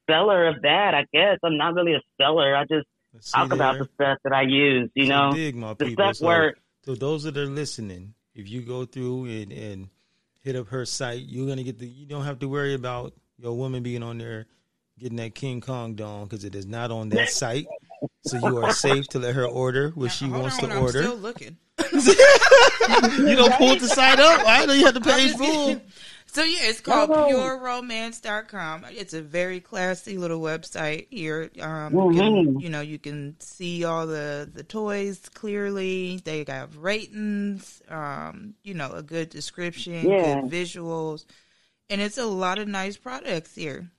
seller 0.09 0.47
of 0.47 0.61
that. 0.63 0.93
I 0.93 1.05
guess 1.13 1.37
I'm 1.43 1.57
not 1.57 1.73
really 1.73 1.93
a 1.93 2.01
seller. 2.21 2.55
I 2.55 2.63
just 2.63 2.87
talk 3.33 3.53
about 3.53 3.77
the 3.77 3.87
stuff 3.95 4.17
that 4.23 4.33
I 4.33 4.41
use. 4.43 4.89
You 4.95 5.05
So 5.05 5.09
know, 5.09 5.33
dig 5.33 5.55
the 5.59 5.75
people. 5.75 6.03
stuff 6.03 6.15
So, 6.17 6.25
works. 6.25 6.59
so 6.83 6.95
those 6.95 7.23
that 7.23 7.37
are 7.37 7.45
listening, 7.45 8.13
if 8.35 8.49
you 8.49 8.61
go 8.61 8.85
through 8.85 9.25
and, 9.25 9.51
and 9.51 9.89
hit 10.41 10.55
up 10.55 10.67
her 10.69 10.85
site, 10.85 11.23
you're 11.27 11.47
gonna 11.47 11.63
get 11.63 11.79
the. 11.79 11.87
You 11.87 12.05
don't 12.05 12.25
have 12.25 12.39
to 12.39 12.47
worry 12.47 12.73
about 12.73 13.13
your 13.37 13.57
woman 13.57 13.83
being 13.83 14.03
on 14.03 14.17
there 14.17 14.47
getting 14.99 15.17
that 15.17 15.35
King 15.35 15.61
Kong 15.61 15.95
dong 15.95 16.25
because 16.25 16.45
it 16.45 16.55
is 16.55 16.65
not 16.65 16.91
on 16.91 17.09
that 17.09 17.29
site. 17.29 17.67
So 18.25 18.37
you 18.37 18.63
are 18.63 18.71
safe 18.71 19.07
to 19.09 19.19
let 19.19 19.35
her 19.35 19.45
order 19.45 19.89
what 19.95 20.11
she 20.11 20.27
wants 20.27 20.61
on, 20.61 20.69
to 20.69 20.75
I'm 20.75 20.81
order. 20.81 21.03
still 21.03 21.15
looking. 21.15 21.57
you 21.91 23.35
don't 23.35 23.53
pull 23.55 23.75
the 23.75 23.87
site 23.87 24.19
up. 24.19 24.41
I 24.45 24.65
know 24.65 24.73
you 24.73 24.85
have 24.85 24.93
the 24.93 25.01
page 25.01 25.33
full. 25.35 25.81
So 26.33 26.41
yeah, 26.43 26.61
it's 26.63 26.81
called 26.81 27.11
Oh. 27.11 27.27
pureromance.com. 27.29 28.85
It's 28.89 29.13
a 29.13 29.21
very 29.21 29.59
classy 29.59 30.17
little 30.17 30.39
website 30.41 31.05
here. 31.11 31.51
Um, 31.61 31.93
you, 31.93 32.19
can, 32.19 32.33
Mhm. 32.33 32.61
you 32.61 32.69
know, 32.69 32.81
you 32.81 32.97
can 32.97 33.39
see 33.39 33.83
all 33.83 34.07
the 34.07 34.49
the 34.51 34.63
toys 34.63 35.29
clearly. 35.29 36.17
They 36.25 36.43
have 36.47 36.75
ratings. 36.77 37.83
Um, 37.87 38.55
you 38.63 38.73
know, 38.73 38.91
a 38.93 39.03
good 39.03 39.29
description, 39.29 40.09
Yeah. 40.09 40.41
good 40.41 40.49
visuals, 40.51 41.25
and 41.87 42.01
it's 42.01 42.17
a 42.17 42.25
lot 42.25 42.57
of 42.57 42.67
nice 42.67 42.97
products 42.97 43.53
here. 43.53 43.91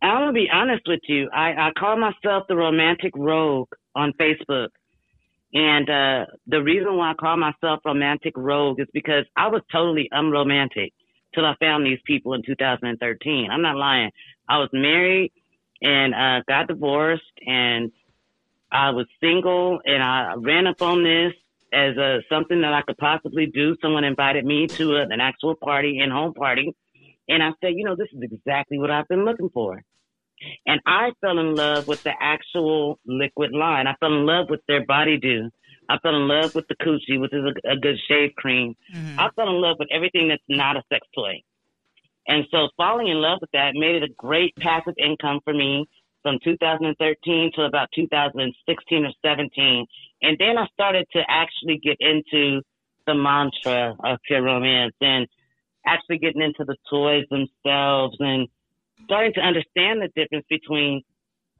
I'm 0.00 0.20
gonna 0.22 0.32
be 0.32 0.48
honest 0.50 0.88
with 0.88 1.00
you. 1.08 1.28
I, 1.30 1.68
I 1.68 1.72
call 1.78 1.96
myself 1.98 2.46
the 2.48 2.56
romantic 2.56 3.12
rogue 3.14 3.68
on 3.94 4.14
Facebook. 4.14 4.68
And 5.52 5.90
uh 5.90 6.24
the 6.46 6.62
reason 6.62 6.96
why 6.96 7.10
I 7.10 7.14
call 7.14 7.36
myself 7.36 7.80
romantic 7.84 8.32
rogue 8.34 8.80
is 8.80 8.88
because 8.94 9.26
I 9.36 9.48
was 9.48 9.60
totally 9.70 10.08
unromantic 10.10 10.94
till 11.38 11.46
I 11.46 11.54
found 11.60 11.86
these 11.86 12.00
people 12.04 12.34
in 12.34 12.42
2013. 12.42 13.48
I'm 13.50 13.62
not 13.62 13.76
lying. 13.76 14.10
I 14.48 14.58
was 14.58 14.68
married 14.72 15.32
and 15.80 16.12
uh 16.12 16.42
got 16.48 16.66
divorced 16.66 17.22
and 17.46 17.92
I 18.72 18.90
was 18.90 19.06
single 19.20 19.78
and 19.84 20.02
I 20.02 20.34
ran 20.36 20.66
up 20.66 20.82
on 20.82 21.04
this 21.04 21.32
as 21.72 21.96
a 21.96 22.18
something 22.28 22.60
that 22.62 22.72
I 22.72 22.82
could 22.82 22.98
possibly 22.98 23.46
do. 23.46 23.76
Someone 23.80 24.02
invited 24.02 24.44
me 24.44 24.68
to 24.78 24.96
a, 24.96 25.02
an 25.02 25.20
actual 25.20 25.54
party 25.54 26.00
and 26.00 26.10
home 26.10 26.34
party 26.34 26.74
and 27.28 27.42
I 27.42 27.50
said, 27.60 27.74
you 27.76 27.84
know, 27.84 27.94
this 27.94 28.08
is 28.12 28.22
exactly 28.22 28.78
what 28.78 28.90
I've 28.90 29.06
been 29.06 29.24
looking 29.24 29.50
for. 29.50 29.82
And 30.66 30.80
I 30.86 31.10
fell 31.20 31.38
in 31.38 31.54
love 31.54 31.86
with 31.86 32.00
the 32.04 32.12
actual 32.20 32.98
liquid 33.06 33.52
line. 33.52 33.86
I 33.86 33.94
fell 34.00 34.12
in 34.12 34.26
love 34.26 34.46
with 34.48 34.60
their 34.66 34.84
body 34.84 35.18
dew. 35.18 35.50
I 35.88 35.98
fell 35.98 36.14
in 36.14 36.28
love 36.28 36.50
with 36.54 36.66
the 36.68 36.76
coochie, 36.76 37.18
which 37.18 37.32
is 37.32 37.44
a, 37.44 37.72
a 37.72 37.76
good 37.76 37.98
shave 38.08 38.34
cream. 38.36 38.76
Mhm. 38.94 39.18
I 39.18 39.30
fell 39.30 39.48
in 39.48 39.60
love 39.60 39.76
with 39.78 39.88
everything 39.90 40.28
that's 40.28 40.42
not 40.48 40.76
a 40.76 40.82
sex 40.92 41.06
toy. 41.14 41.42
And 42.26 42.46
so 42.50 42.68
falling 42.76 43.08
in 43.08 43.16
love 43.22 43.38
with 43.40 43.50
that 43.52 43.74
made 43.74 43.96
it 43.96 44.02
a 44.02 44.12
great 44.18 44.54
passive 44.56 44.94
income 44.98 45.40
for 45.44 45.54
me 45.54 45.86
from 46.22 46.38
2013 46.44 47.52
to 47.54 47.62
about 47.62 47.88
2016 47.94 49.04
or 49.06 49.12
17. 49.24 49.86
And 50.22 50.36
then 50.38 50.58
I 50.58 50.66
started 50.74 51.06
to 51.12 51.22
actually 51.26 51.78
get 51.78 51.96
into 52.00 52.60
the 53.06 53.14
mantra 53.14 53.96
of 54.04 54.18
pure 54.26 54.42
romance 54.42 54.94
and 55.00 55.26
actually 55.86 56.18
getting 56.18 56.42
into 56.42 56.64
the 56.64 56.76
toys 56.90 57.24
themselves 57.30 58.16
and 58.20 58.46
starting 59.04 59.32
to 59.32 59.40
understand 59.40 60.02
the 60.02 60.08
difference 60.14 60.44
between 60.50 61.02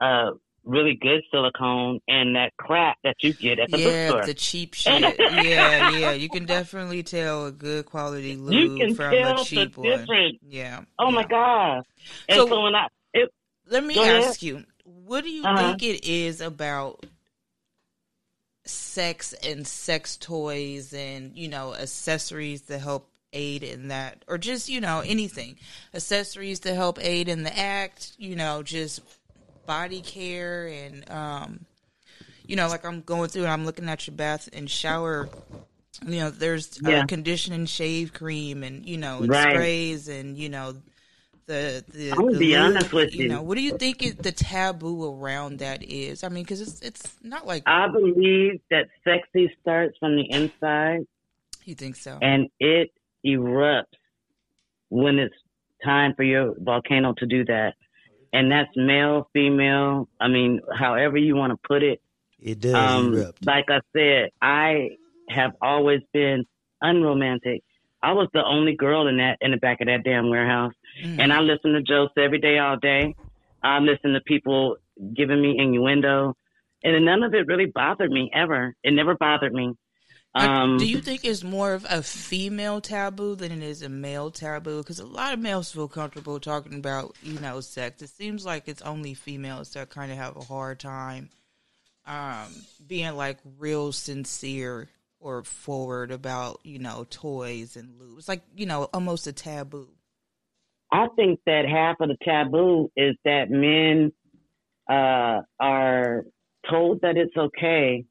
uh, 0.02 0.32
really 0.68 0.96
good 1.00 1.22
silicone 1.32 1.98
and 2.08 2.36
that 2.36 2.52
crap 2.58 2.98
that 3.02 3.16
you 3.22 3.32
get 3.32 3.58
at 3.58 3.70
the 3.70 3.78
yeah, 3.80 4.08
bookstore. 4.10 4.26
the 4.26 4.34
cheap 4.34 4.74
shit. 4.74 5.16
yeah, 5.18 5.90
yeah. 5.90 6.12
You 6.12 6.28
can 6.28 6.44
definitely 6.44 7.02
tell 7.02 7.46
a 7.46 7.52
good 7.52 7.86
quality 7.86 8.36
lube 8.36 8.94
from 8.94 9.14
a 9.14 9.42
cheap 9.44 9.76
one. 9.76 9.86
difference. 9.88 10.36
Yeah. 10.42 10.82
Oh 10.98 11.10
my 11.10 11.22
yeah. 11.22 11.28
god! 11.28 11.82
And 12.28 12.36
So- 12.36 12.48
so, 12.48 12.62
when 12.62 12.74
I 12.74 12.86
it, 13.14 13.30
Let 13.66 13.82
me 13.84 13.94
Go 13.94 14.02
ahead. 14.02 14.24
ask 14.24 14.42
you, 14.42 14.64
What 14.84 15.24
do 15.24 15.30
you 15.30 15.42
Uh-huh. 15.44 15.56
think 15.70 15.82
it 15.82 16.04
is 16.06 16.40
about 16.40 17.04
sex 18.64 19.32
and 19.44 19.66
sex 19.66 20.16
toys 20.16 20.92
and, 20.92 21.36
you 21.36 21.48
know, 21.48 21.74
accessories 21.74 22.62
to 22.62 22.78
help 22.78 23.10
aid 23.32 23.62
in 23.62 23.88
that 23.88 24.24
or 24.28 24.38
just, 24.38 24.68
you 24.68 24.80
know, 24.80 25.00
anything. 25.00 25.56
Accessories 25.94 26.60
to 26.60 26.74
help 26.74 26.98
aid 27.02 27.28
in 27.28 27.42
the 27.42 27.58
act, 27.58 28.12
you 28.18 28.36
know, 28.36 28.62
just 28.62 29.00
body 29.68 30.00
care 30.00 30.66
and 30.66 31.08
um 31.10 31.66
you 32.46 32.56
know, 32.56 32.66
like 32.68 32.84
I'm 32.84 33.02
going 33.02 33.28
through 33.28 33.42
and 33.42 33.52
I'm 33.52 33.66
looking 33.66 33.88
at 33.90 34.06
your 34.06 34.16
bath 34.16 34.48
and 34.54 34.70
shower 34.70 35.28
you 36.06 36.20
know, 36.20 36.30
there's 36.30 36.80
uh, 36.84 37.04
conditioning 37.06 37.66
shave 37.66 38.12
cream 38.12 38.62
and, 38.62 38.86
you 38.86 38.96
know, 38.96 39.22
and 39.22 39.30
Right. 39.32 39.52
sprays 39.52 40.08
and, 40.08 40.36
you 40.36 40.48
know, 40.48 40.76
the 41.46 41.84
the, 41.92 42.12
I'm 42.12 42.18
gonna 42.18 42.32
the 42.32 42.38
be 42.38 42.56
lube, 42.56 42.76
honest 42.76 42.92
with 42.92 43.12
you. 43.14 43.24
You 43.24 43.28
know, 43.30 43.42
what 43.42 43.56
do 43.56 43.62
you 43.62 43.72
think 43.72 44.02
is 44.02 44.14
the 44.16 44.32
taboo 44.32 45.04
around 45.12 45.58
that 45.58 45.82
is? 45.82 46.22
I 46.22 46.28
mean, 46.28 46.44
because 46.44 46.60
it's 46.60 46.80
it's 46.82 47.16
not 47.22 47.46
like 47.46 47.64
I 47.66 47.88
believe 47.88 48.60
that 48.70 48.86
sexy 49.04 49.52
starts 49.60 49.96
from 49.98 50.16
the 50.16 50.24
inside 50.30 51.06
you 51.64 51.74
think 51.74 51.96
so. 51.96 52.18
and 52.22 52.48
it 52.60 52.90
erupts 53.26 53.84
when 54.90 55.18
it's 55.18 55.34
time 55.84 56.14
for 56.16 56.22
your 56.22 56.54
volcano 56.58 57.12
to 57.18 57.26
do 57.26 57.44
that. 57.46 57.74
And 58.32 58.50
that's 58.50 58.70
male, 58.76 59.28
female. 59.32 60.08
I 60.20 60.28
mean, 60.28 60.60
however 60.76 61.16
you 61.16 61.34
want 61.34 61.52
to 61.52 61.58
put 61.66 61.82
it. 61.82 62.00
It 62.40 62.60
does 62.60 62.74
Um, 62.74 63.14
erupt. 63.14 63.44
like 63.44 63.64
I 63.70 63.80
said, 63.96 64.30
I 64.40 64.90
have 65.30 65.52
always 65.60 66.00
been 66.12 66.44
unromantic. 66.82 67.62
I 68.02 68.12
was 68.12 68.28
the 68.32 68.44
only 68.44 68.76
girl 68.76 69.08
in 69.08 69.16
that 69.16 69.38
in 69.40 69.50
the 69.50 69.56
back 69.56 69.80
of 69.80 69.88
that 69.88 70.04
damn 70.04 70.30
warehouse, 70.30 70.72
Mhm. 71.02 71.16
and 71.18 71.32
I 71.32 71.40
listened 71.40 71.74
to 71.74 71.82
jokes 71.82 72.12
every 72.16 72.38
day, 72.38 72.58
all 72.58 72.76
day. 72.76 73.16
I 73.62 73.80
listened 73.80 74.14
to 74.14 74.20
people 74.20 74.76
giving 75.14 75.40
me 75.42 75.58
innuendo, 75.58 76.36
and 76.84 77.04
none 77.04 77.24
of 77.24 77.34
it 77.34 77.46
really 77.48 77.66
bothered 77.66 78.10
me 78.12 78.30
ever. 78.32 78.74
It 78.84 78.92
never 78.92 79.16
bothered 79.16 79.52
me. 79.52 79.74
Like, 80.34 80.48
Um, 80.48 80.76
do 80.78 80.86
you 80.86 81.00
think 81.00 81.24
it's 81.24 81.42
more 81.42 81.72
of 81.72 81.86
a 81.88 82.02
female 82.02 82.80
taboo 82.80 83.34
than 83.34 83.50
it 83.50 83.62
is 83.62 83.82
a 83.82 83.88
male 83.88 84.30
taboo? 84.30 84.78
Because 84.78 85.00
a 85.00 85.06
lot 85.06 85.32
of 85.32 85.40
males 85.40 85.72
feel 85.72 85.88
comfortable 85.88 86.38
talking 86.38 86.74
about, 86.74 87.16
you 87.22 87.40
know, 87.40 87.60
sex. 87.60 88.02
It 88.02 88.10
seems 88.10 88.44
like 88.44 88.68
it's 88.68 88.82
only 88.82 89.14
females 89.14 89.72
that 89.72 89.88
kind 89.88 90.12
of 90.12 90.18
have 90.18 90.36
a 90.36 90.44
hard 90.44 90.78
time 90.80 91.30
um, 92.08 92.46
being 92.86 93.14
like 93.16 93.38
real 93.58 93.92
sincere 93.92 94.88
or 95.20 95.44
forward 95.44 96.10
about, 96.10 96.60
you 96.64 96.78
know, 96.78 97.06
toys 97.10 97.76
and 97.76 97.98
lube. 97.98 98.18
It's 98.18 98.28
like, 98.28 98.42
you 98.56 98.66
know, 98.66 98.88
almost 98.94 99.26
a 99.26 99.32
taboo. 99.32 99.88
I 100.90 101.08
think 101.16 101.40
that 101.44 101.66
half 101.68 101.96
of 102.00 102.08
the 102.08 102.16
taboo 102.22 102.90
is 102.96 103.14
that 103.24 103.50
men 103.50 104.12
uh, 104.88 105.42
are 105.60 106.24
told 106.70 107.02
that 107.02 107.16
it's 107.16 107.36
okay 107.36 108.04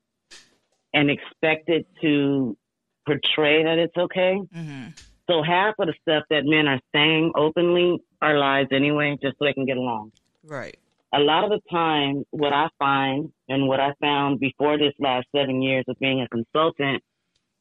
and 0.98 1.12
expected 1.12 1.86
to 2.02 2.58
portray 3.06 3.64
that 3.64 3.78
it's 3.78 3.96
okay. 3.96 4.40
hmm 4.52 4.88
So 5.30 5.44
half 5.44 5.76
of 5.80 5.88
the 5.88 5.94
stuff 6.02 6.24
that 6.32 6.44
men 6.46 6.68
are 6.68 6.80
saying 6.94 7.34
openly 7.36 8.00
are 8.22 8.38
lies 8.38 8.68
anyway, 8.72 9.18
just 9.22 9.36
so 9.38 9.46
they 9.46 9.54
can 9.54 9.66
get 9.66 9.78
along. 9.78 10.12
Right. 10.44 10.78
A 11.14 11.20
lot 11.20 11.44
of 11.44 11.52
the 11.52 11.62
time, 11.70 12.24
what 12.32 12.52
I 12.52 12.68
find 12.80 13.32
and 13.48 13.68
what 13.68 13.80
I 13.80 13.94
found 14.02 14.40
before 14.40 14.78
this 14.78 14.94
last 15.00 15.28
seven 15.36 15.62
years 15.62 15.86
of 15.88 15.96
being 16.00 16.22
a 16.22 16.28
consultant 16.30 17.04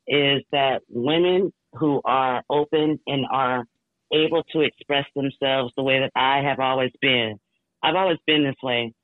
is 0.09 0.43
that 0.53 0.81
women 0.89 1.53
who 1.75 2.01
are 2.05 2.43
open 2.49 2.99
and 3.07 3.27
are 3.31 3.65
able 4.13 4.43
to 4.53 4.61
express 4.61 5.07
themselves 5.15 5.73
the 5.77 5.83
way 5.83 6.01
that 6.01 6.13
I 6.17 6.43
have 6.49 6.59
always 6.59 6.93
been. 7.01 7.39
I've 7.83 7.97
always 7.97 8.19
been 8.27 8.45
this 8.45 8.61
way. 8.63 8.95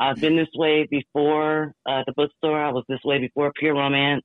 I've 0.00 0.16
been 0.16 0.36
this 0.36 0.48
way 0.54 0.88
before 0.90 1.74
uh, 1.86 2.02
the 2.06 2.14
bookstore. 2.16 2.58
I 2.58 2.72
was 2.72 2.84
this 2.88 3.00
way 3.04 3.18
before 3.18 3.52
Pure 3.54 3.74
Romance. 3.74 4.24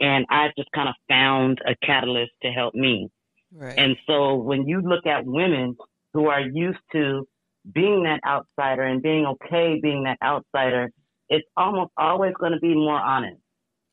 And 0.00 0.26
I've 0.28 0.50
just 0.58 0.70
kind 0.74 0.88
of 0.88 0.96
found 1.08 1.60
a 1.64 1.76
catalyst 1.86 2.32
to 2.42 2.50
help 2.50 2.74
me. 2.74 3.08
Right. 3.52 3.78
And 3.78 3.96
so 4.08 4.34
when 4.34 4.66
you 4.66 4.82
look 4.82 5.06
at 5.06 5.24
women 5.24 5.76
who 6.12 6.26
are 6.26 6.40
used 6.40 6.80
to 6.92 7.28
being 7.72 8.02
that 8.02 8.20
outsider 8.26 8.82
and 8.82 9.00
being 9.00 9.24
okay 9.24 9.78
being 9.80 10.02
that 10.04 10.18
outsider, 10.22 10.90
it's 11.28 11.46
almost 11.56 11.92
always 11.96 12.32
going 12.38 12.52
to 12.52 12.58
be 12.58 12.74
more 12.74 12.98
honest. 12.98 13.40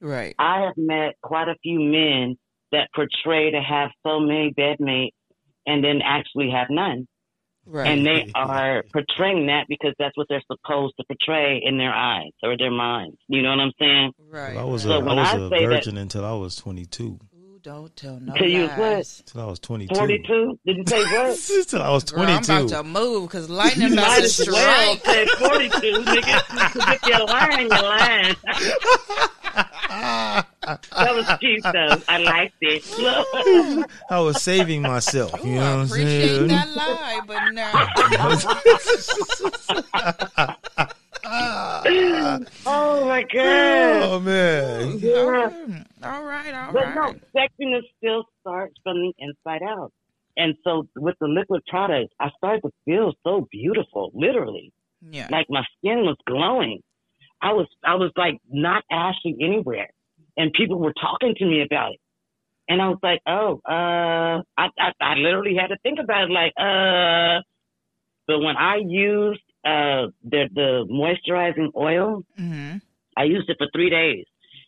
right. 0.02 0.36
I 0.40 0.62
have 0.62 0.74
met 0.76 1.14
quite 1.22 1.48
a 1.48 1.56
few 1.62 1.80
men 1.80 2.36
that 2.72 2.90
portray 2.96 3.52
to 3.52 3.62
have 3.62 3.92
so 4.06 4.20
many 4.20 4.54
bedmates 4.58 5.12
and 5.68 5.84
then 5.84 6.02
actually 6.04 6.50
have 6.50 6.68
none. 6.70 7.08
Right. 7.66 7.88
And 7.88 8.06
they 8.06 8.30
are 8.36 8.84
portraying 8.92 9.46
that 9.48 9.66
because 9.70 9.94
that's 10.00 10.18
what 10.18 10.28
they're 10.30 10.44
supposed 10.52 10.96
to 11.00 11.06
portray 11.06 11.62
in 11.64 11.78
their 11.78 11.94
eyes 11.94 12.32
or 12.44 12.58
their 12.58 12.72
minds. 12.72 13.18
You 13.28 13.42
know 13.44 13.50
what 13.52 13.60
I'm 13.60 13.72
saying? 13.80 14.12
right. 14.30 14.58
I 14.58 14.64
was 14.64 14.84
a, 14.86 14.90
So 14.90 14.94
I 14.96 14.98
when 14.98 15.16
was 15.18 15.28
I 15.28 15.38
a 15.38 15.50
say 15.50 15.66
that- 15.66 15.76
virgin 15.76 15.98
until 15.98 16.26
I 16.26 16.34
was 16.34 16.56
22. 16.58 17.20
Ooh, 17.34 17.60
don't 17.62 17.96
tell 17.96 18.20
no 18.20 18.34
Till 18.34 18.50
you 18.50 18.66
what? 18.68 18.80
lies. 18.80 19.22
Till 19.26 19.42
I 19.42 19.46
was 19.46 19.60
22. 19.60 19.94
42? 19.96 20.60
Did 20.66 20.78
you 20.78 20.84
say 20.88 21.04
what? 21.04 21.38
Till 21.68 21.82
I 21.84 21.90
was 21.92 22.04
Girl, 22.06 22.24
I'm 22.24 22.44
about 22.44 22.70
to 22.70 22.84
move 22.84 23.30
because 23.30 23.48
lightning 23.50 23.94
about 23.98 24.18
to 24.18 24.24
as 24.24 24.40
well 24.52 24.96
strike. 24.98 25.06
say 25.06 25.26
42, 25.28 26.04
nigga. 26.04 26.42
If 26.96 27.06
you're 27.06 27.26
lying, 27.28 27.70
you're 27.70 27.84
lying. 27.84 28.36
That 30.66 31.16
was 31.16 31.28
cute, 31.40 31.64
though. 31.64 32.02
I 32.08 32.18
liked 32.20 32.56
it. 32.62 32.84
I 34.10 34.20
was 34.20 34.42
saving 34.42 34.82
myself. 34.84 35.34
You 35.44 35.52
Ooh, 35.52 35.56
know 35.56 35.62
I 35.62 35.70
what 35.76 35.80
I'm 35.80 35.86
appreciate 35.88 36.28
saying? 36.28 36.48
that 36.48 36.70
lie, 36.76 37.22
but 37.26 37.50
no. 37.54 37.72
Oh, 42.66 43.06
my 43.06 43.24
God. 43.24 44.04
oh 44.04 44.20
man. 44.20 45.00
Yeah. 45.00 45.50
all 46.04 46.24
right, 46.24 46.54
all 46.54 46.74
But 46.74 46.94
no, 46.94 47.14
sexiness 47.36 47.84
still 47.98 48.26
starts 48.42 48.76
from 48.84 48.98
the 48.98 49.14
inside 49.20 49.62
out. 49.64 49.92
And 50.38 50.56
so 50.64 50.88
with 50.96 51.16
the 51.20 51.28
liquid 51.28 51.64
products, 51.68 52.14
I 52.20 52.30
started 52.38 52.62
to 52.64 52.72
feel 52.86 53.14
so 53.24 53.48
beautiful, 53.52 54.12
literally. 54.14 54.72
Yeah. 55.10 55.28
Like 55.32 55.48
my 55.50 55.64
skin 55.78 56.00
was 56.04 56.18
glowing. 56.28 56.82
I 57.42 57.54
was 57.54 57.68
I 57.84 57.96
was 57.96 58.12
like 58.16 58.40
not 58.50 58.84
ashy 58.92 59.36
anywhere. 59.42 59.90
And 60.38 60.54
people 60.54 60.80
were 60.80 60.94
talking 60.94 61.36
to 61.36 61.46
me 61.46 61.62
about 61.62 61.94
it. 61.94 62.00
And 62.70 62.82
I 62.82 62.88
was 62.90 63.00
like, 63.04 63.22
oh, 63.28 63.62
uh 63.68 64.42
I 64.58 64.70
I, 64.80 64.92
I 65.02 65.14
literally 65.16 65.56
had 65.60 65.68
to 65.68 65.78
think 65.84 66.00
about 66.00 66.30
it 66.30 66.32
like, 66.32 66.54
uh 66.58 67.42
but 68.28 68.40
when 68.40 68.56
I 68.58 68.78
used 68.78 69.42
uh 69.66 70.08
the 70.24 70.50
the 70.54 70.86
moisturizing 70.90 71.72
oil, 71.76 72.24
mm-hmm. 72.40 72.78
I 73.18 73.24
used 73.24 73.50
it 73.50 73.58
for 73.58 73.68
three 73.74 73.90
days 73.90 74.26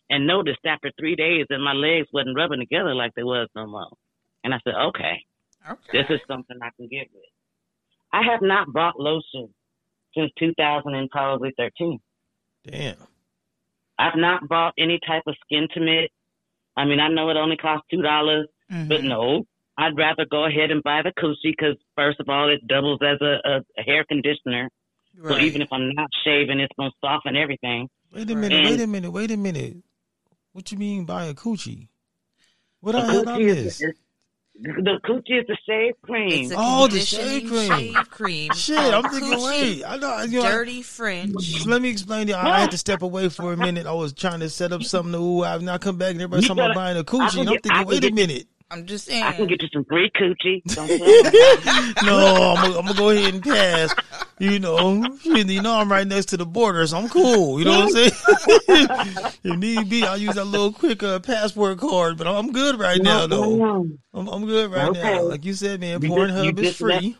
and 0.10 0.28
noticed 0.28 0.60
after 0.66 0.92
three 1.00 1.16
days 1.16 1.46
that 1.50 1.60
my 1.60 1.74
legs 1.74 2.08
wasn't 2.12 2.36
rubbing 2.36 2.60
together 2.60 2.94
like 2.94 3.14
they 3.16 3.24
was 3.24 3.48
no 3.56 3.66
more. 3.66 3.90
And 4.44 4.54
I 4.54 4.60
said, 4.64 4.76
okay, 4.90 5.24
Okay. 5.70 6.02
this 6.02 6.06
is 6.10 6.20
something 6.28 6.58
I 6.62 6.70
can 6.76 6.88
get 6.88 7.08
with. 7.14 7.24
I 8.12 8.22
have 8.32 8.42
not 8.42 8.72
bought 8.72 9.00
lotion 9.00 9.54
since 10.16 10.32
2000 10.38 10.94
and 10.94 11.10
probably 11.10 11.52
13. 11.58 12.00
Damn. 12.66 12.96
I've 14.04 14.16
not 14.20 14.48
bought 14.50 14.74
any 14.78 15.00
type 15.08 15.24
of 15.28 15.36
skin 15.46 15.68
to 15.74 15.80
mitt. 15.80 16.12
I 16.76 16.86
mean, 16.86 17.00
I 17.00 17.08
know 17.08 17.30
it 17.30 17.38
only 17.38 17.58
costs 17.58 17.86
two 17.92 18.02
dollars, 18.02 18.48
Mhm. 18.72 18.90
but 18.90 19.04
no, 19.04 19.46
I'd 19.78 19.98
rather 19.98 20.26
go 20.26 20.46
ahead 20.46 20.72
and 20.72 20.82
buy 20.84 21.02
the 21.04 21.14
coochie 21.22 21.54
because 21.56 21.76
first 21.96 22.20
of 22.20 22.28
all, 22.30 22.50
it 22.50 22.66
doubles 22.68 23.00
as 23.02 23.20
a, 23.22 23.34
a, 23.52 23.54
a 23.80 23.84
hair 23.84 24.04
conditioner. 24.06 24.70
So 25.28 25.38
even 25.38 25.62
if 25.62 25.70
I'm 25.72 25.94
not 25.94 26.10
shaving, 26.26 26.60
it's 26.60 26.74
gonna 26.78 26.92
soften 27.00 27.36
everything. 27.36 27.88
Wait 28.14 28.30
a 28.32 28.36
minute. 28.36 28.56
Right. 28.64 28.72
Wait 28.72 28.82
a 28.82 28.88
minute. 28.88 29.12
Wait 29.12 29.32
a 29.32 29.38
minute. 29.38 29.78
What 30.54 30.72
you 30.72 30.78
mean 30.78 31.06
by 31.06 31.26
a 31.26 31.34
coochie? 31.36 31.88
What 32.82 32.96
A 32.96 33.00
I 33.00 33.02
had 33.14 33.28
I 33.28 33.38
coochie 33.38 33.42
is, 33.42 33.64
missed? 33.66 33.84
is 33.84 33.94
the 34.56 35.00
coochie 35.06 35.42
is 35.42 35.48
the 35.48 35.58
shave 35.68 35.94
cream. 36.04 36.44
It's 36.44 36.52
a 36.52 36.56
Oh, 36.58 36.88
the 36.88 37.00
shave 37.00 37.50
cream. 37.50 37.72
shave 37.94 38.10
cream. 38.10 38.52
Shit, 38.54 38.78
I'm 38.78 39.04
thinking. 39.10 39.32
Coochie, 39.34 39.46
Wait, 39.46 39.84
I 39.84 39.98
know. 39.98 40.22
You 40.24 40.42
know 40.44 40.52
Dirty 40.52 40.82
French. 40.84 41.66
Let 41.66 41.82
me 41.82 41.90
explain 41.90 42.30
it. 42.30 42.36
I 42.36 42.60
had 42.60 42.72
to 42.72 42.78
step 42.78 43.02
away 43.02 43.30
for 43.30 43.54
a 43.54 43.58
minute. 43.58 43.88
I 43.88 43.94
was 43.94 44.14
trying 44.14 44.42
to 44.42 44.50
set 44.50 44.72
up 44.72 44.84
something. 44.84 45.12
to, 45.14 45.18
Ooh, 45.18 45.44
I've 45.44 45.62
not 45.64 45.82
come 45.82 45.98
back, 45.98 46.12
and 46.12 46.22
everybody's 46.22 46.48
talking 46.48 46.64
about 46.64 46.76
buying 46.76 46.98
a 46.98 47.00
I 47.02 47.04
coochie. 47.04 47.40
And 47.42 47.50
I'm 47.50 47.56
thinking, 47.60 47.72
can 47.72 47.86
wait 47.88 48.04
a 48.06 48.12
minute. 48.12 48.48
I'm 48.74 48.88
just 48.88 49.06
saying. 49.06 49.24
I 49.24 49.34
can 49.34 49.46
get 49.46 49.62
you 49.62 49.70
some 49.72 49.86
free 49.86 50.10
coochie. 50.20 50.64
No, 52.02 52.56
I'm 52.58 52.74
gonna, 52.74 52.94
go 52.96 53.10
ahead 53.10 53.36
and 53.36 53.44
pass. 53.44 53.94
You 54.40 54.60
know, 54.60 55.16
you 55.24 55.62
know, 55.62 55.76
I'm 55.76 55.92
right 55.92 56.08
next 56.08 56.26
to 56.30 56.38
the 56.38 56.46
border, 56.46 56.86
so 56.88 56.98
I'm 56.98 57.08
cool. 57.08 57.60
You 57.60 57.66
know 57.66 57.84
what 57.84 57.84
I'm 57.84 57.90
saying? 57.92 58.12
if 59.44 59.58
need 59.60 59.90
be, 59.90 60.08
I'll 60.08 60.18
use 60.18 60.36
that 60.36 60.46
little 60.46 60.74
quick 60.74 61.04
uh, 61.04 61.20
passport 61.20 61.78
card, 61.78 62.18
but 62.18 62.26
I'm 62.26 62.52
good 62.52 62.80
right 62.80 63.00
now, 63.00 63.28
though. 63.28 63.56
No, 63.56 63.88
I'm, 64.14 64.28
I'm 64.28 64.46
good 64.46 64.72
right 64.72 64.90
Okay. 64.90 65.02
now. 65.02 65.22
Like 65.22 65.46
you 65.46 65.54
said, 65.54 65.80
man, 65.80 66.02
Pornhub 66.02 66.60
is 66.60 66.76
free. 66.76 67.16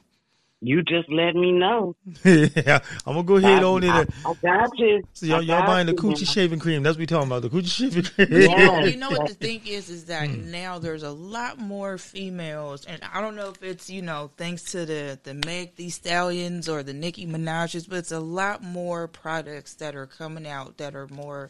You 0.66 0.82
just 0.82 1.10
let 1.10 1.36
me 1.36 1.52
know. 1.52 1.96
yeah, 2.24 2.80
I'm 3.06 3.16
gonna 3.16 3.24
go 3.24 3.36
ahead 3.36 3.64
I, 3.64 3.66
on 3.66 3.84
it. 3.84 3.90
I, 3.90 4.06
I 4.30 4.34
got 4.42 4.80
you. 4.80 5.04
So 5.14 5.26
y'all, 5.26 5.42
y'all 5.42 5.60
got 5.60 5.68
buying 5.68 5.88
the 5.88 5.94
coochie 5.94 6.22
man. 6.22 6.26
shaving 6.26 6.60
cream? 6.60 6.84
That's 6.84 6.96
what 6.96 7.00
we 7.02 7.06
talking 7.06 7.28
about. 7.28 7.42
The 7.42 7.50
coochie 7.50 7.68
shaving 7.92 8.04
cream. 8.04 8.42
Yeah. 8.42 8.86
you 8.86 8.96
know 8.98 9.10
what 9.10 9.28
the 9.28 9.34
thing 9.34 9.62
is 9.68 9.90
is 9.90 10.06
that 10.06 10.30
Hmm. 10.30 10.52
now 10.52 10.80
there's 10.80 11.04
a 11.04 11.12
lot 11.12 11.60
more 11.60 11.98
females 11.98 12.86
and 12.86 13.02
i 13.14 13.20
don't 13.20 13.36
know 13.36 13.50
if 13.50 13.62
it's 13.62 13.90
you 13.90 14.02
know 14.02 14.32
thanks 14.38 14.72
to 14.72 14.86
the 14.86 15.20
the 15.24 15.34
Meg 15.34 15.76
Thee 15.76 15.90
Stallions 15.90 16.70
or 16.70 16.82
the 16.82 16.94
nicki 16.94 17.26
minaj's 17.28 17.88
but 17.88 17.98
it's 17.98 18.12
a 18.14 18.20
lot 18.22 18.64
more 18.64 19.08
products 19.10 19.74
that 19.76 19.96
are 19.96 20.06
coming 20.08 20.48
out 20.48 20.78
that 20.78 20.96
are 20.96 21.08
more 21.08 21.50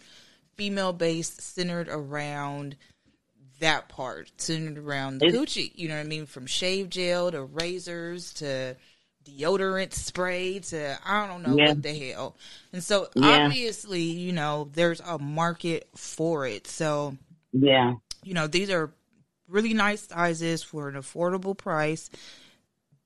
female 0.57 0.91
based 0.93 1.39
centered 1.41 1.87
around 1.87 2.75
that 3.59 3.89
part 3.89 4.31
centered 4.37 4.77
around 4.79 5.19
the 5.19 5.27
It's- 5.27 5.39
coochie 5.41 5.71
you 5.75 5.87
know 5.87 5.95
what 5.95 6.01
i 6.01 6.07
mean 6.07 6.25
from 6.25 6.47
shave 6.47 6.89
gel 6.89 7.29
to 7.31 7.43
razors 7.43 8.33
to 8.35 8.75
deodorant 9.25 9.93
spray 9.93 10.59
to 10.59 10.97
i 11.05 11.27
don't 11.27 11.43
know 11.43 11.55
Yeah. 11.57 11.69
what 11.69 11.83
the 11.83 11.93
hell 11.93 12.35
and 12.71 12.83
so 12.83 13.07
Yeah. 13.15 13.45
obviously 13.45 14.01
you 14.01 14.31
know 14.31 14.69
there's 14.73 14.99
a 15.01 15.17
market 15.19 15.87
for 15.95 16.45
it 16.47 16.67
so 16.67 17.17
Yeah. 17.51 17.93
you 18.23 18.33
know 18.33 18.47
these 18.47 18.69
are 18.69 18.91
really 19.47 19.73
nice 19.73 20.07
sizes 20.07 20.63
for 20.63 20.89
an 20.89 20.95
affordable 20.95 21.57
price 21.57 22.09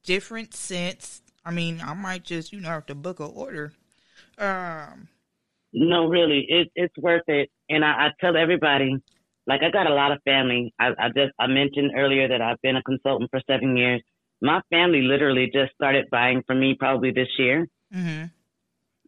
different 0.03 0.53
scents 0.53 1.21
i 1.45 1.51
mean 1.51 1.81
i 1.85 1.93
might 1.93 2.23
just 2.23 2.53
you 2.53 2.59
know 2.59 2.69
have 2.69 2.85
to 2.85 2.95
book 2.95 3.19
a 3.19 3.25
order 3.25 3.73
um 4.37 5.07
No, 5.73 6.07
really, 6.07 6.45
it, 6.49 6.71
it's 6.75 6.97
worth 6.97 7.27
it. 7.27 7.49
And 7.69 7.83
I, 7.83 8.07
I 8.07 8.11
tell 8.21 8.37
everybody, 8.37 8.95
like 9.47 9.61
I 9.63 9.69
got 9.69 9.85
a 9.85 9.93
lot 9.93 10.11
of 10.13 10.19
family. 10.23 10.73
I, 10.79 10.87
I 10.97 11.07
just 11.09 11.33
I 11.37 11.47
mentioned 11.47 11.91
earlier 11.95 12.27
that 12.29 12.41
I've 12.41 12.61
been 12.61 12.77
a 12.77 12.83
consultant 12.83 13.29
for 13.29 13.41
seven 13.47 13.75
years. 13.75 14.01
My 14.41 14.61
family 14.69 15.01
literally 15.01 15.49
just 15.51 15.73
started 15.73 16.05
buying 16.11 16.43
from 16.45 16.59
me 16.59 16.75
probably 16.79 17.11
this 17.11 17.29
year 17.37 17.67
mhm. 17.93 18.31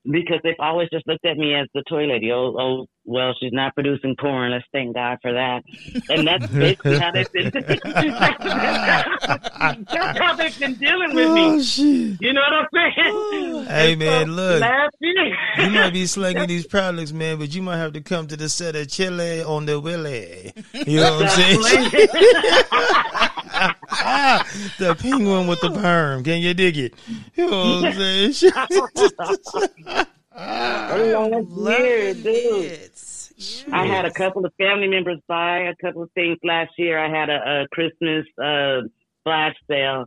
because 0.04 0.40
they've 0.44 0.56
always 0.60 0.90
just 0.92 1.08
looked 1.08 1.26
at 1.26 1.38
me 1.38 1.54
as 1.54 1.68
the 1.74 1.84
toy 1.88 2.06
lady. 2.06 2.32
Oh, 2.32 2.56
oh, 2.60 2.86
well, 3.10 3.34
she's 3.40 3.52
not 3.52 3.74
producing 3.74 4.16
porn. 4.20 4.52
Let's 4.52 4.66
thank 4.72 4.94
God 4.94 5.18
for 5.24 5.34
that. 5.34 5.64
And 6.10 6.28
that's 6.28 6.46
basically 6.46 7.00
how 7.00 7.12
they've 7.12 7.32
been. 7.32 7.50
that's 9.90 10.20
how 10.20 10.36
they've 10.36 10.60
been 10.60 10.76
dealing 10.76 11.16
with 11.16 11.28
oh 11.28 11.56
me. 11.56 11.64
shit! 11.64 12.22
You 12.22 12.34
know 12.34 12.42
what 12.42 12.54
I'm 12.54 12.68
saying? 12.72 12.94
Oh. 12.98 13.66
Hey 13.68 13.94
And 13.94 14.00
man, 14.00 14.28
so 14.28 14.34
look, 14.34 14.64
you 15.02 15.70
might 15.72 15.92
be 15.92 16.06
slinging 16.06 16.48
these 16.48 16.68
products, 16.68 17.12
man, 17.12 17.40
but 17.40 17.54
you 17.54 17.64
might 17.64 17.78
have 17.78 17.94
to 17.94 18.02
come 18.02 18.28
to 18.28 18.38
the 18.38 18.48
set 18.48 18.76
of 18.76 18.88
Chile 18.90 19.42
on 19.42 19.66
the 19.66 19.80
Willie. 19.80 20.54
You 20.74 21.00
know 21.00 21.18
what 21.18 21.40
I'm 21.40 21.62
saying? 21.62 22.08
The 24.78 24.96
penguin 24.96 25.48
with 25.48 25.60
the 25.60 25.72
perm. 25.72 26.24
Can 26.24 26.42
you 26.42 26.54
dig 26.54 26.78
it? 26.78 26.94
You 27.36 27.50
know 27.50 27.82
what 27.82 28.00
I'm 28.00 28.34
saying? 28.34 30.06
Last 30.40 31.48
Love 31.50 31.80
year, 31.80 32.14
them 32.14 32.24
dude. 32.24 32.92
I 33.72 33.86
had 33.86 34.06
a 34.06 34.12
couple 34.12 34.46
of 34.46 34.54
family 34.58 34.88
members 34.88 35.20
buy 35.28 35.60
a 35.60 35.76
couple 35.82 36.04
of 36.04 36.12
things 36.12 36.38
last 36.44 36.72
year. 36.78 37.00
I 37.00 37.10
had 37.10 37.30
a, 37.30 37.64
a 37.64 37.68
Christmas 37.72 38.26
uh, 38.42 38.82
flash 39.24 39.56
sale, 39.70 40.06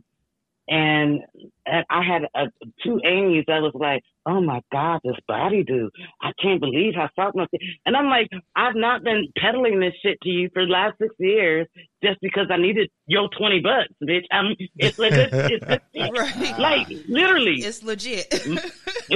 and 0.67 1.21
and 1.65 1.85
I 1.89 2.03
had 2.03 2.23
a, 2.35 2.47
two 2.83 2.99
Amy's. 3.05 3.45
I 3.47 3.59
was 3.59 3.73
like, 3.73 4.01
"Oh 4.25 4.41
my 4.41 4.61
God, 4.71 5.01
this 5.03 5.15
body 5.27 5.63
dew! 5.63 5.89
I 6.21 6.31
can't 6.41 6.59
believe 6.59 6.93
how 6.95 7.09
soft 7.15 7.35
my." 7.35 7.45
And 7.85 7.95
I'm 7.97 8.07
like, 8.07 8.29
I've 8.55 8.75
not 8.75 9.03
been 9.03 9.27
peddling 9.37 9.79
this 9.79 9.93
shit 10.01 10.17
to 10.23 10.29
you 10.29 10.49
for 10.53 10.65
the 10.65 10.71
last 10.71 10.97
six 10.99 11.13
years 11.19 11.67
just 12.03 12.19
because 12.21 12.47
I 12.49 12.57
needed 12.57 12.89
your 13.07 13.29
twenty 13.37 13.59
bucks, 13.59 13.93
bitch. 14.01 14.25
I'm. 14.31 14.55
It's 14.77 14.97
like 14.97 15.13
it's, 15.13 15.33
it's, 15.33 15.85
it's 15.93 16.19
right 16.19 16.59
like 16.59 16.87
literally. 17.07 17.55
it's 17.55 17.83
legit 17.83 18.33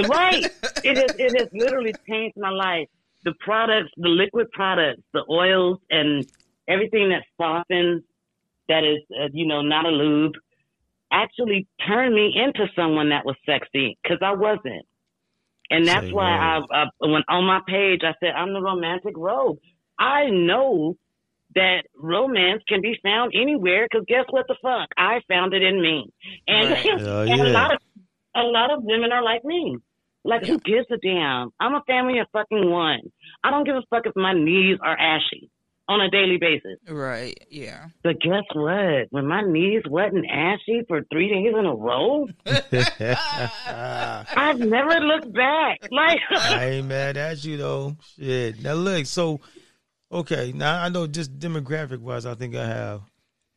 Right. 0.08 0.44
It 0.84 0.98
is. 0.98 1.16
It 1.18 1.38
has 1.38 1.48
literally 1.52 1.94
changed 2.08 2.36
my 2.36 2.50
life. 2.50 2.88
The 3.24 3.34
products, 3.40 3.90
the 3.96 4.08
liquid 4.08 4.50
products, 4.52 5.02
the 5.12 5.24
oils, 5.28 5.78
and 5.90 6.26
everything 6.68 7.10
that 7.10 7.24
softens, 7.36 8.02
that 8.68 8.84
is, 8.84 8.98
uh, 9.20 9.28
you 9.32 9.46
know, 9.46 9.60
not 9.60 9.86
a 9.86 9.90
lube, 9.90 10.34
actually 11.12 11.66
turned 11.86 12.14
me 12.14 12.32
into 12.34 12.66
someone 12.74 13.10
that 13.10 13.24
was 13.24 13.36
sexy 13.46 13.98
because 14.02 14.18
I 14.22 14.32
wasn't. 14.32 14.86
And 15.70 15.86
that's 15.86 16.10
why 16.10 16.30
I, 16.30 16.60
I, 16.72 16.84
when 17.00 17.22
on 17.28 17.44
my 17.44 17.60
page, 17.66 18.00
I 18.02 18.14
said 18.20 18.30
I'm 18.34 18.52
the 18.54 18.60
romantic 18.60 19.14
rogue. 19.16 19.58
I 19.98 20.26
know 20.30 20.96
that 21.54 21.84
romance 21.96 22.62
can 22.68 22.80
be 22.80 22.98
found 23.02 23.32
anywhere 23.34 23.86
because 23.90 24.06
guess 24.06 24.24
what 24.30 24.46
the 24.48 24.56
fuck? 24.62 24.88
I 24.96 25.20
found 25.28 25.54
it 25.54 25.62
in 25.62 25.80
me. 25.80 26.10
And, 26.46 26.70
Right. 26.70 26.86
And 26.92 27.06
oh, 27.06 27.22
a 27.22 27.26
yeah. 27.26 27.52
lot 27.52 27.74
of 27.74 27.80
a 28.34 28.42
lot 28.42 28.70
of 28.70 28.82
women 28.82 29.12
are 29.12 29.22
like 29.22 29.44
me. 29.44 29.78
Like, 30.24 30.44
who 30.44 30.58
gives 30.58 30.86
a 30.90 30.98
damn? 30.98 31.50
I'm 31.58 31.74
a 31.74 31.82
family 31.86 32.18
of 32.18 32.26
fucking 32.32 32.70
one. 32.70 33.00
I 33.42 33.50
don't 33.50 33.64
give 33.64 33.76
a 33.76 33.82
fuck 33.88 34.04
if 34.06 34.14
my 34.14 34.34
knees 34.34 34.78
are 34.82 34.96
ashy 34.96 35.50
on 35.88 36.00
a 36.02 36.10
daily 36.10 36.36
basis. 36.36 36.78
right 36.88 37.46
yeah 37.50 37.86
But 38.02 38.20
guess 38.20 38.44
what? 38.54 39.06
When 39.10 39.26
my 39.26 39.40
knees 39.42 39.82
wet 39.88 40.12
and 40.12 40.26
ashy 40.30 40.82
for 40.86 41.02
three 41.10 41.28
days 41.28 41.54
in 41.58 41.64
a 41.64 41.74
row, 41.74 42.26
I've 43.66 44.58
never 44.58 45.00
looked 45.00 45.32
back. 45.32 45.80
Like, 45.90 46.18
I 46.30 46.64
ain't 46.66 46.86
mad 46.94 47.16
at 47.16 47.44
you 47.44 47.56
though. 47.56 47.96
Shit. 48.16 48.62
Now 48.62 48.74
look, 48.74 49.06
so 49.06 49.40
okay, 50.12 50.52
now 50.52 50.82
I 50.82 50.88
know 50.88 51.06
just 51.06 51.38
demographic 51.38 52.00
wise, 52.00 52.26
I 52.26 52.34
think 52.34 52.54
I 52.54 52.66
have 52.66 53.02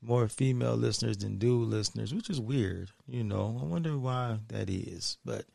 more 0.02 0.28
female 0.28 0.76
listeners 0.76 1.18
than 1.18 1.38
dude 1.38 1.68
listeners, 1.68 2.14
which 2.14 2.30
is 2.30 2.40
weird. 2.42 2.92
You 3.08 3.24
know, 3.24 3.60
I 3.62 3.66
wonder 3.66 3.98
why 3.98 4.40
that 4.48 4.70
is. 4.70 5.18
But 5.26 5.46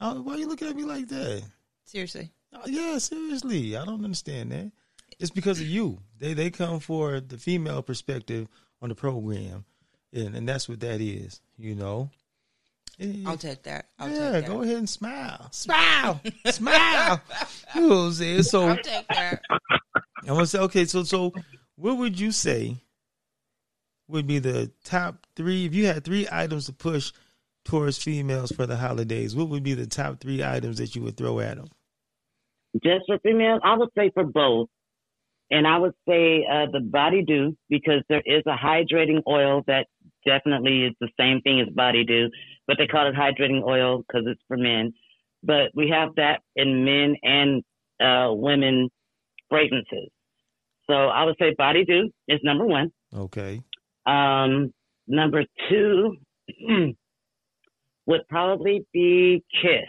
oh, 0.00 0.22
why 0.22 0.34
are 0.34 0.38
you 0.38 0.48
looking 0.48 0.68
at 0.68 0.76
me 0.76 0.84
like 0.84 1.08
that? 1.08 1.42
seriously 1.84 2.30
Oh, 2.52 2.66
yeah, 2.66 2.98
seriously, 2.98 3.76
I 3.76 3.84
don't 3.84 4.04
understand 4.04 4.50
that. 4.52 4.72
It's 5.20 5.30
because 5.30 5.60
of 5.60 5.66
you. 5.66 5.98
They 6.18 6.34
they 6.34 6.50
come 6.50 6.80
for 6.80 7.20
the 7.20 7.38
female 7.38 7.82
perspective 7.82 8.48
on 8.82 8.88
the 8.88 8.94
program, 8.94 9.64
and 10.12 10.34
and 10.34 10.48
that's 10.48 10.68
what 10.68 10.80
that 10.80 11.00
is. 11.00 11.40
You 11.58 11.74
know. 11.74 12.10
I'll 13.24 13.38
take 13.38 13.62
that 13.62 13.86
i'll 13.98 14.10
yeah, 14.10 14.32
take 14.32 14.44
that 14.44 14.46
go 14.46 14.60
ahead 14.60 14.76
and 14.76 14.88
smile. 14.88 15.48
Smile. 15.52 16.20
smile. 16.44 17.22
You 17.74 17.80
know 17.80 17.88
what 17.88 17.94
I'm 17.94 18.12
saying? 18.12 18.42
So 18.42 18.68
i'll 18.68 18.76
take 18.76 19.08
that 19.08 19.40
I 20.28 20.32
want 20.32 20.40
to 20.40 20.46
say, 20.46 20.58
okay, 20.58 20.84
so 20.84 21.02
so 21.04 21.32
what 21.76 21.96
would 21.96 22.20
you 22.20 22.30
say 22.30 22.76
would 24.06 24.26
be 24.26 24.38
the 24.38 24.70
top 24.84 25.26
three 25.34 25.64
if 25.64 25.74
you 25.74 25.86
had 25.86 26.04
three 26.04 26.28
items 26.30 26.66
to 26.66 26.74
push 26.74 27.12
towards 27.64 27.96
females 27.96 28.52
for 28.52 28.66
the 28.66 28.76
holidays? 28.76 29.34
What 29.34 29.48
would 29.48 29.62
be 29.62 29.72
the 29.72 29.86
top 29.86 30.20
three 30.20 30.44
items 30.44 30.76
that 30.76 30.94
you 30.94 31.02
would 31.02 31.16
throw 31.16 31.40
at 31.40 31.56
them? 31.56 31.70
just 32.82 33.06
for 33.06 33.18
females, 33.18 33.60
I 33.64 33.76
would 33.76 33.88
say 33.96 34.10
for 34.12 34.24
both. 34.24 34.68
And 35.50 35.66
I 35.66 35.78
would 35.78 35.94
say 36.08 36.46
uh, 36.50 36.66
the 36.72 36.80
Body 36.80 37.24
Dew 37.24 37.56
because 37.68 38.02
there 38.08 38.22
is 38.24 38.42
a 38.46 38.56
hydrating 38.56 39.20
oil 39.28 39.62
that 39.66 39.86
definitely 40.24 40.84
is 40.84 40.94
the 41.00 41.08
same 41.18 41.40
thing 41.40 41.60
as 41.60 41.68
Body 41.74 42.04
Dew, 42.04 42.30
but 42.66 42.76
they 42.78 42.86
call 42.86 43.08
it 43.08 43.14
hydrating 43.14 43.62
oil 43.64 43.98
because 43.98 44.26
it's 44.26 44.40
for 44.46 44.56
men. 44.56 44.92
But 45.42 45.70
we 45.74 45.88
have 45.90 46.10
that 46.16 46.40
in 46.54 46.84
men 46.84 47.16
and 47.22 47.62
uh, 48.00 48.32
women 48.32 48.90
fragrances. 49.48 50.10
So 50.88 50.94
I 50.94 51.24
would 51.24 51.36
say 51.38 51.54
Body 51.56 51.84
Dew 51.84 52.10
is 52.28 52.40
number 52.42 52.66
one. 52.66 52.90
Okay. 53.14 53.62
Um, 54.06 54.72
number 55.06 55.44
two 55.68 56.16
would 58.06 58.26
probably 58.28 58.86
be 58.92 59.44
Kiss. 59.62 59.88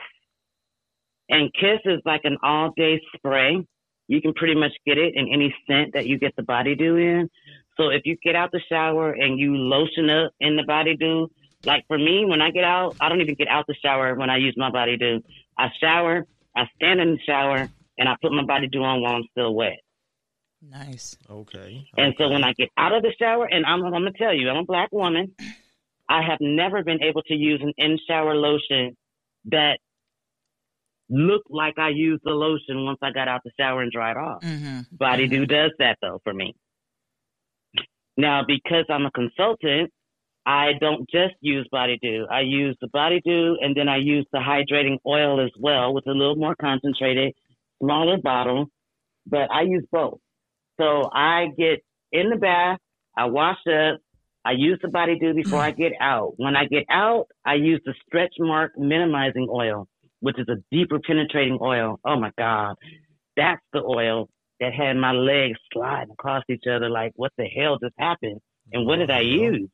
And 1.30 1.52
Kiss 1.54 1.80
is 1.86 2.02
like 2.06 2.22
an 2.24 2.38
all 2.44 2.72
day 2.76 3.02
spray. 3.16 3.66
You 4.12 4.22
can 4.22 4.34
pretty 4.34 4.56
much 4.56 4.74
get 4.86 4.98
it 4.98 5.14
in 5.16 5.30
any 5.32 5.56
scent 5.66 5.94
that 5.94 6.06
you 6.06 6.20
get 6.20 6.36
the 6.36 6.44
body 6.44 6.76
dew 6.76 6.98
in. 6.98 7.30
So 7.78 7.92
if 7.92 8.02
you 8.04 8.18
get 8.22 8.36
out 8.36 8.52
the 8.52 8.60
shower 8.68 9.14
and 9.14 9.40
you 9.40 9.56
lotion 9.56 10.10
up 10.10 10.34
in 10.42 10.58
the 10.58 10.64
body 10.64 10.98
dew, 10.98 11.32
like 11.64 11.86
for 11.88 11.98
me, 11.98 12.26
when 12.26 12.42
I 12.42 12.52
get 12.52 12.66
out, 12.66 12.98
I 13.00 13.08
don't 13.08 13.22
even 13.22 13.36
get 13.36 13.48
out 13.48 13.68
the 13.68 13.74
shower 13.82 14.14
when 14.16 14.30
I 14.30 14.36
use 14.36 14.54
my 14.58 14.70
body 14.70 14.98
dew. 14.98 15.24
I 15.58 15.70
shower, 15.80 16.26
I 16.54 16.66
stand 16.76 17.00
in 17.00 17.12
the 17.12 17.20
shower, 17.26 17.70
and 17.98 18.10
I 18.10 18.18
put 18.22 18.34
my 18.34 18.44
body 18.44 18.68
dew 18.68 18.84
on 18.84 19.02
while 19.02 19.16
I'm 19.16 19.24
still 19.32 19.56
wet. 19.56 19.80
nice 20.62 21.16
Okay. 21.30 21.88
And 21.98 22.14
so 22.18 22.28
when 22.28 22.44
I 22.44 22.52
get 22.52 22.68
out 22.76 22.92
of 22.92 23.04
the 23.04 23.14
shower, 23.18 23.46
and 23.46 23.66
I'm, 23.66 23.82
I'm 23.86 23.94
gonna 23.94 24.12
tell 24.12 24.34
you, 24.34 24.50
I'm 24.50 24.58
a 24.58 24.66
black 24.66 24.90
woman. 24.92 25.34
I 26.10 26.22
have 26.22 26.40
never 26.42 26.84
been 26.84 27.02
able 27.02 27.22
to 27.24 27.34
use 27.34 27.62
an 27.64 27.72
in 27.78 27.98
shower 28.06 28.36
lotion 28.36 28.98
that 29.46 29.80
looked 31.12 31.52
like 31.52 31.78
I 31.78 31.90
used 31.90 32.22
the 32.24 32.32
lotion 32.32 32.86
once 32.86 33.00
I 33.02 33.12
got 33.12 33.28
out 33.28 33.42
the 33.44 33.52
shower 33.60 33.82
and 33.82 33.92
dried 33.92 34.18
off. 34.18 34.42
mm-hmm. 34.42 34.82
Body 34.92 35.28
Dew 35.28 35.46
does 35.46 35.72
that 35.80 35.98
though 36.02 36.20
for 36.24 36.34
me. 36.34 36.56
Now, 38.18 38.44
because 38.46 38.86
I'm 38.90 39.06
a 39.06 39.12
consultant, 39.12 39.92
I 40.46 40.72
don't 40.80 41.10
just 41.10 41.36
use 41.42 41.68
Body 41.72 42.00
Dew. 42.02 42.26
I 42.30 42.42
use 42.42 42.76
the 42.82 42.88
Body 42.88 43.22
Dew 43.24 43.58
and 43.62 43.76
then 43.76 43.88
I 43.88 43.98
use 43.98 44.26
the 44.32 44.40
hydrating 44.40 44.98
oil 45.06 45.40
as 45.40 45.52
well, 45.60 45.94
with 45.94 46.08
a 46.08 46.12
little 46.12 46.36
more 46.36 46.56
concentrated, 46.60 47.34
smaller 47.82 48.18
bottle. 48.18 48.66
But 49.28 49.52
I 49.52 49.62
use 49.62 49.86
both. 49.92 50.20
So 50.80 51.10
I 51.14 51.48
get 51.58 51.84
in 52.12 52.30
the 52.30 52.38
bath, 52.38 52.80
I 53.16 53.26
wash 53.26 53.60
up, 53.68 54.00
I 54.44 54.54
use 54.54 54.80
the 54.82 54.88
body 54.88 55.20
dew 55.20 55.34
before 55.34 55.60
I 55.60 55.72
get 55.72 55.94
out. 56.02 56.34
When 56.38 56.56
I 56.56 56.66
get 56.66 56.86
out, 56.90 57.28
I 57.46 57.56
use 57.56 57.82
the 57.86 57.94
stretch 58.08 58.34
mark 58.40 58.72
minimizing 58.78 59.48
oil, 59.50 59.88
which 60.22 60.40
is 60.40 60.48
a 60.48 60.64
deeper 60.72 61.00
penetrating 61.06 61.60
oil. 61.62 62.00
Oh 62.06 62.20
my 62.20 62.32
God. 62.38 62.76
That's 63.36 63.62
the 63.74 63.84
oil 63.84 64.30
that 64.60 64.74
had 64.74 64.96
my 64.96 65.12
legs 65.12 65.60
sliding 65.74 66.14
across 66.14 66.44
each 66.50 66.64
other 66.72 66.90
like, 66.90 67.12
what 67.16 67.32
the 67.38 67.46
hell 67.46 67.78
just 67.80 67.96
happened? 67.98 68.40
And 68.72 68.86
what 68.86 68.98
did 68.98 69.12
I 69.12 69.22
use? 69.22 69.70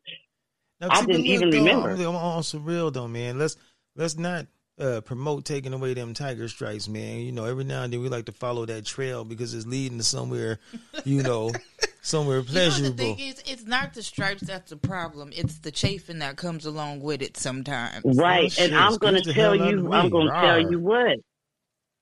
Now, 0.80 0.88
I 0.92 1.06
didn't 1.06 1.26
even 1.26 1.50
though, 1.50 1.58
remember. 1.58 1.90
I'm, 1.92 2.02
I'm 2.02 2.16
on 2.16 2.44
some 2.44 2.64
real 2.64 2.92
though, 2.92 3.08
man. 3.08 3.38
Let's 3.38 3.58
let's 3.96 4.18
not 4.18 4.48
uh, 4.80 5.02
promote 5.02 5.46
taking 5.46 5.74
away 5.74 5.94
them 5.94 6.14
tiger 6.14 6.48
stripes, 6.48 6.88
man. 6.88 7.20
You 7.20 7.32
know, 7.32 7.46
every 7.46 7.64
now 7.64 7.84
and 7.84 7.92
then 7.92 8.02
we 8.02 8.10
like 8.10 8.26
to 8.26 8.32
follow 8.32 8.66
that 8.66 8.86
trail 8.86 9.24
because 9.26 9.54
it's 9.54 9.66
leading 9.66 9.98
to 9.98 10.04
somewhere, 10.04 10.60
you 11.04 11.24
know, 11.24 11.52
somewhere 12.02 12.38
You 12.40 12.44
know, 12.46 12.52
pleasurable. 12.52 12.96
the 12.96 13.16
thing 13.16 13.20
is, 13.20 13.44
it's 13.48 13.66
not 13.66 13.94
the 13.94 14.04
stripes 14.04 14.42
that's 14.42 14.70
the 14.70 14.78
problem. 14.78 15.32
It's 15.36 15.60
the 15.60 15.72
chafing 15.72 16.20
that 16.20 16.38
comes 16.38 16.66
along 16.66 17.02
with 17.02 17.22
it 17.22 17.38
sometimes. 17.38 18.04
Right. 18.06 18.46
Oh, 18.46 18.50
shit, 18.50 18.72
and 18.72 18.80
I'm 18.80 18.98
going 18.98 19.16
to 19.16 19.34
tell 19.34 19.54
hell 19.54 19.62
out 19.62 19.74
of 19.74 19.80
you. 19.80 19.92
I'm 19.94 20.10
going 20.10 20.28
to 20.28 20.34
tell 20.42 20.60
you 20.72 20.80
what. 20.80 21.18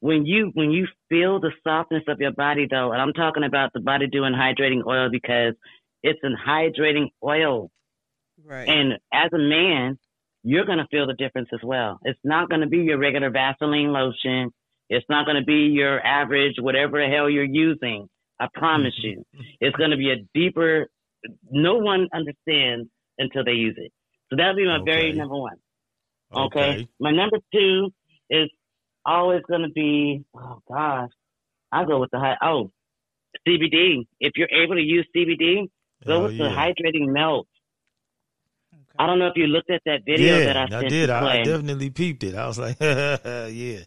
When 0.02 0.26
you 0.26 0.52
when 0.54 0.70
you 0.72 0.88
feel 1.10 1.40
the 1.40 1.52
softness 1.64 2.04
of 2.08 2.20
your 2.20 2.34
body 2.34 2.68
though, 2.70 2.92
and 2.92 3.02
I'm 3.02 3.14
talking 3.14 3.44
about 3.44 3.72
the 3.74 3.80
body 3.80 4.06
doing 4.08 4.34
hydrating 4.34 4.86
oil 4.86 5.10
because 5.10 5.56
it's 6.04 6.20
an 6.22 6.36
hydrating 6.46 7.08
oil. 7.24 7.72
Right. 8.44 8.68
And 8.68 8.94
as 9.12 9.32
a 9.34 9.40
man, 9.40 9.98
you're 10.46 10.66
going 10.66 10.78
to 10.78 10.88
feel 10.92 11.08
the 11.08 11.14
difference 11.16 11.50
as 11.54 11.60
well. 11.64 12.00
It's 12.04 12.20
not 12.24 12.50
going 12.50 12.62
to 12.62 12.68
be 12.68 12.78
your 12.78 13.00
regular 13.00 13.32
Vaseline 13.32 13.92
lotion. 13.92 14.52
It's 14.90 15.06
not 15.10 15.26
going 15.26 15.38
to 15.40 15.44
be 15.44 15.72
your 15.74 16.00
average, 16.06 16.54
whatever 16.60 17.02
the 17.04 17.12
hell 17.12 17.28
you're 17.30 17.44
using. 17.44 18.08
I 18.40 18.48
promise 18.54 18.94
you. 19.02 19.26
It's 19.60 19.76
going 19.76 19.90
to 19.92 19.98
be 19.98 20.12
a 20.12 20.18
deeper, 20.36 20.88
no 21.50 21.76
one 21.78 22.08
understands 22.14 22.88
until 23.18 23.44
they 23.44 23.54
use 23.54 23.76
it. 23.78 23.92
So 24.30 24.36
that'll 24.38 24.56
be 24.56 24.66
my 24.68 24.80
very 24.86 25.12
number 25.14 25.36
one. 25.36 25.58
Okay. 26.36 26.88
My 27.00 27.12
number 27.12 27.38
two 27.52 27.92
is 28.30 28.50
always 29.04 29.42
going 29.50 29.62
to 29.64 29.70
be, 29.70 30.24
oh 30.36 30.60
gosh, 30.68 31.10
I'll 31.72 31.86
go 31.88 32.00
with 32.00 32.12
the 32.12 32.20
high, 32.20 32.38
oh, 32.44 32.72
CBD. 33.48 34.06
If 34.20 34.34
you're 34.36 34.50
able 34.52 34.76
to 34.76 34.82
use 34.82 35.08
CBD, 35.16 35.70
go 36.06 36.18
Oh, 36.18 36.24
with 36.26 36.38
the 36.38 36.46
hydrating 36.46 37.08
melt. 37.12 37.48
I 38.98 39.08
don't 39.08 39.20
know 39.20 39.28
if 39.28 39.34
you 39.36 39.48
looked 39.48 39.70
at 39.70 39.82
that 39.86 40.02
video 40.06 40.40
yeah, 40.40 40.46
that 40.46 40.58
I 40.58 40.64
I 40.64 40.70
sent 40.70 40.90
did. 40.90 41.08
to 41.08 41.14
I. 41.14 41.40
I 41.40 41.44
definitely 41.44 41.90
peeped 41.90 42.24
it. 42.24 42.36
I 42.36 42.48
was 42.48 42.60
like, 42.60 42.78
yeah. 42.82 43.80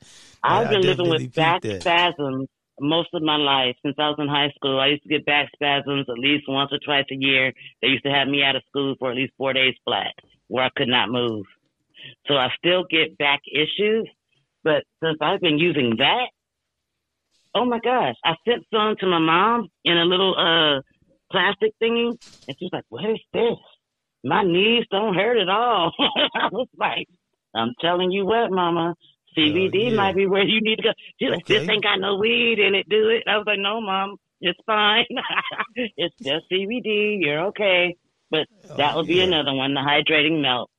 I've 0.42 0.70
been 0.70 0.82
living 0.82 1.09
with 1.09 1.34
back 1.34 1.62
that. 1.62 1.80
spasms 1.80 2.48
most 2.80 3.09
of 3.12 3.22
my 3.22 3.36
life 3.36 3.76
since 3.84 3.96
I 3.98 4.09
was 4.09 4.16
in 4.18 4.28
high 4.28 4.50
school. 4.54 4.78
I 4.78 4.88
used 4.88 5.02
to 5.02 5.09
get 5.09 5.26
back 5.26 5.48
spasms 5.54 6.06
at 6.09 6.18
least 6.18 6.44
once 6.48 6.70
or 6.72 6.78
twice 6.84 7.06
a 7.11 7.16
year. 7.16 7.52
They 7.82 7.88
used 7.88 8.04
to 8.04 8.11
have 8.11 8.28
me 8.28 8.42
out 8.42 8.56
of 8.56 8.62
school 8.68 8.94
for 8.98 9.11
at 9.11 9.16
least 9.16 9.32
four 9.36 9.52
days 9.52 9.74
flat 9.84 10.14
where 10.48 10.64
I 10.64 10.70
could 10.76 10.88
not 10.88 11.11
move. 11.11 11.44
So 12.26 12.34
I 12.34 12.48
still 12.59 12.84
get 12.88 13.18
back 13.18 13.40
issues, 13.52 14.09
but 14.62 14.84
since 15.02 15.18
I've 15.20 15.40
been 15.40 15.59
using 15.59 15.96
that, 15.98 16.28
oh 17.54 17.64
my 17.64 17.80
gosh, 17.80 18.14
I 18.24 18.34
sent 18.46 18.64
some 18.72 18.96
to 19.00 19.06
my 19.06 19.18
mom 19.18 19.68
in 19.84 19.96
a 19.96 20.04
little 20.04 20.34
uh 20.38 20.80
plastic 21.30 21.72
thingy, 21.82 22.16
and 22.46 22.56
she's 22.59 22.70
like, 22.72 22.84
"What 22.88 23.04
is 23.04 23.18
this? 23.32 23.59
My 24.25 24.43
knees 24.43 24.85
don't 24.91 25.14
hurt 25.14 25.39
at 25.39 25.49
all." 25.49 25.93
I 26.35 26.49
was 26.53 26.69
like, 26.77 27.09
"I'm 27.55 27.75
telling 27.81 28.11
you 28.11 28.25
what, 28.27 28.51
Mama." 28.51 28.95
CBD 29.37 29.91
yeah. 29.91 29.97
might 29.97 30.16
be 30.16 30.27
where 30.27 30.43
you 30.43 30.61
need 30.61 30.77
to 30.77 30.83
go. 30.83 30.91
She's 31.21 31.31
like, 31.31 31.47
this 31.47 31.69
ain't 31.69 31.83
got 31.85 32.01
no 32.01 32.16
weed 32.16 32.59
in 32.59 32.75
it, 32.75 32.89
do 32.89 33.09
it? 33.09 33.23
I 33.29 33.37
was 33.37 33.45
like, 33.47 33.59
no, 33.61 33.81
mom, 33.81 34.16
it's 34.41 34.59
fine. 34.66 35.05
it's 35.77 36.14
just 36.21 36.51
CBD. 36.51 37.19
You're 37.21 37.47
okay. 37.49 37.95
But 38.31 38.47
that 38.77 38.95
Oh, 38.95 38.97
would 38.97 39.07
be 39.07 39.16
yeah. 39.16 39.25
another 39.25 39.55
one, 39.55 39.75
the 39.75 39.81
hydrating 39.81 40.41
melt. 40.43 40.71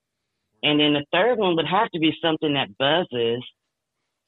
And 0.62 0.80
then 0.80 0.94
the 0.94 1.06
third 1.14 1.38
one 1.38 1.56
would 1.56 1.68
have 1.68 1.90
to 1.92 2.00
be 2.00 2.12
something 2.22 2.54
that 2.56 2.78
buzzes. 2.78 3.44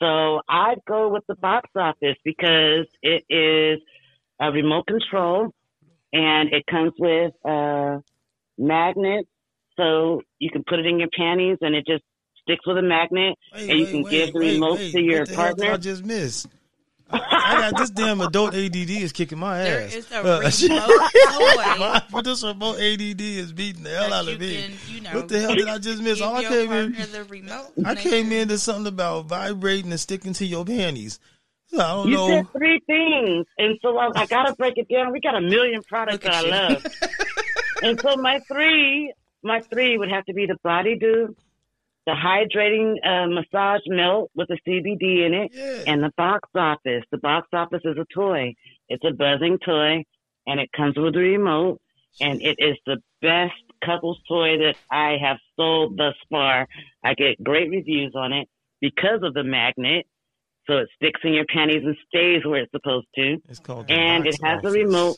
So 0.02 0.42
I'd 0.48 0.80
go 0.88 1.10
with 1.10 1.24
the 1.28 1.36
box 1.36 1.70
office 1.76 2.18
because 2.24 2.88
it 3.02 3.26
is 3.30 3.80
a 4.40 4.52
remote 4.52 4.88
control 4.88 5.50
and 6.14 6.54
it 6.54 6.66
comes 6.68 6.94
with 6.98 7.34
uh, 7.46 7.98
magnets. 8.62 9.28
So 9.78 10.22
you 10.40 10.50
can 10.52 10.64
put 10.68 10.80
it 10.80 10.86
in 10.86 11.00
your 11.00 11.10
panties 11.18 11.58
and 11.62 11.76
it 11.76 11.86
just 11.88 12.04
sticks 12.44 12.66
with 12.68 12.78
a 12.78 12.82
magnet 12.82 13.36
Wait, 13.54 13.70
and 13.70 13.80
you 13.80 13.86
wait, 13.86 13.92
can 13.92 14.04
wait, 14.04 14.12
give 14.12 14.34
the 14.34 14.40
wait, 14.40 14.54
remote 14.54 14.78
wait. 14.78 14.92
to 14.92 15.00
your 15.02 15.20
what 15.22 15.28
the 15.30 15.36
hell 15.36 15.46
did 15.48 15.58
partner. 15.58 15.74
I 15.74 15.78
just 15.78 16.04
miss. 16.06 16.48
I, 17.10 17.20
I 17.46 17.60
got 17.62 17.78
this 17.78 17.90
damn 17.90 18.22
adult 18.22 18.54
ADD 18.54 18.76
is 18.90 19.12
kicking 19.12 19.40
my 19.40 19.60
There 19.64 19.82
ass. 19.82 19.96
is 19.96 20.12
a 20.12 20.18
Uh, 20.24 20.40
remote 20.40 21.12
toy 22.00 22.00
But 22.12 22.22
this 22.26 22.44
remote 22.44 22.80
ADD 22.80 23.22
is 23.22 23.52
beating 23.54 23.84
the 23.84 23.90
hell 23.90 24.14
out 24.14 24.28
of 24.28 24.40
me. 24.40 24.62
can, 24.62 24.72
you 24.94 25.02
know, 25.02 25.10
what 25.16 25.28
the 25.28 25.40
hell 25.40 25.56
did 25.56 25.68
I 25.68 25.78
just 25.78 26.02
miss? 26.02 26.22
All 26.22 26.36
I 26.36 26.44
came 26.44 26.72
in, 26.72 26.94
the 27.12 27.24
remote. 27.30 27.72
I 27.86 27.96
came 27.96 28.30
can- 28.30 28.34
into 28.34 28.58
something 28.58 28.88
about 28.88 29.26
vibrating 29.26 29.92
and 29.92 30.00
sticking 30.00 30.34
to 30.34 30.46
your 30.46 30.64
panties. 30.66 31.20
So 31.68 31.80
I 31.80 31.88
don't 31.94 32.10
You 32.10 32.16
know. 32.18 32.28
said 32.28 32.46
three 32.58 32.80
things, 32.86 33.46
and 33.58 33.78
so 33.82 33.98
I, 33.98 34.10
I 34.16 34.26
gotta 34.26 34.54
break 34.56 34.74
it 34.78 34.88
down. 34.94 35.14
We 35.14 35.22
got 35.22 35.36
a 35.36 35.42
million 35.42 35.82
products 35.88 36.24
that 36.26 36.34
I 36.34 36.42
love, 36.42 36.84
and 37.82 38.00
so 38.00 38.16
my 38.18 38.40
three, 38.52 39.14
my 39.44 39.62
three 39.72 39.98
would 39.98 40.10
have 40.12 40.26
to 40.26 40.34
be 40.34 40.46
the 40.46 40.58
Body 40.64 40.98
Dew, 40.98 41.36
the 42.06 42.14
hydrating 42.14 42.96
uh, 43.06 43.28
massage 43.28 43.82
melt 43.88 44.32
with 44.36 44.48
the 44.48 44.58
CBD 44.68 45.26
in 45.26 45.34
it, 45.34 45.52
Yeah. 45.54 45.84
and 45.92 46.04
the 46.04 46.12
Box 46.18 46.50
Office. 46.56 47.04
The 47.12 47.18
Box 47.18 47.48
Office 47.54 47.82
is 47.86 47.98
a 47.98 48.06
toy. 48.14 48.54
It's 48.90 49.04
a 49.04 49.14
buzzing 49.14 49.58
toy, 49.66 50.04
and 50.48 50.60
it 50.60 50.70
comes 50.76 50.96
with 50.98 51.16
a 51.16 51.20
remote, 51.20 51.80
and 52.20 52.42
it 52.42 52.56
is 52.60 52.78
the 52.86 52.98
best 53.22 53.54
couples 53.84 54.20
toy 54.28 54.58
that 54.58 54.76
I 54.92 55.18
have 55.22 55.38
sold 55.56 55.98
thus 55.98 56.16
far. 56.30 56.68
I 57.04 57.14
get 57.14 57.44
great 57.44 57.70
reviews 57.70 58.14
on 58.16 58.34
it 58.34 58.48
because 58.80 59.22
of 59.24 59.34
the 59.34 59.44
magnet. 59.44 60.06
So 60.68 60.78
it 60.78 60.90
sticks 60.96 61.22
in 61.24 61.34
your 61.34 61.46
panties 61.46 61.84
and 61.84 61.98
stays 62.08 62.46
where 62.46 62.62
it's 62.62 62.72
supposed 62.72 63.08
to. 63.16 63.38
It's 63.50 63.60
called 63.60 63.90
And 63.90 64.28
it 64.28 64.38
has 64.44 64.64
a 64.64 64.70
remote. 64.70 65.18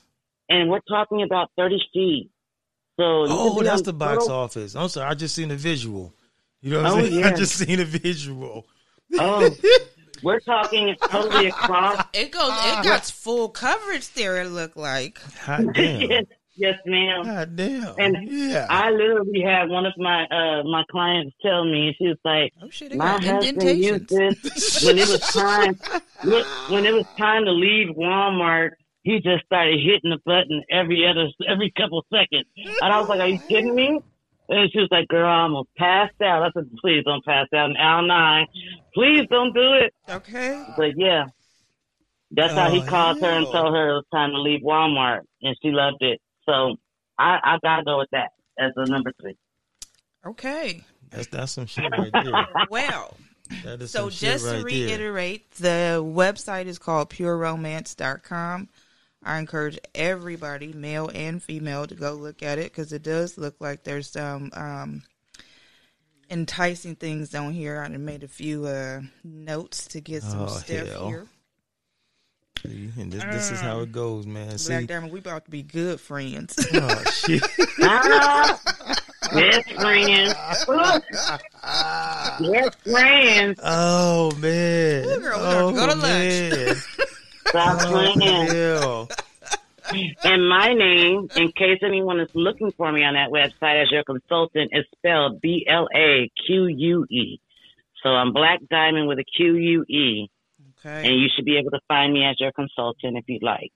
And 0.49 0.69
we're 0.69 0.79
talking 0.87 1.21
about 1.21 1.51
30 1.57 1.79
feet. 1.93 2.29
So 2.99 3.25
Oh, 3.27 3.61
that's 3.63 3.81
on 3.81 3.85
the 3.85 3.93
box 3.93 4.25
total- 4.25 4.35
office. 4.37 4.75
I'm 4.75 4.87
sorry, 4.89 5.09
I 5.09 5.13
just 5.15 5.35
seen 5.35 5.51
a 5.51 5.55
visual. 5.55 6.13
You 6.61 6.71
know 6.71 6.83
what 6.83 6.91
Oh, 6.91 6.97
I'm 6.97 7.05
saying? 7.11 7.23
I 7.25 7.33
just 7.33 7.55
seen 7.55 7.79
a 7.79 7.85
visual. 7.85 8.65
Oh, 9.19 9.49
we're 10.23 10.39
talking 10.39 10.95
totally 11.09 11.47
across. 11.47 12.05
It 12.13 12.31
goes. 12.31 12.51
It 12.51 12.83
got 12.83 13.03
full 13.05 13.49
coverage 13.49 14.13
there. 14.13 14.41
It 14.41 14.49
looked 14.49 14.77
like. 14.77 15.19
Hot 15.39 15.61
damn. 15.73 16.01
yes, 16.09 16.23
yes, 16.55 16.79
ma'am. 16.85 17.25
Hot 17.25 17.55
damn. 17.55 17.95
And 17.99 18.17
yeah. 18.29 18.67
I 18.69 18.91
literally 18.91 19.41
had 19.41 19.69
one 19.69 19.85
of 19.85 19.93
my 19.97 20.23
uh 20.27 20.63
my 20.63 20.83
clients 20.89 21.35
tell 21.41 21.65
me, 21.65 21.93
she 21.97 22.07
was 22.07 22.17
like, 22.23 22.53
Oh 22.61 22.69
shit! 22.69 22.95
My 22.95 23.19
husband 23.21 23.61
used 23.83 24.07
this 24.09 24.83
when 24.85 24.97
it 24.99 25.07
was 25.09 25.19
time 25.19 25.77
when 26.69 26.85
it 26.85 26.93
was 26.93 27.05
time 27.17 27.43
to 27.45 27.51
leave 27.51 27.89
Walmart. 27.95 28.71
He 29.03 29.19
just 29.19 29.45
started 29.45 29.79
hitting 29.79 30.11
the 30.11 30.19
button 30.25 30.63
every 30.71 31.05
other 31.07 31.27
every 31.47 31.71
couple 31.75 32.03
seconds, 32.11 32.45
and 32.55 32.93
I 32.93 32.99
was 32.99 33.07
like, 33.09 33.19
"Are 33.19 33.27
you 33.27 33.39
kidding 33.49 33.75
me?" 33.75 33.99
And 34.49 34.71
she 34.71 34.79
was 34.79 34.89
like, 34.91 35.07
"Girl, 35.09 35.27
I'm 35.29 35.51
gonna 35.53 35.63
pass 35.77 36.09
out." 36.21 36.43
I 36.43 36.49
said, 36.53 36.69
"Please 36.81 37.03
don't 37.05 37.23
pass 37.25 37.47
out 37.55 37.69
in 37.69 37.77
aisle 37.77 38.07
nine. 38.07 38.47
Please 38.93 39.27
don't 39.29 39.53
do 39.53 39.73
it." 39.73 39.93
Okay. 40.09 40.63
But 40.77 40.91
yeah, 40.97 41.25
that's 42.31 42.53
how 42.53 42.71
he 42.71 42.79
Oh, 42.79 42.85
called 42.89 43.17
her 43.21 43.29
and 43.37 43.47
told 43.51 43.73
her 43.75 43.89
it 43.89 43.93
was 43.93 44.05
time 44.13 44.31
to 44.31 44.41
leave 44.41 44.61
Walmart, 44.61 45.21
and 45.41 45.55
she 45.61 45.69
loved 45.71 46.01
it. 46.01 46.19
So 46.45 46.75
I, 47.17 47.39
I 47.43 47.57
gotta 47.61 47.83
go 47.83 47.97
with 47.99 48.09
that 48.11 48.31
as 48.57 48.71
the 48.75 48.85
number 48.85 49.11
three. 49.21 49.37
Okay. 50.25 50.83
That's 51.09 51.27
that's 51.27 51.51
some 51.51 51.65
shit 51.65 51.91
right 51.91 52.11
there. 52.13 52.47
Well. 52.69 53.17
That 53.65 53.81
is 53.81 53.91
So 53.91 54.09
just 54.09 54.45
right 54.45 54.51
to 54.51 54.55
there. 54.57 54.63
reiterate, 54.63 55.51
the 55.51 56.01
website 56.03 56.65
is 56.65 56.79
called 56.79 57.09
pureromance.com. 57.09 58.69
I 59.25 59.39
encourage 59.39 59.79
everybody, 59.95 60.73
male 60.73 61.09
and 61.13 61.41
female, 61.41 61.87
to 61.87 61.95
go 61.95 62.13
look 62.13 62.43
at 62.43 62.59
it 62.59 62.71
because 62.71 62.91
it 62.93 63.03
does 63.03 63.37
look 63.37 63.55
like 63.59 63.83
there's 63.83 64.09
some 64.09 64.51
um, 64.53 65.03
enticing 66.29 66.95
things 66.95 67.33
on 67.33 67.53
here. 67.53 67.81
I 67.81 67.87
made 67.89 68.23
a 68.23 68.27
few 68.27 68.65
uh, 68.65 69.01
notes 69.23 69.87
to 69.89 70.01
get 70.01 70.23
some 70.23 70.41
Oh, 70.41 70.47
stuff 70.47 70.87
hell. 70.87 71.07
here. 71.07 71.27
See, 72.65 72.89
and 72.97 73.11
this, 73.11 73.23
this 73.25 73.51
is 73.51 73.59
how 73.59 73.81
it 73.81 73.91
goes, 73.91 74.25
man. 74.25 74.57
See, 74.57 74.73
Black 74.73 74.87
Diamond, 74.87 75.11
we 75.11 75.19
about 75.19 75.45
to 75.45 75.51
be 75.51 75.63
good 75.63 75.99
friends. 75.99 76.55
oh 76.73 77.03
shit. 77.11 77.43
Yes, 79.33 79.69
friends. 79.71 80.33
yes, 82.39 82.75
friends. 82.85 83.59
Oh 83.63 84.31
man. 84.37 85.05
Ooh, 85.05 85.19
girl, 85.19 85.39
we 85.39 85.45
gonna 85.45 85.65
oh, 85.65 85.71
go 85.73 85.87
to 85.87 85.95
lunch. 85.95 86.83
man. 87.53 87.77
Stop 87.79 87.81
Oh, 87.81 87.89
playing. 87.91 88.47
hell. 88.47 89.09
And 90.23 90.47
my 90.49 90.73
name, 90.73 91.29
in 91.35 91.51
case 91.51 91.79
anyone 91.83 92.19
is 92.19 92.29
looking 92.33 92.71
for 92.77 92.91
me 92.91 93.03
on 93.03 93.13
that 93.15 93.29
website 93.29 93.83
as 93.83 93.91
your 93.91 94.03
consultant, 94.03 94.71
is 94.73 94.85
spelled 94.97 95.41
B 95.41 95.65
L 95.69 95.87
A 95.95 96.31
Q 96.47 96.65
U 96.67 97.05
E. 97.09 97.39
So 98.01 98.09
I'm 98.09 98.33
Black 98.33 98.59
Diamond 98.69 99.07
with 99.07 99.19
a 99.19 99.23
Q 99.23 99.55
U 99.55 99.83
E, 99.87 100.29
Okay. 100.79 101.07
and 101.09 101.19
you 101.21 101.27
should 101.35 101.45
be 101.45 101.57
able 101.57 101.71
to 101.71 101.79
find 101.87 102.11
me 102.13 102.23
as 102.25 102.39
your 102.39 102.51
consultant 102.53 103.17
if 103.17 103.25
you'd 103.27 103.43
like. 103.43 103.71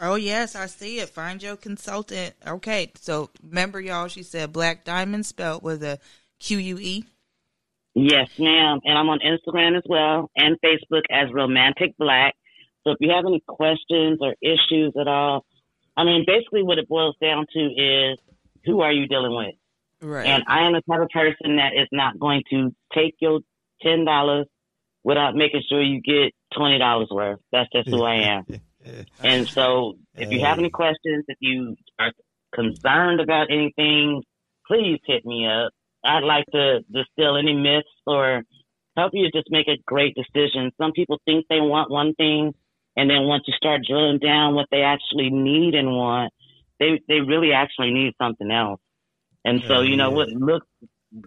Oh 0.00 0.14
yes, 0.14 0.56
I 0.56 0.66
see 0.66 1.00
it. 1.00 1.10
Find 1.10 1.42
your 1.42 1.56
consultant. 1.56 2.34
Okay, 2.46 2.90
so 2.94 3.28
remember, 3.42 3.80
y'all. 3.80 4.08
She 4.08 4.22
said 4.22 4.52
Black 4.52 4.84
Diamond 4.84 5.26
spelled 5.26 5.62
with 5.62 5.82
a 5.82 5.98
Q 6.38 6.56
U 6.58 6.78
E. 6.78 7.04
Yes, 7.94 8.28
ma'am. 8.38 8.80
And 8.84 8.98
I'm 8.98 9.08
on 9.08 9.18
Instagram 9.20 9.76
as 9.76 9.82
well 9.86 10.30
and 10.36 10.56
Facebook 10.64 11.02
as 11.10 11.32
Romantic 11.32 11.96
Black. 11.98 12.34
So 12.84 12.92
if 12.92 12.96
you 13.00 13.10
have 13.10 13.24
any 13.26 13.42
questions 13.46 14.18
or 14.20 14.34
issues 14.40 14.94
at 14.98 15.08
all, 15.08 15.44
I 15.96 16.04
mean, 16.04 16.24
basically 16.26 16.62
what 16.62 16.78
it 16.78 16.88
boils 16.88 17.16
down 17.20 17.46
to 17.52 17.60
is 17.60 18.18
who 18.64 18.80
are 18.80 18.92
you 18.92 19.06
dealing 19.06 19.34
with? 19.34 19.54
Right. 20.02 20.26
And 20.26 20.44
I 20.46 20.66
am 20.66 20.72
the 20.72 20.82
type 20.88 21.02
of 21.02 21.08
person 21.10 21.56
that 21.56 21.72
is 21.74 21.88
not 21.92 22.18
going 22.18 22.42
to 22.50 22.74
take 22.94 23.16
your 23.20 23.40
ten 23.82 24.04
dollars 24.04 24.46
without 25.02 25.34
making 25.34 25.62
sure 25.68 25.82
you 25.82 26.00
get 26.00 26.32
twenty 26.56 26.78
dollars 26.78 27.08
worth. 27.10 27.40
That's 27.52 27.68
just 27.72 27.88
who 27.88 28.02
I 28.02 28.14
am. 28.38 28.46
And 29.22 29.46
so, 29.46 29.98
if 30.14 30.30
you 30.30 30.40
have 30.40 30.58
any 30.58 30.70
questions, 30.70 31.24
if 31.28 31.36
you 31.40 31.76
are 31.98 32.12
concerned 32.54 33.20
about 33.20 33.48
anything, 33.50 34.22
please 34.66 35.00
hit 35.06 35.26
me 35.26 35.46
up. 35.46 35.72
I'd 36.04 36.24
like 36.24 36.46
to 36.52 36.80
distill 36.90 37.36
any 37.36 37.54
myths 37.54 37.88
or 38.06 38.42
help 38.96 39.12
you 39.14 39.30
just 39.32 39.50
make 39.50 39.68
a 39.68 39.76
great 39.86 40.14
decision. 40.14 40.72
Some 40.80 40.92
people 40.92 41.20
think 41.24 41.46
they 41.48 41.60
want 41.60 41.90
one 41.90 42.14
thing, 42.14 42.54
and 42.96 43.08
then 43.08 43.24
once 43.24 43.44
you 43.46 43.54
start 43.54 43.82
drilling 43.86 44.18
down 44.18 44.54
what 44.54 44.66
they 44.70 44.82
actually 44.82 45.30
need 45.30 45.74
and 45.74 45.88
want, 45.88 46.32
they 46.78 47.00
they 47.08 47.20
really 47.20 47.52
actually 47.52 47.92
need 47.92 48.14
something 48.20 48.50
else. 48.50 48.80
And 49.44 49.62
so, 49.66 49.80
you 49.80 49.96
know, 49.96 50.10
what 50.10 50.28
looks 50.28 50.66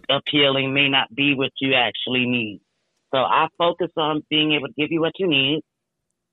appealing 0.10 0.74
may 0.74 0.88
not 0.90 1.14
be 1.14 1.34
what 1.36 1.52
you 1.60 1.74
actually 1.74 2.26
need. 2.26 2.62
So 3.14 3.20
I 3.20 3.48
focus 3.58 3.90
on 3.98 4.22
being 4.30 4.54
able 4.54 4.68
to 4.68 4.74
give 4.78 4.92
you 4.92 5.02
what 5.02 5.14
you 5.18 5.28
need, 5.28 5.62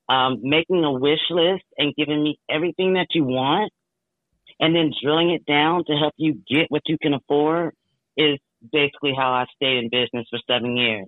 um, 0.08 0.40
making 0.42 0.84
a 0.84 0.92
wish 0.92 1.20
list 1.30 1.64
and 1.76 1.94
giving 1.96 2.22
me 2.22 2.38
everything 2.50 2.94
that 2.94 3.08
you 3.14 3.24
want, 3.24 3.72
and 4.58 4.74
then 4.74 4.92
drilling 5.02 5.30
it 5.30 5.46
down 5.46 5.84
to 5.86 5.92
help 5.94 6.14
you 6.16 6.40
get 6.48 6.66
what 6.70 6.82
you 6.86 6.96
can 7.00 7.14
afford 7.14 7.74
is 8.20 8.38
basically 8.72 9.12
how 9.16 9.32
I 9.32 9.46
stayed 9.56 9.78
in 9.78 9.88
business 9.90 10.26
for 10.30 10.38
seven 10.46 10.76
years 10.76 11.06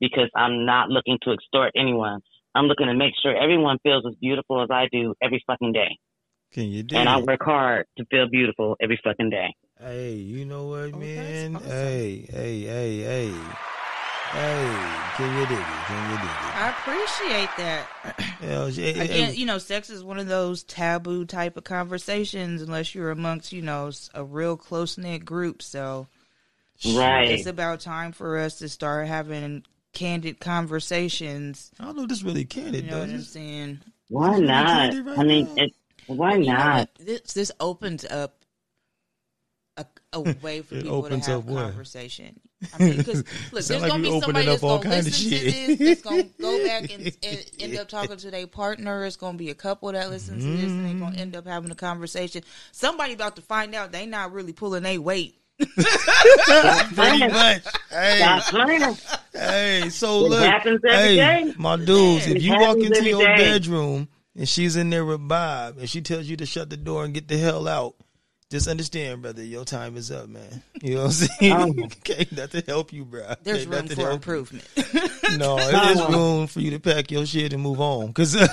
because 0.00 0.30
I'm 0.34 0.64
not 0.64 0.88
looking 0.88 1.18
to 1.22 1.32
extort 1.32 1.72
anyone. 1.76 2.20
I'm 2.54 2.66
looking 2.66 2.86
to 2.86 2.94
make 2.94 3.12
sure 3.22 3.36
everyone 3.36 3.78
feels 3.82 4.04
as 4.08 4.14
beautiful 4.20 4.62
as 4.62 4.70
I 4.70 4.88
do 4.92 5.14
every 5.22 5.42
fucking 5.46 5.72
day. 5.72 5.98
Can 6.52 6.64
you 6.70 6.82
do 6.84 6.94
it? 6.94 6.98
And 6.98 7.08
I 7.08 7.18
work 7.18 7.42
hard 7.42 7.86
to 7.98 8.04
feel 8.06 8.28
beautiful 8.28 8.76
every 8.80 9.00
fucking 9.02 9.30
day. 9.30 9.54
Hey, 9.80 10.12
you 10.14 10.44
know 10.44 10.68
what, 10.68 10.94
Oh, 10.94 10.98
man? 10.98 11.56
awesome. 11.56 11.68
Hey, 11.68 12.26
hey, 12.30 12.60
hey, 12.62 12.98
hey. 13.00 13.32
Hey, 14.30 14.96
can 15.16 15.36
you 15.38 15.46
dig 15.46 15.58
it? 15.58 15.64
Can 15.86 16.10
you 16.10 16.16
dig 16.16 16.26
it? 16.26 16.56
I 16.56 16.68
appreciate 16.70 17.50
that. 17.56 17.86
Hell, 18.40 18.68
yeah, 18.70 19.02
Again, 19.02 19.34
you 19.34 19.46
know, 19.46 19.58
sex 19.58 19.90
is 19.90 20.02
one 20.02 20.18
of 20.18 20.26
those 20.26 20.64
taboo 20.64 21.24
type 21.24 21.56
of 21.56 21.64
conversations 21.64 22.60
unless 22.62 22.94
you're 22.94 23.10
amongst, 23.12 23.52
you 23.52 23.62
know, 23.62 23.90
a 24.12 24.24
real 24.24 24.56
close 24.56 24.98
knit 24.98 25.24
group. 25.24 25.62
So 25.62 26.08
Right. 26.84 27.30
it's 27.30 27.46
about 27.46 27.80
time 27.80 28.12
for 28.12 28.36
us 28.38 28.58
to 28.58 28.68
start 28.68 29.06
having 29.06 29.64
candid 29.92 30.40
conversations. 30.40 31.70
I 31.78 31.84
don't 31.84 31.96
know 31.96 32.02
if 32.02 32.08
this 32.08 32.22
really 32.22 32.44
candid. 32.44 32.84
You 32.84 32.88
it, 32.88 32.90
know 32.90 33.00
what 33.00 33.08
does 33.08 33.14
I'm 33.14 33.22
saying? 33.22 33.80
Why 34.08 34.38
This 34.38 34.40
not? 34.40 34.92
really 34.92 35.00
right 35.00 35.18
I 35.18 35.24
mean, 35.24 35.48
now. 35.56 35.62
it, 35.62 35.74
why 36.06 36.34
You 36.34 36.46
know 36.46 36.52
not? 36.58 36.90
This 36.98 37.20
this 37.32 37.52
opens 37.60 38.04
up 38.04 38.44
a, 39.76 39.86
a 40.12 40.20
way 40.20 40.62
for 40.62 40.74
It 40.78 40.82
people 40.84 41.02
to 41.08 41.18
have 41.20 41.38
up 41.40 41.44
what? 41.44 41.62
conversation. 41.64 42.40
I 42.72 42.78
mean, 42.78 42.96
because 42.98 43.24
look, 43.52 43.62
Sound 43.62 43.68
there's 43.68 43.82
like 43.82 43.90
gonna 43.92 44.02
we 44.02 44.08
be 44.08 44.10
opening 44.10 44.20
somebody 44.20 44.48
up 44.48 44.60
that's 44.60 44.62
all 44.62 44.78
gonna 44.78 44.80
kind 44.80 44.98
of 45.00 45.04
listen 45.06 45.12
to 45.12 45.36
shit. 45.36 45.44
this, 45.44 45.76
that's 45.78 46.02
gonna 46.02 46.24
go 46.40 46.58
back 46.60 46.90
and, 46.92 47.12
and 47.22 47.50
end 47.58 47.76
up 47.76 47.88
talking 47.88 48.16
to 48.16 48.30
their 48.30 48.46
partner. 48.46 49.04
It's 49.04 49.16
gonna 49.16 49.38
be 49.38 49.50
a 49.50 49.54
couple 49.54 49.90
that 49.92 50.10
listen 50.10 50.40
to 50.40 50.56
this, 50.56 50.76
and 50.76 50.84
they're 50.84 50.94
Mm-hmm. 50.94 50.98
gonna 50.98 51.16
end 51.16 51.36
up 51.36 51.46
having 51.46 51.70
a 51.70 51.74
conversation. 51.76 52.42
Somebody 52.72 53.14
about 53.14 53.36
to 53.36 53.42
find 53.42 53.74
out 53.74 53.92
they 53.92 54.06
not 54.06 54.32
really 54.32 54.52
pulling 54.52 54.82
their 54.82 55.00
weight. 55.00 55.40
Pretty 55.58 57.28
much. 57.28 57.62
Hey, 57.90 58.18
Stop 58.18 58.42
playing. 58.44 58.96
hey. 59.32 59.88
So 59.90 60.26
It 60.26 60.30
look, 60.30 60.44
happens 60.44 60.80
every 60.88 61.16
hey, 61.16 61.16
day. 61.44 61.54
my 61.56 61.76
dudes, 61.76 62.26
It 62.26 62.36
if 62.38 62.42
you 62.42 62.52
walk 62.58 62.76
into 62.78 63.04
your 63.08 63.24
day. 63.24 63.36
bedroom 63.36 64.08
and 64.36 64.48
she's 64.48 64.76
in 64.76 64.90
there 64.90 65.04
with 65.04 65.26
Bob 65.26 65.78
and 65.78 65.88
she 65.88 66.00
tells 66.00 66.26
you 66.26 66.36
to 66.38 66.46
shut 66.46 66.70
the 66.70 66.76
door 66.76 67.04
and 67.04 67.14
get 67.14 67.28
the 67.28 67.36
hell 67.36 67.68
out, 67.68 67.94
just 68.50 68.68
understand, 68.68 69.22
brother, 69.22 69.42
your 69.42 69.64
time 69.64 69.96
is 69.96 70.10
up, 70.10 70.28
man. 70.28 70.62
You 70.82 70.94
know 70.96 71.00
what 71.04 71.06
I'm 71.06 71.12
saying? 71.12 71.52
Oh. 71.52 71.84
okay, 71.84 72.26
nothing 72.36 72.62
to 72.62 72.66
help 72.70 72.92
you, 72.92 73.04
bro. 73.04 73.34
There's 73.42 73.62
Ain't 73.62 73.70
room 73.70 73.88
for 73.88 74.10
improvement. 74.10 74.64
No, 75.38 75.56
there's 75.70 75.98
Oh. 76.00 76.12
room 76.12 76.46
for 76.46 76.60
you 76.60 76.70
to 76.72 76.78
pack 76.80 77.10
your 77.10 77.24
shit 77.26 77.52
and 77.54 77.62
move 77.62 77.80
on. 77.80 78.12
Cause 78.12 78.36
uh, 78.36 78.46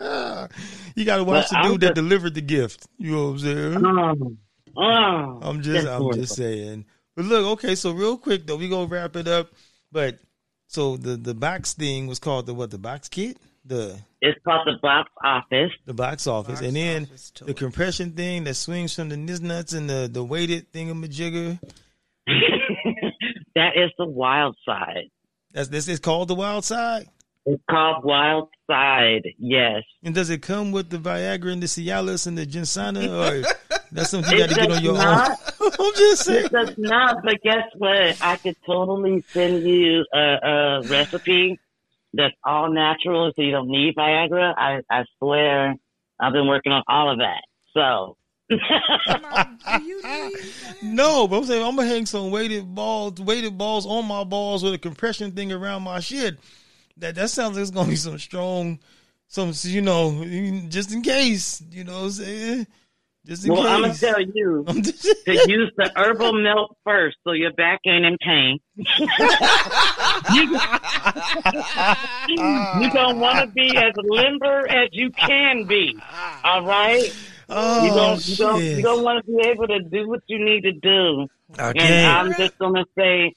ah, 0.00 0.48
you 0.94 1.04
got 1.04 1.16
to 1.18 1.24
watch 1.24 1.44
But 1.44 1.50
the 1.50 1.58
I'm 1.58 1.70
dude 1.72 1.80
that 1.82 1.94
delivered 1.94 2.34
the 2.34 2.40
gift. 2.40 2.86
You 2.98 3.12
know 3.12 3.24
what 3.26 3.30
I'm 3.32 3.38
saying? 3.40 3.86
Oh, 3.86 4.36
oh, 4.76 5.38
I'm 5.42 5.62
just, 5.62 5.86
I'm 5.86 6.00
horrible. 6.02 6.20
just 6.20 6.36
saying. 6.36 6.84
But 7.16 7.26
look, 7.26 7.46
okay, 7.58 7.74
so 7.74 7.92
real 7.92 8.16
quick 8.18 8.46
though, 8.46 8.56
we 8.56 8.68
gonna 8.68 8.86
wrap 8.86 9.16
it 9.16 9.28
up. 9.28 9.50
But 9.92 10.18
so 10.66 10.96
the 10.96 11.16
the 11.16 11.34
box 11.34 11.72
thing 11.74 12.06
was 12.06 12.18
called 12.18 12.46
the 12.46 12.54
what? 12.54 12.70
The 12.70 12.78
box 12.78 13.08
kit, 13.08 13.38
the 13.64 13.98
It's 14.20 14.38
called 14.44 14.66
the 14.66 14.78
box 14.82 15.10
office. 15.22 15.70
the 15.86 15.94
box 15.94 16.26
office, 16.26 16.60
Box 16.60 16.66
and 16.66 16.76
then 16.76 17.02
office 17.04 17.32
the 17.44 17.54
compression 17.54 18.12
thing 18.12 18.44
that 18.44 18.54
swings 18.54 18.94
from 18.94 19.08
the 19.10 19.16
niz 19.16 19.40
nuts 19.40 19.72
and 19.72 19.88
the 19.88 20.08
the 20.12 20.24
weighted 20.24 20.72
thingamajigger. 20.72 21.60
that 23.54 23.76
is 23.76 23.90
the 23.98 24.06
wild 24.06 24.56
side. 24.66 25.10
That's 25.52 25.68
this 25.68 25.86
is 25.88 26.00
called 26.00 26.28
the 26.28 26.34
wild 26.34 26.64
side. 26.64 27.06
It's 27.46 27.62
called 27.70 28.04
wild 28.04 28.48
side. 28.70 29.22
Yes. 29.38 29.82
And 30.02 30.14
does 30.14 30.30
it 30.30 30.40
come 30.40 30.72
with 30.72 30.88
the 30.90 30.96
Viagra 30.96 31.52
and 31.52 31.62
the 31.62 31.66
Cialis 31.66 32.26
and 32.26 32.38
the 32.38 32.46
Ginsana, 32.46 33.08
or 33.44 33.54
that's 33.92 34.10
something 34.10 34.32
you 34.32 34.38
got 34.38 34.48
to 34.50 34.54
get 34.54 34.70
on 34.72 34.82
your 34.82 34.94
not. 34.94 35.30
own? 35.60 35.70
I'm 35.78 35.94
just 35.94 36.24
saying. 36.24 36.46
It 36.46 36.52
does 36.52 36.74
not, 36.78 37.22
but 37.22 37.40
guess 37.42 37.64
what? 37.76 38.22
I 38.22 38.36
could 38.36 38.56
totally 38.64 39.22
send 39.28 39.62
you 39.62 40.04
a, 40.14 40.18
a 40.18 40.82
recipe 40.88 41.58
that's 42.14 42.34
all 42.44 42.72
natural, 42.72 43.32
so 43.36 43.42
you 43.42 43.50
don't 43.50 43.68
need 43.68 43.94
Viagra. 43.96 44.54
I, 44.56 44.80
I 44.90 45.04
swear, 45.18 45.74
I've 46.20 46.32
been 46.32 46.46
working 46.46 46.72
on 46.72 46.82
all 46.88 47.10
of 47.10 47.18
that. 47.18 47.42
So, 47.74 48.16
Come 48.50 49.24
on, 49.24 49.58
do 49.78 49.84
you 49.84 50.02
need- 50.02 50.38
No, 50.82 51.26
but 51.28 51.38
I'm 51.38 51.44
saying 51.44 51.62
I'm 51.62 51.76
gonna 51.76 51.88
hang 51.88 52.06
some 52.06 52.30
weighted 52.30 52.74
balls, 52.74 53.20
weighted 53.20 53.58
balls 53.58 53.84
on 53.84 54.06
my 54.06 54.22
balls 54.24 54.62
with 54.62 54.74
a 54.74 54.78
compression 54.78 55.32
thing 55.32 55.52
around 55.52 55.82
my 55.82 56.00
shit. 56.00 56.38
That 56.98 57.14
that 57.16 57.30
sounds 57.30 57.56
like 57.56 57.62
it's 57.62 57.70
gonna 57.70 57.88
be 57.88 57.96
some 57.96 58.18
strong, 58.18 58.78
some 59.26 59.52
you 59.62 59.82
know, 59.82 60.24
just 60.68 60.92
in 60.92 61.02
case. 61.02 61.62
You 61.70 61.84
know 61.84 61.94
what 61.94 62.04
I'm 62.04 62.10
saying? 62.10 62.66
Just 63.26 63.46
in 63.46 63.52
well, 63.52 63.66
I'm 63.66 63.80
gonna 63.80 63.94
tell 63.94 64.20
you 64.20 64.64
to 64.68 65.32
use 65.48 65.72
the 65.76 65.90
herbal 65.96 66.34
milk 66.34 66.76
first, 66.84 67.16
so 67.24 67.32
your 67.32 67.52
back 67.54 67.80
ain't 67.86 68.04
in 68.04 68.18
pain. 68.18 68.60
you, 68.76 68.86
don't 72.90 73.18
want 73.18 73.40
to 73.40 73.46
be 73.54 73.74
as 73.78 73.94
limber 73.96 74.68
as 74.68 74.90
you 74.92 75.10
can 75.10 75.64
be. 75.64 75.98
All 76.44 76.66
right. 76.66 77.16
oh 77.48 77.84
You 77.84 77.94
don't, 77.94 78.28
you 78.28 78.36
don't, 78.36 78.62
you 78.62 78.82
don't 78.82 79.02
want 79.02 79.24
to 79.24 79.32
be 79.32 79.40
able 79.48 79.68
to 79.68 79.80
do 79.80 80.06
what 80.06 80.20
you 80.26 80.44
need 80.44 80.60
to 80.64 80.72
do. 80.72 81.26
okay. 81.58 81.80
And 81.80 82.06
I'm 82.06 82.34
just 82.34 82.58
gonna 82.58 82.84
say, 82.96 83.32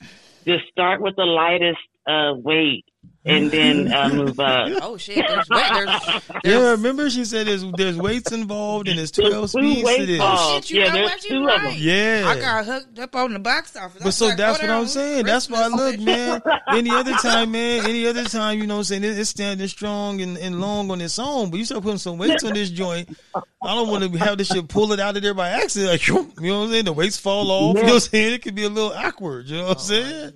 just 0.46 0.66
start 0.70 1.02
with 1.02 1.16
the 1.16 1.24
lightest 1.24 1.80
uh, 2.06 2.34
weight, 2.36 2.84
and 3.28 3.52
then 3.52 3.94
uh, 3.94 4.10
move 4.10 4.40
up. 4.40 4.70
Oh 4.88 4.96
shit! 4.98 5.26
There's, 5.28 5.50
wait, 5.50 5.64
there's, 5.74 6.22
yeah, 6.44 6.70
remember 6.72 7.10
she 7.10 7.26
said 7.26 7.48
there's 7.48 7.64
there's 7.74 7.98
weights 7.98 8.32
involved 8.32 8.88
and 8.88 8.98
there's 8.98 9.12
twelve 9.12 9.32
There's 9.32 9.52
speeds 9.52 9.80
to 9.80 9.86
weights 9.86 10.00
this. 10.00 10.10
involved. 10.12 10.66
Shit, 10.66 10.76
you 10.76 10.84
yeah, 10.84 10.94
know 10.94 11.04
what? 11.04 11.24
You 11.24 11.30
two 11.30 11.38
of 11.38 11.46
right. 11.46 11.62
them. 11.64 11.76
Yeah, 11.78 12.24
I 12.28 12.40
got 12.40 12.66
hooked 12.66 13.00
up 13.00 13.16
on 13.16 13.34
the 13.34 13.40
box 13.40 13.76
office. 13.76 14.02
I 14.02 14.06
But 14.06 14.12
so 14.12 14.28
like, 14.28 14.38
that's 14.38 14.60
oh, 14.60 14.62
what 14.62 14.72
I'm 14.72 14.80
on 14.82 14.88
saying. 14.88 15.26
That's 15.26 15.50
why, 15.50 15.68
Christmas 15.68 15.82
look, 15.82 16.00
man. 16.00 16.42
Any 16.70 16.92
other 16.92 17.14
time, 17.14 17.52
man. 17.52 17.86
Any 17.86 18.08
other 18.08 18.26
time, 18.26 18.60
you 18.60 18.68
know 18.68 18.76
what 18.76 18.80
I'm 18.80 18.84
saying? 18.86 19.04
It, 19.04 19.18
it's 19.18 19.30
standing 19.30 19.68
strong 19.68 20.22
and, 20.22 20.38
and 20.38 20.62
long 20.62 20.90
on 20.92 21.02
its 21.02 21.20
own. 21.20 21.50
But 21.50 21.58
you 21.58 21.66
start 21.66 21.84
putting 21.84 21.98
some 21.98 22.18
weights 22.18 22.44
on 22.44 22.54
this 22.54 22.70
joint. 22.70 23.18
I 23.36 23.76
don't 23.76 23.90
want 23.90 24.04
to 24.04 24.18
have 24.20 24.38
this 24.38 24.48
shit 24.48 24.68
pull 24.68 24.92
it 24.94 25.00
out 25.00 25.18
of 25.18 25.24
there 25.24 25.34
by 25.34 25.50
accident. 25.50 25.92
Like, 25.92 26.08
you 26.08 26.14
know 26.16 26.22
what 26.22 26.66
I'm 26.66 26.70
saying? 26.72 26.86
The 26.86 26.94
weights 26.94 27.18
fall 27.18 27.50
off. 27.52 27.76
You 27.76 27.84
know 27.84 27.88
what 27.88 27.94
I'm 27.94 28.00
saying? 28.00 28.34
It 28.34 28.42
could 28.42 28.56
be 28.56 28.64
a 28.64 28.70
little 28.70 28.94
awkward. 28.94 29.48
You 29.48 29.58
know 29.58 29.68
what 29.68 29.78
I'm 29.78 29.84
saying? 29.84 30.34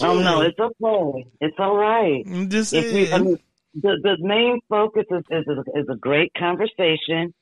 Oh 0.00 0.20
no, 0.20 0.42
it's 0.42 0.58
okay. 0.58 1.26
It's 1.40 1.56
all 1.58 1.76
right. 1.76 2.24
Just 2.48 2.72
If 2.72 2.92
we, 2.92 3.12
I 3.12 3.18
mean, 3.18 3.38
the 3.74 3.98
the 4.02 4.16
main 4.20 4.60
focus 4.68 5.04
is 5.10 5.24
is 5.30 5.46
a, 5.48 5.78
is 5.78 5.86
a 5.90 5.96
great 5.96 6.32
conversation 6.36 7.34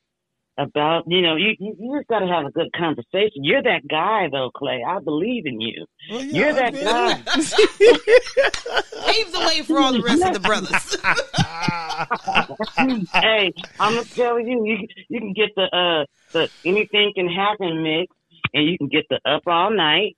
about 0.59 1.05
you 1.07 1.20
know 1.22 1.36
you 1.36 1.55
you, 1.59 1.76
you 1.78 1.99
just 1.99 2.09
got 2.09 2.20
to 2.20 2.26
have 2.26 2.47
a 2.47 2.51
good 2.51 2.72
conversation. 2.76 3.42
You're 3.42 3.62
that 3.62 3.86
guy 3.88 4.28
though, 4.30 4.51
Clay. 4.55 4.82
I 4.86 4.99
believe 5.01 5.47
in 5.47 5.61
you. 5.61 5.86
Well, 6.11 6.22
yeah, 6.22 6.44
You're 6.44 6.53
that 6.55 6.74
man. 6.74 6.84
guy. 6.84 7.32
Pave 9.12 9.32
the 9.32 9.40
way 9.40 9.62
for 9.62 9.78
all 9.78 9.92
the 9.92 10.03
rest 10.03 10.22
of 10.22 10.32
the 10.32 10.40
brothers. 10.40 10.97
hey, 13.12 13.53
I'm 13.78 13.94
gonna 13.94 14.05
tell 14.05 14.40
you, 14.40 14.64
you 14.64 14.88
you 15.09 15.20
can 15.20 15.32
get 15.32 15.55
the 15.57 15.64
uh 15.64 16.05
the 16.32 16.49
anything 16.64 17.12
can 17.14 17.28
happen 17.28 17.82
mix, 17.82 18.14
and 18.53 18.68
you 18.68 18.78
can 18.78 18.88
get 18.88 19.05
the 19.09 19.20
up 19.28 19.42
all 19.47 19.70
night. 19.70 20.16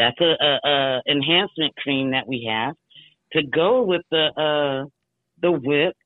That's 0.00 0.20
a, 0.20 0.32
a, 0.48 0.52
a 0.72 1.02
enhancement 1.14 1.76
cream 1.76 2.12
that 2.12 2.26
we 2.26 2.48
have 2.50 2.74
to 3.34 3.40
go 3.46 3.82
with 3.82 4.02
the 4.10 4.26
uh 4.46 4.88
the 5.42 5.52
whipped 5.52 5.96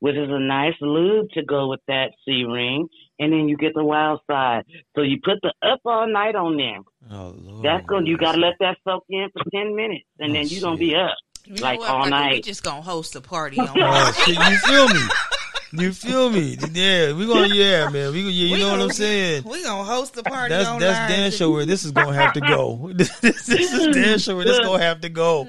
which 0.00 0.16
is 0.16 0.28
a 0.30 0.38
nice 0.40 0.72
lube 0.80 1.26
to 1.34 1.42
go 1.44 1.68
with 1.68 1.80
that 1.86 2.08
C 2.24 2.44
ring, 2.44 2.88
and 3.18 3.30
then 3.32 3.48
you 3.50 3.56
get 3.58 3.74
the 3.74 3.84
wild 3.84 4.20
side. 4.26 4.62
So 4.96 5.02
you 5.02 5.18
put 5.22 5.38
the 5.42 5.52
up 5.62 5.80
all 5.84 6.10
night 6.10 6.34
on 6.34 6.56
there. 6.56 6.78
Oh 7.10 7.34
Lord. 7.36 7.64
That's 7.66 7.84
gonna 7.86 8.06
You 8.08 8.16
got 8.16 8.32
to 8.32 8.38
let 8.38 8.54
that 8.60 8.78
soak 8.82 9.04
in 9.10 9.28
for 9.32 9.42
ten 9.54 9.76
minutes, 9.76 10.06
and 10.18 10.30
Oh, 10.30 10.34
then 10.34 10.48
you're 10.48 10.62
gonna 10.62 10.78
be 10.78 10.94
up. 10.94 11.16
You 11.44 11.56
know 11.56 11.62
Like 11.62 11.80
what, 11.80 11.90
all 11.90 11.98
Michael, 12.08 12.28
We 12.30 12.34
night. 12.36 12.44
just 12.44 12.62
gonna 12.64 12.80
host 12.80 13.14
a 13.14 13.20
party 13.20 13.58
on. 13.70 13.76
Oh, 13.78 14.12
shit, 14.24 14.38
you 14.38 14.56
feel 14.58 14.88
me? 14.88 15.00
You 15.72 15.92
feel 15.92 16.30
me? 16.30 16.56
Yeah, 16.72 17.12
we 17.12 17.26
gonna 17.26 17.54
yeah, 17.54 17.88
man. 17.90 18.12
We 18.12 18.22
gonna 18.22 18.32
yeah, 18.32 18.46
you 18.46 18.52
We 18.54 18.58
know 18.60 18.68
what 18.70 18.72
gonna- 18.78 18.84
I'm 18.84 18.90
saying? 18.90 19.44
We 19.44 19.62
gonna 19.62 19.84
host 19.84 20.14
the 20.14 20.22
party 20.24 20.52
That's 20.52 20.66
online. 20.68 20.80
that's 20.80 21.12
Dan 21.12 21.30
show 21.30 21.50
where 21.52 21.64
this 21.64 21.84
is 21.84 21.92
gonna 21.92 22.12
have 22.14 22.32
to 22.32 22.40
go. 22.40 22.90
this, 22.94 23.16
this 23.20 23.48
is 23.48 23.94
Dan 23.94 24.18
show 24.18 24.34
where 24.36 24.44
this 24.44 24.58
gonna 24.58 24.82
have 24.82 25.00
to 25.02 25.08
go. 25.08 25.46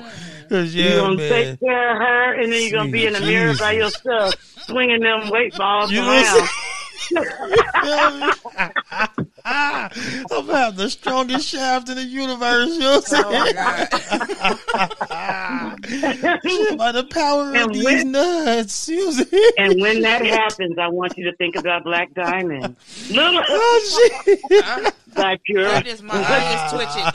Cause 0.50 0.76
you're 0.76 0.90
yeah, 0.90 0.96
gonna 0.98 1.16
man. 1.18 1.30
take 1.30 1.60
care 1.60 1.92
of 1.92 1.98
her, 1.98 2.34
and 2.42 2.52
then 2.54 2.62
you're 2.62 2.78
gonna 2.80 2.92
be 2.92 3.08
in 3.08 3.14
the 3.14 3.22
mirror 3.22 3.54
by 3.58 3.72
yourself, 3.72 4.36
swinging 4.66 5.00
them 5.00 5.30
weight 5.30 5.56
balls 5.58 5.92
You 5.92 6.02
know 6.02 6.08
what 6.08 6.52
I'm 7.84 8.24
around. 8.24 9.28
I'm 10.32 10.48
gonna 10.48 10.72
the 10.72 10.90
strongest 10.90 11.50
shaft 11.50 11.90
in 11.90 11.96
the 11.96 12.04
universe. 12.04 12.70
You 12.70 12.80
know 12.80 13.00
what 13.00 13.14
I'm 13.14 13.26
Oh, 13.26 14.62
saying? 15.82 16.40
Shit, 16.44 16.78
by 16.78 16.92
the 16.92 17.04
power 17.06 17.50
of 17.50 17.56
And 17.56 17.74
these 17.76 17.84
when- 17.86 18.12
nuts. 18.12 18.88
You 18.90 19.12
know 19.12 19.24
what 19.24 19.54
I'm? 19.58 19.72
And 19.72 19.82
when 19.82 20.02
that 20.02 20.26
happens, 20.26 20.78
I 20.78 20.88
want 20.88 21.18
you 21.18 21.26
to 21.30 21.36
think 21.38 21.56
about 21.56 21.84
Black 21.84 22.14
Diamond. 22.14 22.76
Little 23.10 23.42
Oh 23.50 24.20
shit! 24.26 24.40
by 25.16 25.38
pure, 25.46 25.68
I 25.68 25.82
just 25.82 26.04
my 26.04 26.14
eye 26.16 26.56
is 26.56 26.62
twitching. 26.72 27.06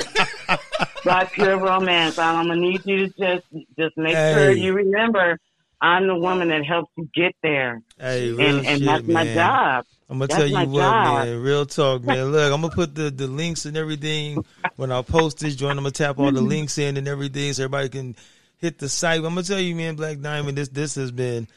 by 1.05 1.25
pure 1.25 1.59
romance. 1.59 2.19
I'm 2.19 2.47
gonna 2.49 2.61
need 2.61 2.83
you 2.85 3.09
to 3.09 3.13
just 3.19 3.45
just 3.79 3.97
make 3.97 4.15
sure 4.17 4.51
you 4.51 4.73
remember 4.75 5.39
I'm 5.81 6.07
the 6.07 6.17
woman 6.17 6.49
that 6.49 6.65
helps 6.65 6.91
you 6.97 7.09
get 7.15 7.35
there, 7.43 7.83
Hey, 7.99 8.31
and 8.31 8.41
and 8.67 8.79
shit, 8.79 8.85
that's 8.87 9.07
my 9.07 9.25
job. 9.35 9.85
I'm 10.09 10.19
gonna 10.19 10.29
That's 10.29 10.39
tell 10.39 10.47
you 10.47 10.69
what, 10.71 10.81
job. 10.83 11.25
man. 11.27 11.43
Real 11.43 11.67
talk, 11.67 12.05
man. 12.05 12.27
Look, 12.33 12.53
I'm 12.53 12.61
gonna 12.61 12.73
put 12.75 12.95
the, 12.95 13.11
the 13.11 13.27
links 13.27 13.65
and 13.67 13.77
everything 13.77 14.45
when 14.77 14.93
I 14.93 15.03
post 15.03 15.41
this 15.41 15.57
Join. 15.57 15.73
I'm 15.73 15.77
gonna 15.79 15.91
tap 15.91 16.19
all 16.19 16.31
the 16.31 16.39
Mm-hmm. 16.41 16.49
links 16.49 16.79
in 16.79 16.97
and 16.97 17.09
everything 17.09 17.53
so 17.53 17.65
everybody 17.65 17.89
can 17.89 18.17
hit 18.59 18.79
the 18.79 18.89
site. 18.89 19.19
I'm 19.19 19.25
gonna 19.25 19.43
tell 19.43 19.59
you, 19.59 19.75
man, 19.75 19.97
Black 19.97 20.21
Diamond. 20.21 20.57
This 20.59 20.69
this 20.69 20.95
has 20.95 21.11
been 21.11 21.49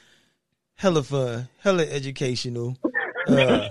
hella 0.76 1.04
fun, 1.04 1.48
hella 1.60 1.84
educational. 1.84 2.76
Uh, 3.28 3.68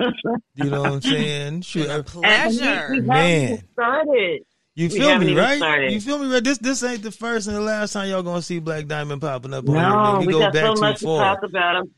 you 0.55 0.71
know 0.71 0.83
what 0.83 0.93
I'm 0.93 1.01
saying? 1.01 1.63
Shoot, 1.63 1.87
a 1.89 1.99
uh, 1.99 2.03
pleasure. 2.05 2.61
We 2.61 2.97
haven't 2.99 3.07
Man. 3.07 3.63
started. 3.73 4.43
you 4.77 4.89
feel 4.89 5.19
me, 5.19 5.35
right? 5.35 5.57
started. 5.57 5.91
You 5.93 6.01
feel 6.01 6.19
me, 6.21 6.33
right? 6.33 6.45
This 6.45 6.59
this 6.59 6.85
ain't 6.85 7.03
the 7.03 7.11
first 7.11 7.49
and 7.49 7.57
the 7.57 7.61
last 7.61 7.95
time 7.95 8.09
y'all 8.09 8.23
gonna 8.23 8.43
see 8.43 8.61
Black 8.61 8.87
Diamond 8.87 9.21
popping 9.21 9.55
up 9.55 9.69
on 9.69 9.75
here. 9.75 9.83
No, 9.83 10.03
man. 10.13 10.21
We, 10.21 10.27
we 10.29 10.33
go 10.35 10.39
got 10.39 10.53
back 10.53 10.63
so 10.67 10.75
too 10.75 10.81
much 10.81 10.99
to 11.01 11.05
far. 11.07 11.35
talk 11.35 11.43
about. 11.43 11.89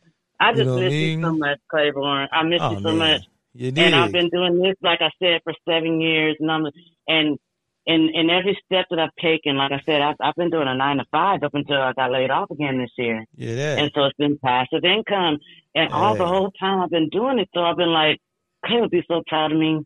I 0.40 0.50
You 0.50 0.56
just 0.56 0.66
know 0.66 0.74
what 0.74 0.82
I 0.82 0.84
miss 0.86 0.92
mean? 0.92 1.18
you 1.20 1.24
so 1.26 1.32
much, 1.32 1.58
Claiborne. 1.70 2.28
I 2.32 2.42
miss 2.44 2.60
Oh 2.62 2.70
you 2.72 2.76
so 2.82 2.92
man, 2.92 2.98
much. 2.98 3.22
you 3.54 3.70
did. 3.70 3.84
and 3.84 3.94
I've 3.94 4.12
been 4.12 4.30
doing 4.30 4.58
this, 4.62 4.76
like 4.82 5.00
I 5.02 5.10
said, 5.22 5.40
for 5.44 5.52
seven 5.68 6.00
years, 6.00 6.36
and 6.40 6.50
I'm 6.50 6.64
and 7.06 7.38
in 7.86 8.08
in 8.14 8.30
every 8.30 8.58
step 8.66 8.86
that 8.90 8.98
I've 8.98 9.14
taken, 9.20 9.56
like 9.56 9.72
I 9.72 9.80
said, 9.86 10.00
I've, 10.00 10.16
I've 10.20 10.34
been 10.36 10.50
doing 10.50 10.68
a 10.68 10.74
nine 10.74 10.98
to 10.98 11.04
five 11.10 11.42
up 11.42 11.54
until 11.54 11.76
I 11.80 11.92
got 11.94 12.10
laid 12.10 12.30
off 12.30 12.50
again 12.50 12.78
this 12.78 12.90
year, 12.96 13.24
yeah, 13.36 13.54
that. 13.54 13.78
and 13.80 13.90
so 13.94 14.04
it's 14.04 14.16
been 14.16 14.38
passive 14.38 14.84
income, 14.84 15.38
and 15.74 15.92
all 15.92 16.16
the 16.16 16.26
whole 16.26 16.50
time 16.58 16.80
I've 16.80 16.90
been 16.90 17.08
doing 17.10 17.38
it, 17.38 17.48
so 17.54 17.60
I've 17.60 17.76
been 17.76 17.92
like, 17.92 18.18
Clay 18.64 18.80
would 18.80 18.90
be 18.90 19.02
so 19.08 19.22
proud 19.26 19.52
of 19.52 19.58
me, 19.58 19.80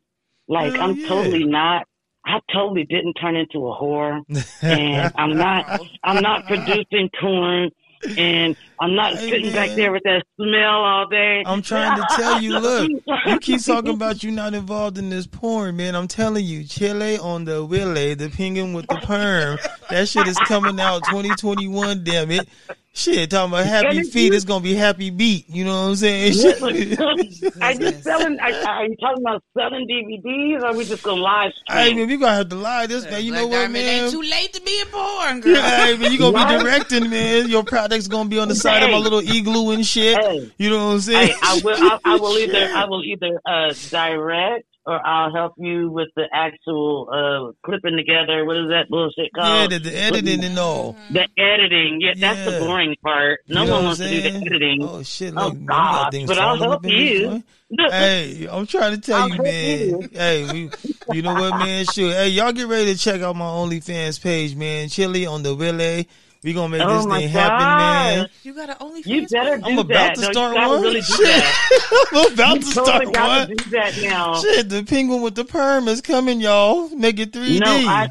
like 0.48 0.74
Hell 0.74 0.82
I'm 0.90 0.96
yeah. 1.00 1.08
totally 1.08 1.44
not. 1.44 1.86
I 2.26 2.38
totally 2.52 2.84
didn't 2.84 3.14
turn 3.14 3.36
into 3.36 3.66
a 3.68 3.76
whore, 3.76 4.22
and 4.62 5.12
I'm 5.16 5.36
not. 5.36 5.66
I'm 6.02 6.22
not 6.22 6.46
producing 6.46 7.10
porn, 7.20 7.70
and 8.18 8.56
I'm 8.80 8.94
not 8.94 9.14
Hey, 9.14 9.30
sitting 9.30 9.52
back 9.52 9.70
there 9.76 9.92
with 9.92 10.02
that 10.04 10.24
smell 10.36 10.84
all 10.84 11.08
day. 11.08 11.42
I'm 11.46 11.62
trying 11.62 11.96
to 12.00 12.06
tell 12.16 12.40
you, 12.40 12.58
look, 12.58 12.90
you 13.26 13.38
keep 13.40 13.64
talking 13.64 13.94
about 13.94 14.22
you 14.22 14.30
not 14.30 14.54
involved 14.54 14.98
in 14.98 15.10
this 15.10 15.26
porn, 15.26 15.76
man. 15.76 15.94
I'm 15.94 16.08
telling 16.08 16.44
you, 16.44 16.64
Chile 16.64 17.18
on 17.18 17.44
the 17.44 17.64
Willie, 17.64 18.14
the 18.14 18.28
penguin 18.30 18.72
with 18.72 18.86
the 18.88 18.96
perm, 18.96 19.58
that 19.90 20.08
shit 20.08 20.26
is 20.26 20.38
coming 20.40 20.80
out 20.80 21.04
2021, 21.04 22.04
damn 22.04 22.30
it. 22.30 22.48
Shit, 22.96 23.28
talking 23.30 23.52
about 23.52 23.66
happy 23.66 23.98
And 23.98 24.08
feet, 24.08 24.32
it's 24.32 24.44
gonna 24.44 24.62
be 24.62 24.74
happy 24.74 25.10
beat. 25.10 25.50
You 25.50 25.64
know 25.64 25.72
what 25.82 25.88
I'm 25.88 25.96
saying? 25.96 26.32
are 26.62 26.70
you 27.72 27.92
selling? 28.02 28.38
Are, 28.40 28.52
are 28.68 28.86
you 28.86 28.96
talking 29.00 29.20
about 29.22 29.42
selling 29.58 29.88
DVDs, 29.88 30.60
or 30.62 30.66
are 30.66 30.74
we 30.76 30.84
just 30.84 31.02
gonna 31.02 31.20
live 31.20 31.52
Hey 31.68 31.86
stream? 31.86 31.96
man, 31.98 32.06
we 32.08 32.16
gonna 32.18 32.34
have 32.36 32.48
to 32.50 32.54
lie 32.56 32.86
this 32.86 33.02
man. 33.10 33.24
You 33.24 33.32
Black 33.32 33.42
know 33.42 33.46
what, 33.48 33.56
Diamond, 33.56 33.72
man? 33.74 34.02
Ain't 34.04 34.12
too 34.12 34.22
late 34.22 34.52
to 34.52 34.60
be 34.62 34.80
a 34.80 34.86
porn 34.86 35.40
girl. 35.42 35.54
Yeah, 35.54 35.86
hey 35.86 35.96
man, 35.96 36.12
you 36.12 36.18
gonna 36.18 36.38
be 36.58 36.64
directing, 36.64 37.10
man. 37.10 37.48
Your 37.48 37.64
product's 37.64 38.06
gonna 38.06 38.28
be 38.28 38.38
on 38.38 38.46
the 38.46 38.54
side 38.54 38.84
of 38.84 38.90
my 38.90 38.96
Hey. 38.98 39.02
little 39.02 39.18
igloo 39.18 39.70
and 39.72 39.84
shit. 39.84 40.16
Hey. 40.16 40.52
You 40.56 40.70
know 40.70 40.86
what 40.86 40.92
I'm 40.92 41.00
saying? 41.00 41.28
Hey, 41.30 41.34
I 41.42 41.60
will. 41.64 41.76
I, 41.76 41.98
I 42.04 42.16
will 42.16 42.38
either. 42.38 42.68
I 42.76 42.84
will 42.86 43.02
either 43.02 43.40
uh, 43.44 43.74
direct, 43.90 44.66
or 44.86 45.04
I'll 45.06 45.32
help 45.34 45.54
you 45.58 45.90
with 45.90 46.08
the 46.16 46.24
actual 46.32 47.08
uh, 47.10 47.52
clipping 47.64 47.96
together. 47.96 48.44
What 48.44 48.56
is 48.56 48.68
that 48.68 48.88
bullshit 48.88 49.30
yeah, 49.36 49.42
called? 49.42 49.70
the, 49.72 49.78
the 49.78 49.96
editing 49.96 50.44
and 50.44 50.58
all. 50.58 50.96
The 51.10 51.26
editing. 51.38 51.98
Yeah, 52.00 52.12
that's 52.16 52.38
Yeah. 52.38 52.58
the 52.58 52.64
boring 52.64 52.94
part. 53.02 53.40
No 53.48 53.62
You 53.62 53.66
know 53.68 53.74
one 53.76 53.84
wants 53.84 54.00
to 54.00 54.08
do 54.08 54.20
the 54.22 54.28
editing. 54.28 54.78
Oh 54.82 55.02
shit! 55.02 55.32
Oh, 55.36 55.46
Look, 55.46 55.54
man, 55.54 55.60
we 55.62 55.66
got 55.66 56.02
gosh, 56.04 56.10
things 56.12 56.28
but 56.28 56.38
I'll 56.38 56.56
help 56.56 56.72
up 56.74 56.84
in 56.84 56.90
this 56.90 56.98
you. 57.00 57.42
Hey, 57.90 58.48
I'm 58.50 58.66
trying 58.66 58.94
to 58.94 59.00
tell 59.00 59.22
I'll 59.22 59.28
you, 59.30 59.42
man. 59.42 59.78
you. 59.88 60.08
Hey, 60.12 60.52
we, 60.52 60.70
you 61.16 61.22
know 61.22 61.34
what, 61.34 61.58
man? 61.58 61.84
Sure. 61.86 62.12
Hey, 62.12 62.28
y'all 62.28 62.52
get 62.52 62.66
ready 62.68 62.92
to 62.94 62.98
check 62.98 63.20
out 63.22 63.34
my 63.36 63.46
OnlyFans 63.46 64.20
page, 64.22 64.54
man. 64.54 64.88
Chili 64.88 65.26
on 65.26 65.42
the 65.42 65.54
Willie. 65.54 66.08
We 66.44 66.52
gonna 66.52 66.68
make 66.68 66.82
Oh 66.82 66.98
this 66.98 67.06
my 67.06 67.20
thing 67.20 67.28
happen, 67.30 67.66
man. 67.66 68.28
You 68.42 68.54
got 68.54 68.68
an 68.68 68.76
OnlyFans. 68.76 69.06
You 69.06 69.26
better 69.28 69.50
page? 69.56 69.64
do 69.64 69.70
I'm 69.70 69.78
about 69.78 69.88
that. 69.88 70.14
to 70.16 70.20
No, 70.20 70.26
you 70.28 70.32
start 70.34 70.54
gotta 70.54 70.68
one. 70.74 70.82
Really 70.82 71.00
do 71.00 71.02
Shit. 71.02 71.26
that. 71.26 72.06
I'm 72.12 72.32
about 72.34 72.54
You 72.56 72.60
to 72.62 72.74
totally 72.74 73.06
start 73.06 73.12
gotta 73.14 73.54
do 73.54 73.70
that 73.70 73.94
now. 74.02 74.34
Shit, 74.42 74.68
the 74.68 74.84
penguin 74.84 75.22
with 75.22 75.34
the 75.36 75.44
perm 75.46 75.88
is 75.88 76.02
coming, 76.02 76.40
y'all. 76.40 76.90
Make 76.90 77.18
it 77.18 77.32
3D. 77.32 77.60
No, 77.60 77.66
I, 77.88 78.10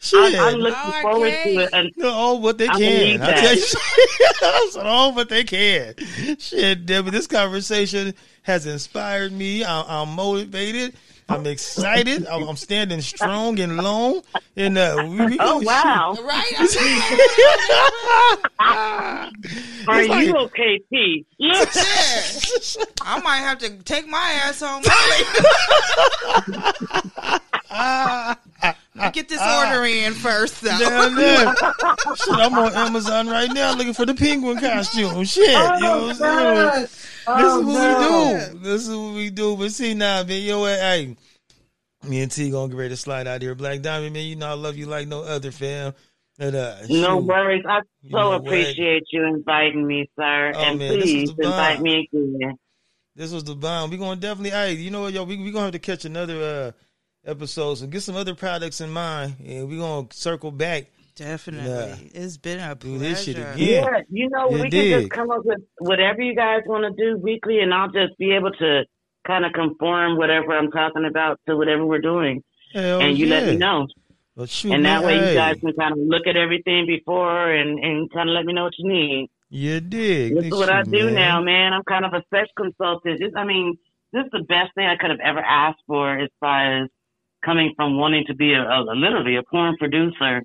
Shit. 0.00 0.34
I, 0.34 0.50
I'm 0.50 0.58
looking 0.60 0.78
Oh, 0.82 1.00
forward 1.02 1.28
to 1.30 1.58
it. 1.58 1.70
And 1.74 1.92
No, 1.96 2.10
oh, 2.14 2.38
but 2.40 2.56
they 2.56 2.68
I'm 2.68 2.78
can. 2.78 2.80
need 2.80 3.20
I 3.20 3.26
that. 3.26 3.36
tell 3.40 3.54
you, 3.54 3.62
I 4.42 4.68
said, 4.72 4.82
oh, 4.86 5.12
but 5.14 5.28
they 5.28 5.44
can. 5.44 5.94
Shit, 6.38 6.86
Debbie, 6.86 7.10
this 7.10 7.26
conversation 7.26 8.14
has 8.44 8.64
inspired 8.66 9.32
me. 9.32 9.62
I'm, 9.64 9.84
I'm 9.88 10.08
motivated. 10.14 10.94
I'm 11.28 11.46
excited. 11.46 12.26
I'm, 12.26 12.42
I'm 12.48 12.56
standing 12.56 13.00
strong 13.00 13.58
and 13.58 13.78
long. 13.78 14.22
And 14.56 14.76
uh, 14.76 14.96
we, 15.08 15.24
we 15.26 15.38
oh 15.40 15.60
gonna- 15.62 15.66
wow, 15.66 16.16
Right? 16.22 16.52
I 18.58 19.30
are 19.88 20.06
like- 20.06 20.26
you 20.26 20.36
okay, 20.36 20.78
T? 20.90 21.24
Look, 21.38 21.68
yeah. 21.74 21.82
I 23.02 23.20
might 23.20 23.38
have 23.38 23.58
to 23.60 23.70
take 23.84 24.06
my 24.06 24.40
ass 24.44 24.60
home 24.60 24.82
early. 27.80 29.10
Get 29.12 29.28
this 29.28 29.40
order 29.42 29.84
in 29.84 30.12
first, 30.14 30.60
though. 30.60 30.78
Down 30.78 31.14
there. 31.16 31.54
Shit, 31.56 32.28
I'm 32.30 32.54
on 32.54 32.72
Amazon 32.74 33.26
right 33.28 33.50
now 33.52 33.74
looking 33.74 33.92
for 33.94 34.06
the 34.06 34.14
penguin 34.14 34.58
costume. 34.58 35.24
Shit, 35.24 35.48
you 35.48 35.80
know 35.80 36.86
what 37.26 37.36
I'm 37.36 37.40
saying? 37.40 37.44
This 37.44 37.54
Oh, 37.54 37.60
is 37.60 37.66
what 37.66 37.74
no. 37.74 38.48
we 38.52 38.52
do. 38.52 38.58
This 38.58 38.88
is 38.88 38.96
what 38.96 39.14
we 39.14 39.30
do. 39.30 39.56
But 39.56 39.72
see 39.72 39.94
now, 39.94 40.22
man, 40.22 40.58
what? 40.58 40.78
Hey, 40.78 41.16
me 42.08 42.20
and 42.22 42.30
T 42.30 42.50
gonna 42.50 42.68
get 42.68 42.76
ready 42.76 42.90
to 42.90 42.96
slide 42.96 43.26
out 43.26 43.42
here. 43.42 43.54
Black 43.54 43.80
Diamond, 43.80 44.12
man, 44.14 44.24
you 44.24 44.36
know 44.36 44.48
I 44.48 44.52
love 44.54 44.76
you 44.76 44.86
like 44.86 45.08
no 45.08 45.22
other, 45.22 45.50
fam. 45.50 45.94
And 46.38 46.56
uh, 46.56 46.76
No 46.88 47.18
shoot. 47.18 47.26
worries. 47.26 47.64
I 47.68 47.80
You 48.02 48.10
so 48.10 48.32
appreciate 48.32 49.04
you 49.12 49.24
inviting 49.24 49.86
me, 49.86 50.08
sir. 50.18 50.52
Oh, 50.54 50.60
and 50.60 50.78
man, 50.78 50.92
please 50.98 51.30
invite 51.38 51.80
me 51.80 52.08
again. 52.12 52.58
This 53.16 53.32
was 53.32 53.44
the 53.44 53.54
bomb. 53.54 53.90
We're 53.90 53.98
gonna 53.98 54.20
definitely, 54.20 54.50
hey, 54.50 54.72
you 54.72 54.90
know 54.90 55.02
what, 55.02 55.12
yo, 55.12 55.22
we 55.22 55.36
we 55.36 55.52
gonna 55.52 55.66
have 55.66 55.72
to 55.72 55.78
catch 55.78 56.04
another 56.04 56.42
uh 56.42 56.72
episodes 57.30 57.82
and 57.82 57.92
get 57.92 58.02
some 58.02 58.16
other 58.16 58.34
products 58.34 58.80
in 58.80 58.90
mind, 58.90 59.36
and 59.46 59.68
we're 59.68 59.78
gonna 59.78 60.08
circle 60.10 60.50
back. 60.50 60.86
Definitely. 61.16 61.70
Yeah. 61.70 62.22
It's 62.22 62.36
been 62.36 62.58
a 62.60 62.74
Do 62.74 62.96
pleasure. 62.96 62.98
this 62.98 63.24
shit 63.24 63.36
again. 63.36 63.54
Yeah, 63.56 63.66
Yeah. 63.66 64.00
you 64.10 64.28
know, 64.30 64.50
You 64.50 64.62
we 64.62 64.70
can 64.70 65.00
just 65.00 65.10
come 65.10 65.30
up 65.30 65.44
with 65.44 65.60
whatever 65.78 66.20
you 66.22 66.34
guys 66.34 66.62
want 66.66 66.84
to 66.84 67.02
do 67.02 67.16
weekly, 67.18 67.60
and 67.60 67.72
I'll 67.72 67.90
just 67.90 68.18
be 68.18 68.32
able 68.32 68.50
to 68.52 68.84
kind 69.26 69.44
of 69.44 69.52
conform 69.52 70.16
whatever 70.16 70.52
I'm 70.52 70.70
talking 70.70 71.04
about 71.08 71.40
to 71.46 71.56
whatever 71.56 71.86
we're 71.86 72.00
doing, 72.00 72.42
Hell 72.72 73.00
and 73.00 73.16
you 73.16 73.26
yeah. 73.26 73.34
let 73.38 73.46
me 73.48 73.56
know. 73.56 73.86
Well, 74.36 74.46
shoot, 74.46 74.72
and 74.72 74.84
that 74.84 75.02
man, 75.02 75.06
way, 75.06 75.28
you 75.28 75.34
guys 75.34 75.60
can 75.60 75.72
kind 75.74 75.92
of 75.92 75.98
look 75.98 76.26
at 76.26 76.36
everything 76.36 76.86
before 76.86 77.52
and 77.52 77.78
and 77.78 78.10
kind 78.12 78.28
of 78.28 78.34
let 78.34 78.44
me 78.44 78.52
know 78.52 78.64
what 78.64 78.74
you 78.78 78.88
need. 78.88 79.30
you 79.50 79.78
dig. 79.80 80.34
This 80.34 80.46
is 80.46 80.50
what 80.50 80.68
I 80.68 80.82
do 80.82 81.04
man. 81.06 81.14
now, 81.14 81.40
man. 81.40 81.72
I'm 81.72 81.84
kind 81.84 82.04
of 82.04 82.12
a 82.12 82.24
sex 82.34 82.48
consultant. 82.56 83.20
This, 83.20 83.30
I 83.36 83.44
mean, 83.44 83.78
this 84.12 84.24
is 84.24 84.30
the 84.32 84.42
best 84.42 84.74
thing 84.74 84.86
I 84.86 84.96
could 84.96 85.10
have 85.10 85.20
ever 85.20 85.38
asked 85.38 85.82
for 85.86 86.18
as 86.18 86.28
far 86.40 86.82
as 86.82 86.88
coming 87.44 87.72
from 87.76 87.96
wanting 87.96 88.24
to 88.26 88.34
be 88.34 88.52
a, 88.54 88.60
a 88.62 88.82
literally 88.96 89.36
a 89.36 89.44
porn 89.44 89.76
producer 89.76 90.42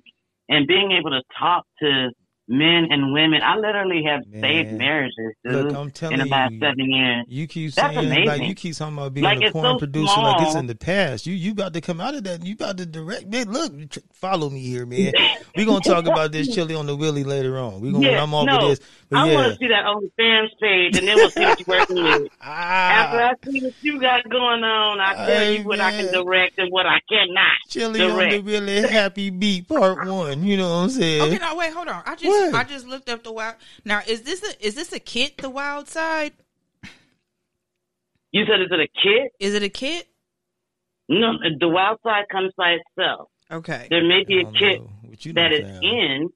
and 0.50 0.66
being 0.66 0.92
able 0.92 1.10
to 1.10 1.22
talk 1.38 1.64
to 1.80 2.10
men 2.52 2.88
and 2.90 3.12
women. 3.12 3.40
I 3.44 3.54
literally 3.58 4.02
have 4.08 4.26
Man. 4.26 4.42
saved 4.42 4.72
marriages, 4.72 5.14
dude, 5.44 5.66
Look, 5.72 5.72
I'm 6.02 6.12
in 6.12 6.18
the 6.18 6.26
last 6.26 6.50
you. 6.52 6.58
seven 6.58 6.90
years. 6.90 7.24
You 7.28 7.46
keep 7.46 7.72
That's 7.74 7.94
saying 7.94 8.08
like 8.08 8.18
amazing. 8.26 8.48
you 8.48 8.54
keep 8.56 8.74
talking 8.76 8.98
about 8.98 9.14
being 9.14 9.22
Like, 9.24 9.40
a 9.40 9.52
porn 9.52 9.74
so 9.74 9.78
producer 9.78 10.20
like 10.20 10.42
it's 10.42 10.56
in 10.56 10.66
the 10.66 10.74
past. 10.74 11.26
You 11.28 11.34
you 11.34 11.52
about 11.52 11.74
to 11.74 11.80
come 11.80 12.00
out 12.00 12.16
of 12.16 12.24
that. 12.24 12.44
You 12.44 12.54
about 12.54 12.76
to 12.78 12.86
direct 12.86 13.28
man. 13.28 13.52
Look, 13.52 13.72
follow 14.12 14.50
me 14.50 14.58
here, 14.62 14.84
man. 14.84 15.12
We're 15.56 15.64
gonna 15.64 15.78
talk 15.78 16.06
about 16.06 16.32
this 16.32 16.48
chili 16.54 16.74
on 16.74 16.86
the 16.86 16.96
willy 16.96 17.22
later 17.22 17.56
on. 17.56 17.80
We're 17.80 17.92
gonna 17.92 18.10
Yeah, 18.10 18.20
I'm 18.24 18.34
off 18.34 18.46
no, 18.46 18.56
of 18.56 18.68
this. 18.70 18.80
But 19.08 19.18
I 19.20 19.28
yeah. 19.28 19.34
want 19.36 19.52
to 19.52 19.58
see 19.58 19.68
that 19.68 19.84
OnlyFans 19.84 20.48
page, 20.60 20.98
and 20.98 21.06
then 21.06 21.16
we'll 21.18 21.30
see 21.30 21.44
what 21.44 21.60
you're 21.64 21.78
working 21.78 22.02
with. 22.02 22.32
After 22.42 23.20
Ah, 23.20 23.30
I 23.30 23.34
see 23.48 23.60
what 23.62 23.74
you 23.80 24.00
got 24.00 24.28
going 24.28 24.64
on, 24.64 24.98
I 25.00 25.14
tell 25.14 25.26
Hey, 25.26 25.58
you 25.58 25.64
what 25.64 25.80
I 25.80 25.92
can 25.92 26.12
direct 26.12 26.58
and 26.58 26.72
what 26.72 26.86
I 26.86 26.98
cannot. 27.08 27.58
Chili 27.70 28.02
on 28.02 28.16
the 28.16 28.40
really 28.40 28.82
happy 28.82 29.30
beat 29.30 29.68
part 29.68 30.06
one. 30.06 30.44
You 30.44 30.56
know 30.56 30.68
what 30.68 30.76
I'm 30.76 30.90
saying? 30.90 31.22
Okay, 31.22 31.38
now 31.38 31.56
wait, 31.56 31.72
hold 31.72 31.88
on. 31.88 32.02
I 32.04 32.14
just 32.16 32.26
What? 32.26 32.54
I 32.54 32.64
just 32.64 32.86
looked 32.86 33.08
up 33.08 33.22
the 33.24 33.32
wild. 33.32 33.56
Now 33.84 34.02
is 34.06 34.22
this 34.22 34.42
a 34.42 34.66
is 34.66 34.74
this 34.74 34.92
a 34.92 35.00
kit? 35.00 35.38
The 35.38 35.50
Wild 35.50 35.88
Side? 35.88 36.32
You 38.32 38.44
said, 38.46 38.60
is 38.60 38.68
it 38.70 38.80
a 38.80 38.86
kit? 38.86 39.32
Is 39.40 39.54
it 39.54 39.62
a 39.62 39.68
kit? 39.68 40.06
No, 41.08 41.32
the 41.58 41.68
wild 41.68 41.98
side 42.04 42.26
comes 42.30 42.52
by 42.56 42.76
itself. 42.78 43.28
Okay. 43.50 43.88
There 43.90 44.04
may 44.06 44.22
be 44.24 44.36
a 44.36 44.40
oh, 44.40 44.42
don't 44.44 44.54
kit 44.54 44.80
know. 44.80 44.90
What 45.02 45.26
you 45.26 45.32
that 45.32 45.48
done 45.48 45.52
is 45.52 45.70
found? 45.70 45.84
in. 45.84 46.28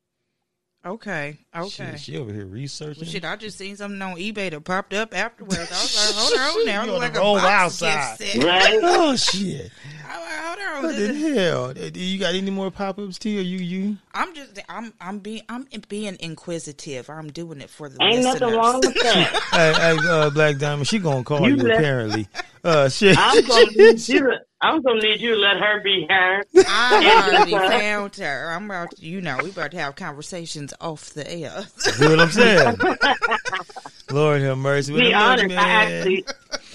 Okay. 0.87 1.39
Okay. 1.57 1.69
Shit, 1.93 2.01
she 2.01 2.19
over 2.19 2.31
here 2.31 2.45
researching. 2.45 3.01
Well, 3.03 3.11
shit, 3.11 3.25
I 3.25 3.37
just 3.37 3.57
seen 3.57 3.75
something 3.77 4.03
on 4.03 4.17
eBay 4.17 4.51
that 4.51 4.65
popped 4.65 4.93
up 4.93 5.17
afterwards. 5.17 5.57
I 5.57 5.61
was 5.61 5.97
like, 5.97 6.15
hold 6.45 6.59
on 6.61 6.67
now. 6.67 6.83
I'm 6.83 6.89
like 7.01 7.13
the 7.15 7.21
a 7.21 7.23
wrong 7.23 7.37
box 7.37 7.83
outside. 7.83 8.19
gift. 8.19 8.45
Right? 8.45 8.81
Oh 8.83 9.17
shit! 9.17 9.71
I 10.07 10.21
like, 10.21 10.59
hold 10.61 10.77
on. 10.77 10.83
What 10.85 10.97
the 10.97 11.35
hell? 11.35 11.65
Uh, 11.71 11.91
You 11.95 12.19
got 12.19 12.35
any 12.35 12.51
more 12.51 12.71
pop 12.71 12.99
ups, 12.99 13.19
T? 13.19 13.39
Or 13.39 13.41
you 13.41 13.59
you? 13.59 13.97
I'm 14.13 14.35
just 14.35 14.59
I'm 14.69 14.93
I'm 15.01 15.21
being 15.21 15.43
I'm 15.49 15.67
being 15.89 16.17
inquisitive. 16.21 17.09
I'm 17.09 17.31
doing 17.33 17.63
it 17.63 17.71
for 17.71 17.89
the 17.89 17.97
Ain't 18.03 18.17
listeners. 18.23 18.41
nothing 18.43 18.57
wrong 18.57 18.81
with 18.81 18.95
that. 18.95 19.43
hey, 19.53 19.73
hey, 19.73 20.09
uh, 20.09 20.31
Black 20.31 20.59
Diamond, 20.59 20.87
she 20.87 20.99
gonna 20.99 21.25
call 21.25 21.49
you, 21.49 21.57
You 21.57 21.73
apparently. 21.73 22.29
Uh, 22.63 22.89
shit. 22.91 23.17
I'm 23.19 23.43
gonna 23.47 23.67
need 23.75 24.07
you. 24.09 24.21
To, 24.21 24.39
I'm 24.65 24.81
gonna 24.81 25.01
need 25.03 25.21
you 25.21 25.35
to 25.35 25.37
let 25.37 25.59
her 25.59 25.83
be 25.83 26.07
her. 26.09 26.43
I 26.67 27.23
already 27.29 27.51
found 27.69 28.17
her. 28.17 28.51
I'm 28.51 28.65
about 28.65 28.93
to, 28.93 29.05
you 29.05 29.21
know, 29.21 29.39
we 29.43 29.51
about 29.51 29.73
to 29.73 29.79
have 29.79 29.95
conversations 29.95 30.73
off 30.81 31.11
the 31.11 31.31
air. 31.31 31.67
See 31.77 32.09
what 32.09 32.19
I'm 32.19 32.31
saying? 32.31 32.77
Lord 34.11 34.41
have 34.41 34.57
mercy. 34.57 34.95
To 34.95 34.99
be 35.01 35.13
honest, 35.13 35.49
man. 35.49 35.59
I 35.59 35.83
actually, 35.83 36.25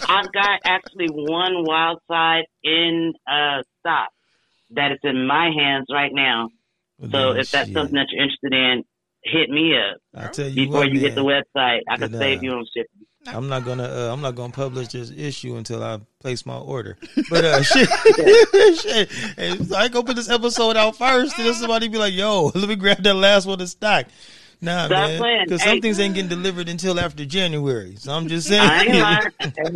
I've 0.08 0.32
got 0.32 0.60
actually 0.66 1.08
one 1.10 1.66
wild 1.66 2.00
side 2.08 2.46
in 2.64 3.14
uh 3.28 3.64
stock 3.80 4.10
that 4.72 4.92
is 4.92 5.00
in 5.04 5.26
my 5.26 5.50
hands 5.58 5.88
right 5.92 6.12
now. 6.14 6.50
So 7.02 7.08
Oh, 7.14 7.32
if 7.32 7.50
that's 7.50 7.70
shit. 7.70 7.76
something 7.76 7.96
that 7.96 8.08
you're 8.12 8.22
interested 8.24 8.54
in, 8.54 8.84
hit 9.24 9.50
me 9.50 9.74
up 9.76 9.98
I 10.16 10.28
tell 10.28 10.48
you 10.48 10.68
before 10.68 10.82
what, 10.82 10.92
you 10.92 11.00
get 11.00 11.16
the 11.16 11.24
website. 11.24 11.80
I 11.90 11.98
can 11.98 12.14
save 12.14 12.44
you 12.44 12.52
on 12.52 12.66
shipping. 12.72 13.08
I'm 13.28 13.50
not 13.50 13.66
gonna 13.66 13.84
uh, 13.84 14.14
I'm 14.14 14.22
not 14.22 14.36
gonna 14.36 14.54
publish 14.54 14.90
this 14.90 15.12
issue 15.12 15.56
until 15.58 15.84
I 15.84 16.00
place 16.20 16.46
my 16.46 16.58
order. 16.58 16.98
But 17.30 17.46
uh, 17.46 17.62
shit, 17.64 17.90
shit. 18.80 19.12
Hey, 19.38 19.58
so 19.58 19.76
I 19.76 19.88
go 19.90 20.04
put 20.04 20.16
this 20.16 20.30
episode 20.30 20.78
out 20.78 20.96
first, 20.98 21.38
and 21.38 21.46
then 21.48 21.54
somebody 21.54 21.88
be 21.90 21.98
like, 21.98 22.14
"Yo, 22.14 22.52
let 22.56 22.70
me 22.70 22.76
grab 22.76 23.04
that 23.04 23.14
last 23.14 23.46
one 23.46 23.60
in 23.60 23.68
stock." 23.68 24.06
Nah, 24.62 24.88
Stop 24.88 25.22
man, 25.22 25.46
because 25.46 25.62
Hey. 25.62 25.70
some 25.70 25.82
things 25.82 26.00
ain't 26.00 26.16
getting 26.16 26.30
delivered 26.30 26.68
until 26.68 27.00
after 27.00 27.24
January. 27.26 27.96
So 27.98 28.12
I'm 28.12 28.28
just 28.28 28.48
saying. 28.48 28.62
I 28.62 28.84
ain't. 28.84 29.34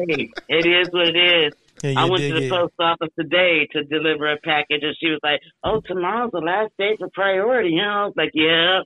Hey, 0.09 0.29
it 0.49 0.65
is 0.65 0.89
what 0.91 1.07
it 1.07 1.15
is. 1.15 1.53
Can 1.79 1.97
I 1.97 2.05
went 2.05 2.21
to 2.21 2.33
the 2.33 2.45
it? 2.47 2.49
post 2.49 2.73
office 2.79 3.09
today 3.17 3.67
to 3.73 3.83
deliver 3.83 4.31
a 4.31 4.37
package, 4.39 4.83
and 4.83 4.95
she 4.99 5.09
was 5.09 5.19
like, 5.23 5.41
"Oh, 5.63 5.81
tomorrow's 5.85 6.31
the 6.31 6.39
last 6.39 6.71
day 6.77 6.95
for 6.97 7.09
priority." 7.13 7.69
You 7.71 7.81
know, 7.81 7.89
I 7.89 8.05
was 8.05 8.13
like, 8.15 8.31
"Yeah." 8.33 8.81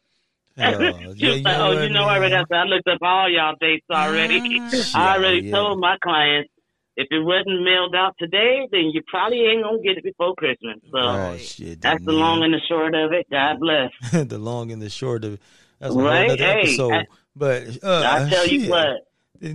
Oh, 0.59 1.13
she 1.17 1.25
yeah, 1.25 1.33
was 1.33 1.41
like, 1.43 1.57
"Oh, 1.59 1.73
what, 1.75 1.83
you 1.83 1.89
know 1.89 2.05
man? 2.05 2.15
already." 2.17 2.35
I 2.35 2.43
said, 2.49 2.57
"I 2.57 2.63
looked 2.63 2.87
up 2.87 2.99
all 3.01 3.29
y'all 3.29 3.55
dates 3.59 3.85
already. 3.91 4.41
Mm. 4.41 4.95
I 4.95 5.15
already 5.15 5.37
Yeah, 5.37 5.43
yeah. 5.43 5.51
told 5.55 5.79
my 5.79 5.97
clients 6.03 6.49
if 6.95 7.07
it 7.11 7.19
wasn't 7.23 7.63
mailed 7.63 7.93
out 7.95 8.15
today, 8.19 8.67
then 8.71 8.89
you 8.91 9.01
probably 9.07 9.41
ain't 9.45 9.63
gonna 9.63 9.81
get 9.83 9.97
it 9.97 10.03
before 10.03 10.33
Christmas." 10.35 10.77
So 10.91 10.97
Oh 10.97 11.37
shit! 11.37 11.81
that's 11.81 12.03
the 12.03 12.11
man. 12.11 12.19
long 12.21 12.43
and 12.43 12.53
the 12.53 12.61
short 12.67 12.95
of 12.95 13.11
it. 13.13 13.27
God 13.29 13.59
bless. 13.59 13.91
the 14.27 14.37
long 14.39 14.71
and 14.71 14.81
the 14.81 14.89
short 14.89 15.23
of 15.23 15.33
it. 15.33 15.39
That's 15.79 15.93
a 15.93 15.97
Right? 15.97 16.23
whole 16.27 16.31
other 16.31 16.43
Hey, 16.43 16.59
episode. 16.61 16.93
I- 16.93 17.05
but 17.35 17.83
uh, 17.83 18.03
I 18.25 18.29
tell 18.29 18.47
you 18.47 18.69
what. 18.69 19.03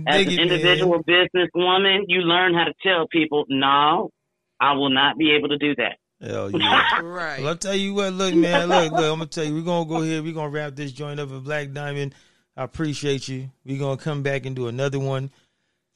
As 0.07 0.25
an 0.25 0.39
individual 0.39 1.03
businesswoman, 1.03 2.03
you 2.07 2.21
learn 2.21 2.53
how 2.53 2.63
to 2.63 2.73
tell 2.81 3.05
people, 3.11 3.43
"No, 3.49 4.11
I 4.57 4.71
will 4.73 4.89
not 4.89 5.17
be 5.17 5.31
able 5.35 5.49
to 5.49 5.57
do 5.57 5.75
that." 5.75 5.97
Hell 6.25 6.51
yeah. 6.59 6.99
right. 7.01 7.39
Well, 7.39 7.49
I'll 7.49 7.57
tell 7.57 7.75
you 7.75 7.93
what, 7.93 8.13
look, 8.13 8.33
man, 8.33 8.69
look, 8.69 8.91
look, 8.91 9.01
I'm 9.01 9.17
gonna 9.19 9.25
tell 9.25 9.43
you, 9.43 9.53
we're 9.55 9.61
gonna 9.61 9.89
go 9.89 10.01
here, 10.01 10.23
we're 10.23 10.33
gonna 10.33 10.49
wrap 10.49 10.75
this 10.75 10.91
joint 10.91 11.19
up 11.19 11.29
with 11.29 11.43
Black 11.43 11.71
Diamond. 11.73 12.15
I 12.55 12.63
appreciate 12.63 13.27
you. 13.27 13.49
We're 13.65 13.79
gonna 13.79 13.97
come 13.97 14.23
back 14.23 14.45
and 14.45 14.55
do 14.55 14.67
another 14.67 14.99
one. 14.99 15.31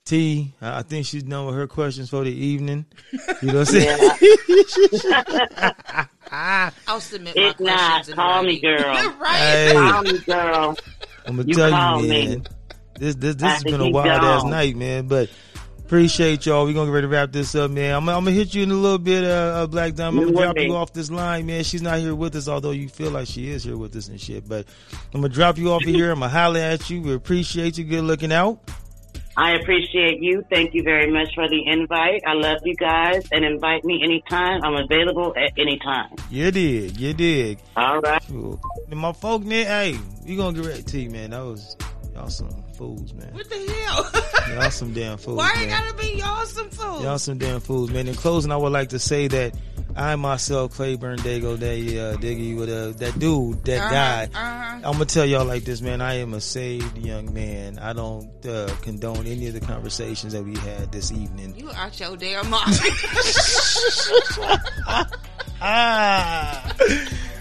T, 0.06 0.54
I 0.62 0.84
think 0.84 1.06
she's 1.06 1.24
done 1.24 1.46
with 1.48 1.56
her 1.56 1.68
questions 1.68 2.10
for 2.10 2.24
the 2.24 2.32
evening. 2.32 2.86
You 3.42 3.52
know 3.52 3.60
what 3.60 3.74
I'm 3.74 3.82
saying? 3.82 4.12
I'll 6.32 7.00
submit 7.02 7.36
my 7.36 7.42
If 7.50 7.60
not, 7.60 7.90
questions. 7.90 8.16
call 8.16 8.44
me, 8.44 8.60
girl. 8.60 8.80
right. 9.20 9.36
Hey. 9.36 9.74
Call 9.74 10.04
me, 10.04 10.20
girl. 10.20 10.78
I'm 11.26 11.36
gonna 11.38 11.48
You 11.48 11.54
tell 11.56 11.70
call 11.72 12.02
you, 12.04 12.10
me. 12.10 12.28
man. 12.28 12.48
This 13.00 13.16
this 13.16 13.36
this 13.36 13.44
I 13.44 13.54
has 13.54 13.64
been 13.64 13.82
a 13.82 13.86
he 13.86 13.92
wild 13.94 14.08
ass 14.24 14.44
night, 14.46 14.76
man. 14.76 15.08
But 15.08 15.30
appreciate 15.88 16.46
y'all. 16.46 16.66
We're 16.66 16.74
gonna 16.74 16.88
get 16.88 16.96
ready 16.96 17.06
to 17.06 17.08
wrap 17.08 17.32
this 17.32 17.56
up, 17.56 17.72
man. 17.72 17.96
I'm, 17.96 18.10
I'm 18.10 18.26
gonna 18.26 18.32
hit 18.32 18.54
you 18.54 18.62
in 18.62 18.72
a 18.72 18.74
little 18.74 18.98
bit, 18.98 19.24
uh, 19.24 19.28
uh 19.64 19.68
Black 19.68 19.94
Diamond. 19.94 20.28
I'm 20.28 20.34
gonna 20.34 20.46
drop 20.48 20.60
you 20.60 20.76
off 20.76 20.92
this 20.92 21.10
line, 21.10 21.46
man. 21.46 21.64
She's 21.64 21.82
not 21.82 22.00
here 22.00 22.14
with 22.14 22.36
us, 22.36 22.50
although 22.50 22.72
you 22.72 22.90
feel 22.90 23.10
like 23.10 23.26
she 23.26 23.50
is 23.50 23.64
here 23.64 23.78
with 23.78 23.96
us 23.96 24.10
and 24.10 24.20
shit. 24.20 24.50
But 24.50 24.66
I'm 25.14 25.22
gonna 25.22 25.30
drop 25.30 25.58
you 25.58 25.72
off 25.72 25.84
of 25.84 25.88
here. 25.88 26.12
I'm 26.12 26.20
gonna 26.20 26.30
holler 26.30 26.60
at 26.60 26.90
you. 26.90 27.02
We 27.02 27.14
appreciate 27.14 27.78
you. 27.78 27.86
Good 27.86 28.04
looking 28.04 28.34
out. 28.34 28.60
I 29.38 29.52
appreciate 29.52 30.22
you. 30.22 30.44
Thank 30.50 30.74
you 30.74 30.84
very 30.84 31.10
much 31.10 31.34
for 31.34 31.48
the 31.48 31.66
invite. 31.66 32.22
I 32.28 32.34
love 32.34 32.58
you 32.66 32.76
guys 32.76 33.26
and 33.32 33.46
invite 33.46 33.86
me 33.86 34.04
anytime. 34.04 34.62
I'm 34.66 34.76
available 34.76 35.34
at 35.38 35.54
any 35.58 35.78
time. 35.78 36.10
You 36.30 36.52
did. 36.52 37.00
you 37.00 37.14
did. 37.14 37.60
All 37.78 38.02
right. 38.02 38.22
Cool. 38.28 38.60
And 38.92 39.00
my 39.00 39.14
folk, 39.14 39.44
man, 39.44 39.68
hey, 39.68 40.00
we 40.26 40.36
gonna 40.36 40.58
get 40.58 40.68
ready 40.68 40.84
to 40.84 41.00
you, 41.00 41.10
man. 41.12 41.30
That 41.30 41.46
was 41.46 41.78
y'all 42.18 42.30
some 42.30 42.50
fools, 42.76 43.14
man. 43.14 43.34
What 43.34 43.50
the 43.50 43.56
hell? 43.56 44.12
Y'all 44.62 44.72
some 44.72 44.94
damn 44.94 45.18
fools, 45.18 45.38
Why 45.38 45.54
man. 45.56 45.64
it 45.64 45.68
gotta 45.70 45.94
be 45.96 46.14
y'all 46.20 46.46
some 46.46 46.70
fools? 46.70 47.04
Y'all 47.04 47.20
some 47.20 47.38
damn 47.38 47.60
fools, 47.60 47.92
man. 47.92 48.08
In 48.08 48.16
closing, 48.16 48.52
I 48.52 48.58
would 48.58 48.72
like 48.72 48.90
to 48.90 49.00
say 49.00 49.28
that 49.28 49.54
I 49.96 50.16
myself, 50.16 50.74
Claiborne 50.76 51.18
Dago, 51.20 51.58
that 51.60 51.68
uh, 51.68 52.18
Diggy, 52.18 52.58
with 52.58 52.70
uh, 52.70 52.92
that 52.98 53.20
dude, 53.20 53.64
that 53.66 53.80
Uh-huh, 53.80 53.90
guy. 53.92 54.30
uh-huh. 54.34 54.76
I'm 54.86 54.94
gonna 54.94 55.06
tell 55.06 55.26
y'all 55.26 55.46
like 55.46 55.64
this, 55.66 55.82
man. 55.82 56.02
I 56.02 56.16
am 56.20 56.34
a 56.34 56.42
saved 56.42 56.98
young 56.98 57.34
man. 57.34 57.78
I 57.80 57.94
don't 57.94 58.30
uh, 58.46 58.68
condone 58.82 59.28
any 59.28 59.48
of 59.48 59.54
the 59.54 59.60
conversations 59.60 60.34
that 60.34 60.44
we 60.44 60.56
had 60.56 60.92
this 60.92 61.12
evening. 61.12 61.56
You 61.58 61.70
out 61.72 62.00
your 62.00 62.16
damn 62.16 62.50
mind. 62.50 62.74
Ah, 65.60 66.72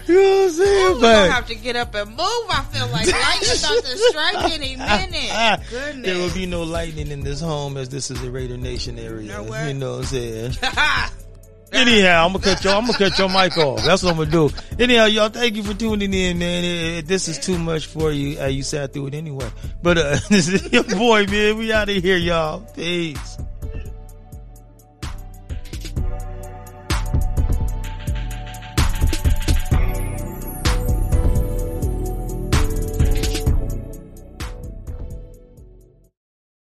you 0.07 0.15
know 0.15 0.29
what 0.29 0.43
I'm 0.43 0.49
saying? 0.51 0.85
We're 0.95 1.01
but 1.01 1.01
gonna 1.01 1.31
have 1.31 1.47
to 1.47 1.55
get 1.55 1.75
up 1.75 1.95
and 1.95 2.09
move. 2.09 2.19
I 2.19 2.65
feel 2.71 2.87
like 2.87 3.07
lightning's 3.11 3.63
about 3.63 3.83
to 3.83 3.97
strike 3.97 4.51
any 4.53 4.75
minute. 4.75 5.61
Goodness. 5.69 5.97
There 6.07 6.17
will 6.17 6.33
be 6.33 6.45
no 6.45 6.63
lightning 6.63 7.09
in 7.11 7.21
this 7.21 7.41
home 7.41 7.77
as 7.77 7.89
this 7.89 8.09
is 8.11 8.21
a 8.23 8.31
Raider 8.31 8.57
Nation 8.57 8.97
area. 8.97 9.41
You 9.67 9.73
know 9.73 9.91
what 9.91 9.99
I'm 9.99 10.03
saying? 10.05 10.53
Anyhow, 11.73 12.25
I'm 12.25 12.33
gonna 12.33 12.43
cut 12.43 12.63
your 12.63 12.73
I'm 12.73 12.85
gonna 12.85 12.97
cut 12.97 13.19
your 13.19 13.27
mic 13.29 13.57
off. 13.57 13.83
That's 13.83 14.01
what 14.01 14.11
I'm 14.11 14.17
gonna 14.17 14.31
do. 14.31 14.49
Anyhow, 14.79 15.05
y'all, 15.05 15.29
thank 15.29 15.55
you 15.55 15.63
for 15.63 15.73
tuning 15.73 16.13
in, 16.13 16.39
man. 16.39 17.05
This 17.05 17.27
is 17.27 17.37
too 17.37 17.57
much 17.57 17.87
for 17.87 18.11
you. 18.11 18.39
Uh, 18.39 18.45
you 18.45 18.63
sat 18.63 18.93
through 18.93 19.07
it 19.07 19.13
anyway. 19.13 19.49
But 19.83 19.97
uh, 19.97 20.17
this 20.29 20.47
is 20.47 20.71
your 20.71 20.83
boy, 20.83 21.25
man. 21.25 21.57
We 21.57 21.73
out 21.73 21.89
of 21.89 21.95
here, 22.01 22.17
y'all. 22.17 22.61
Peace. 22.73 23.37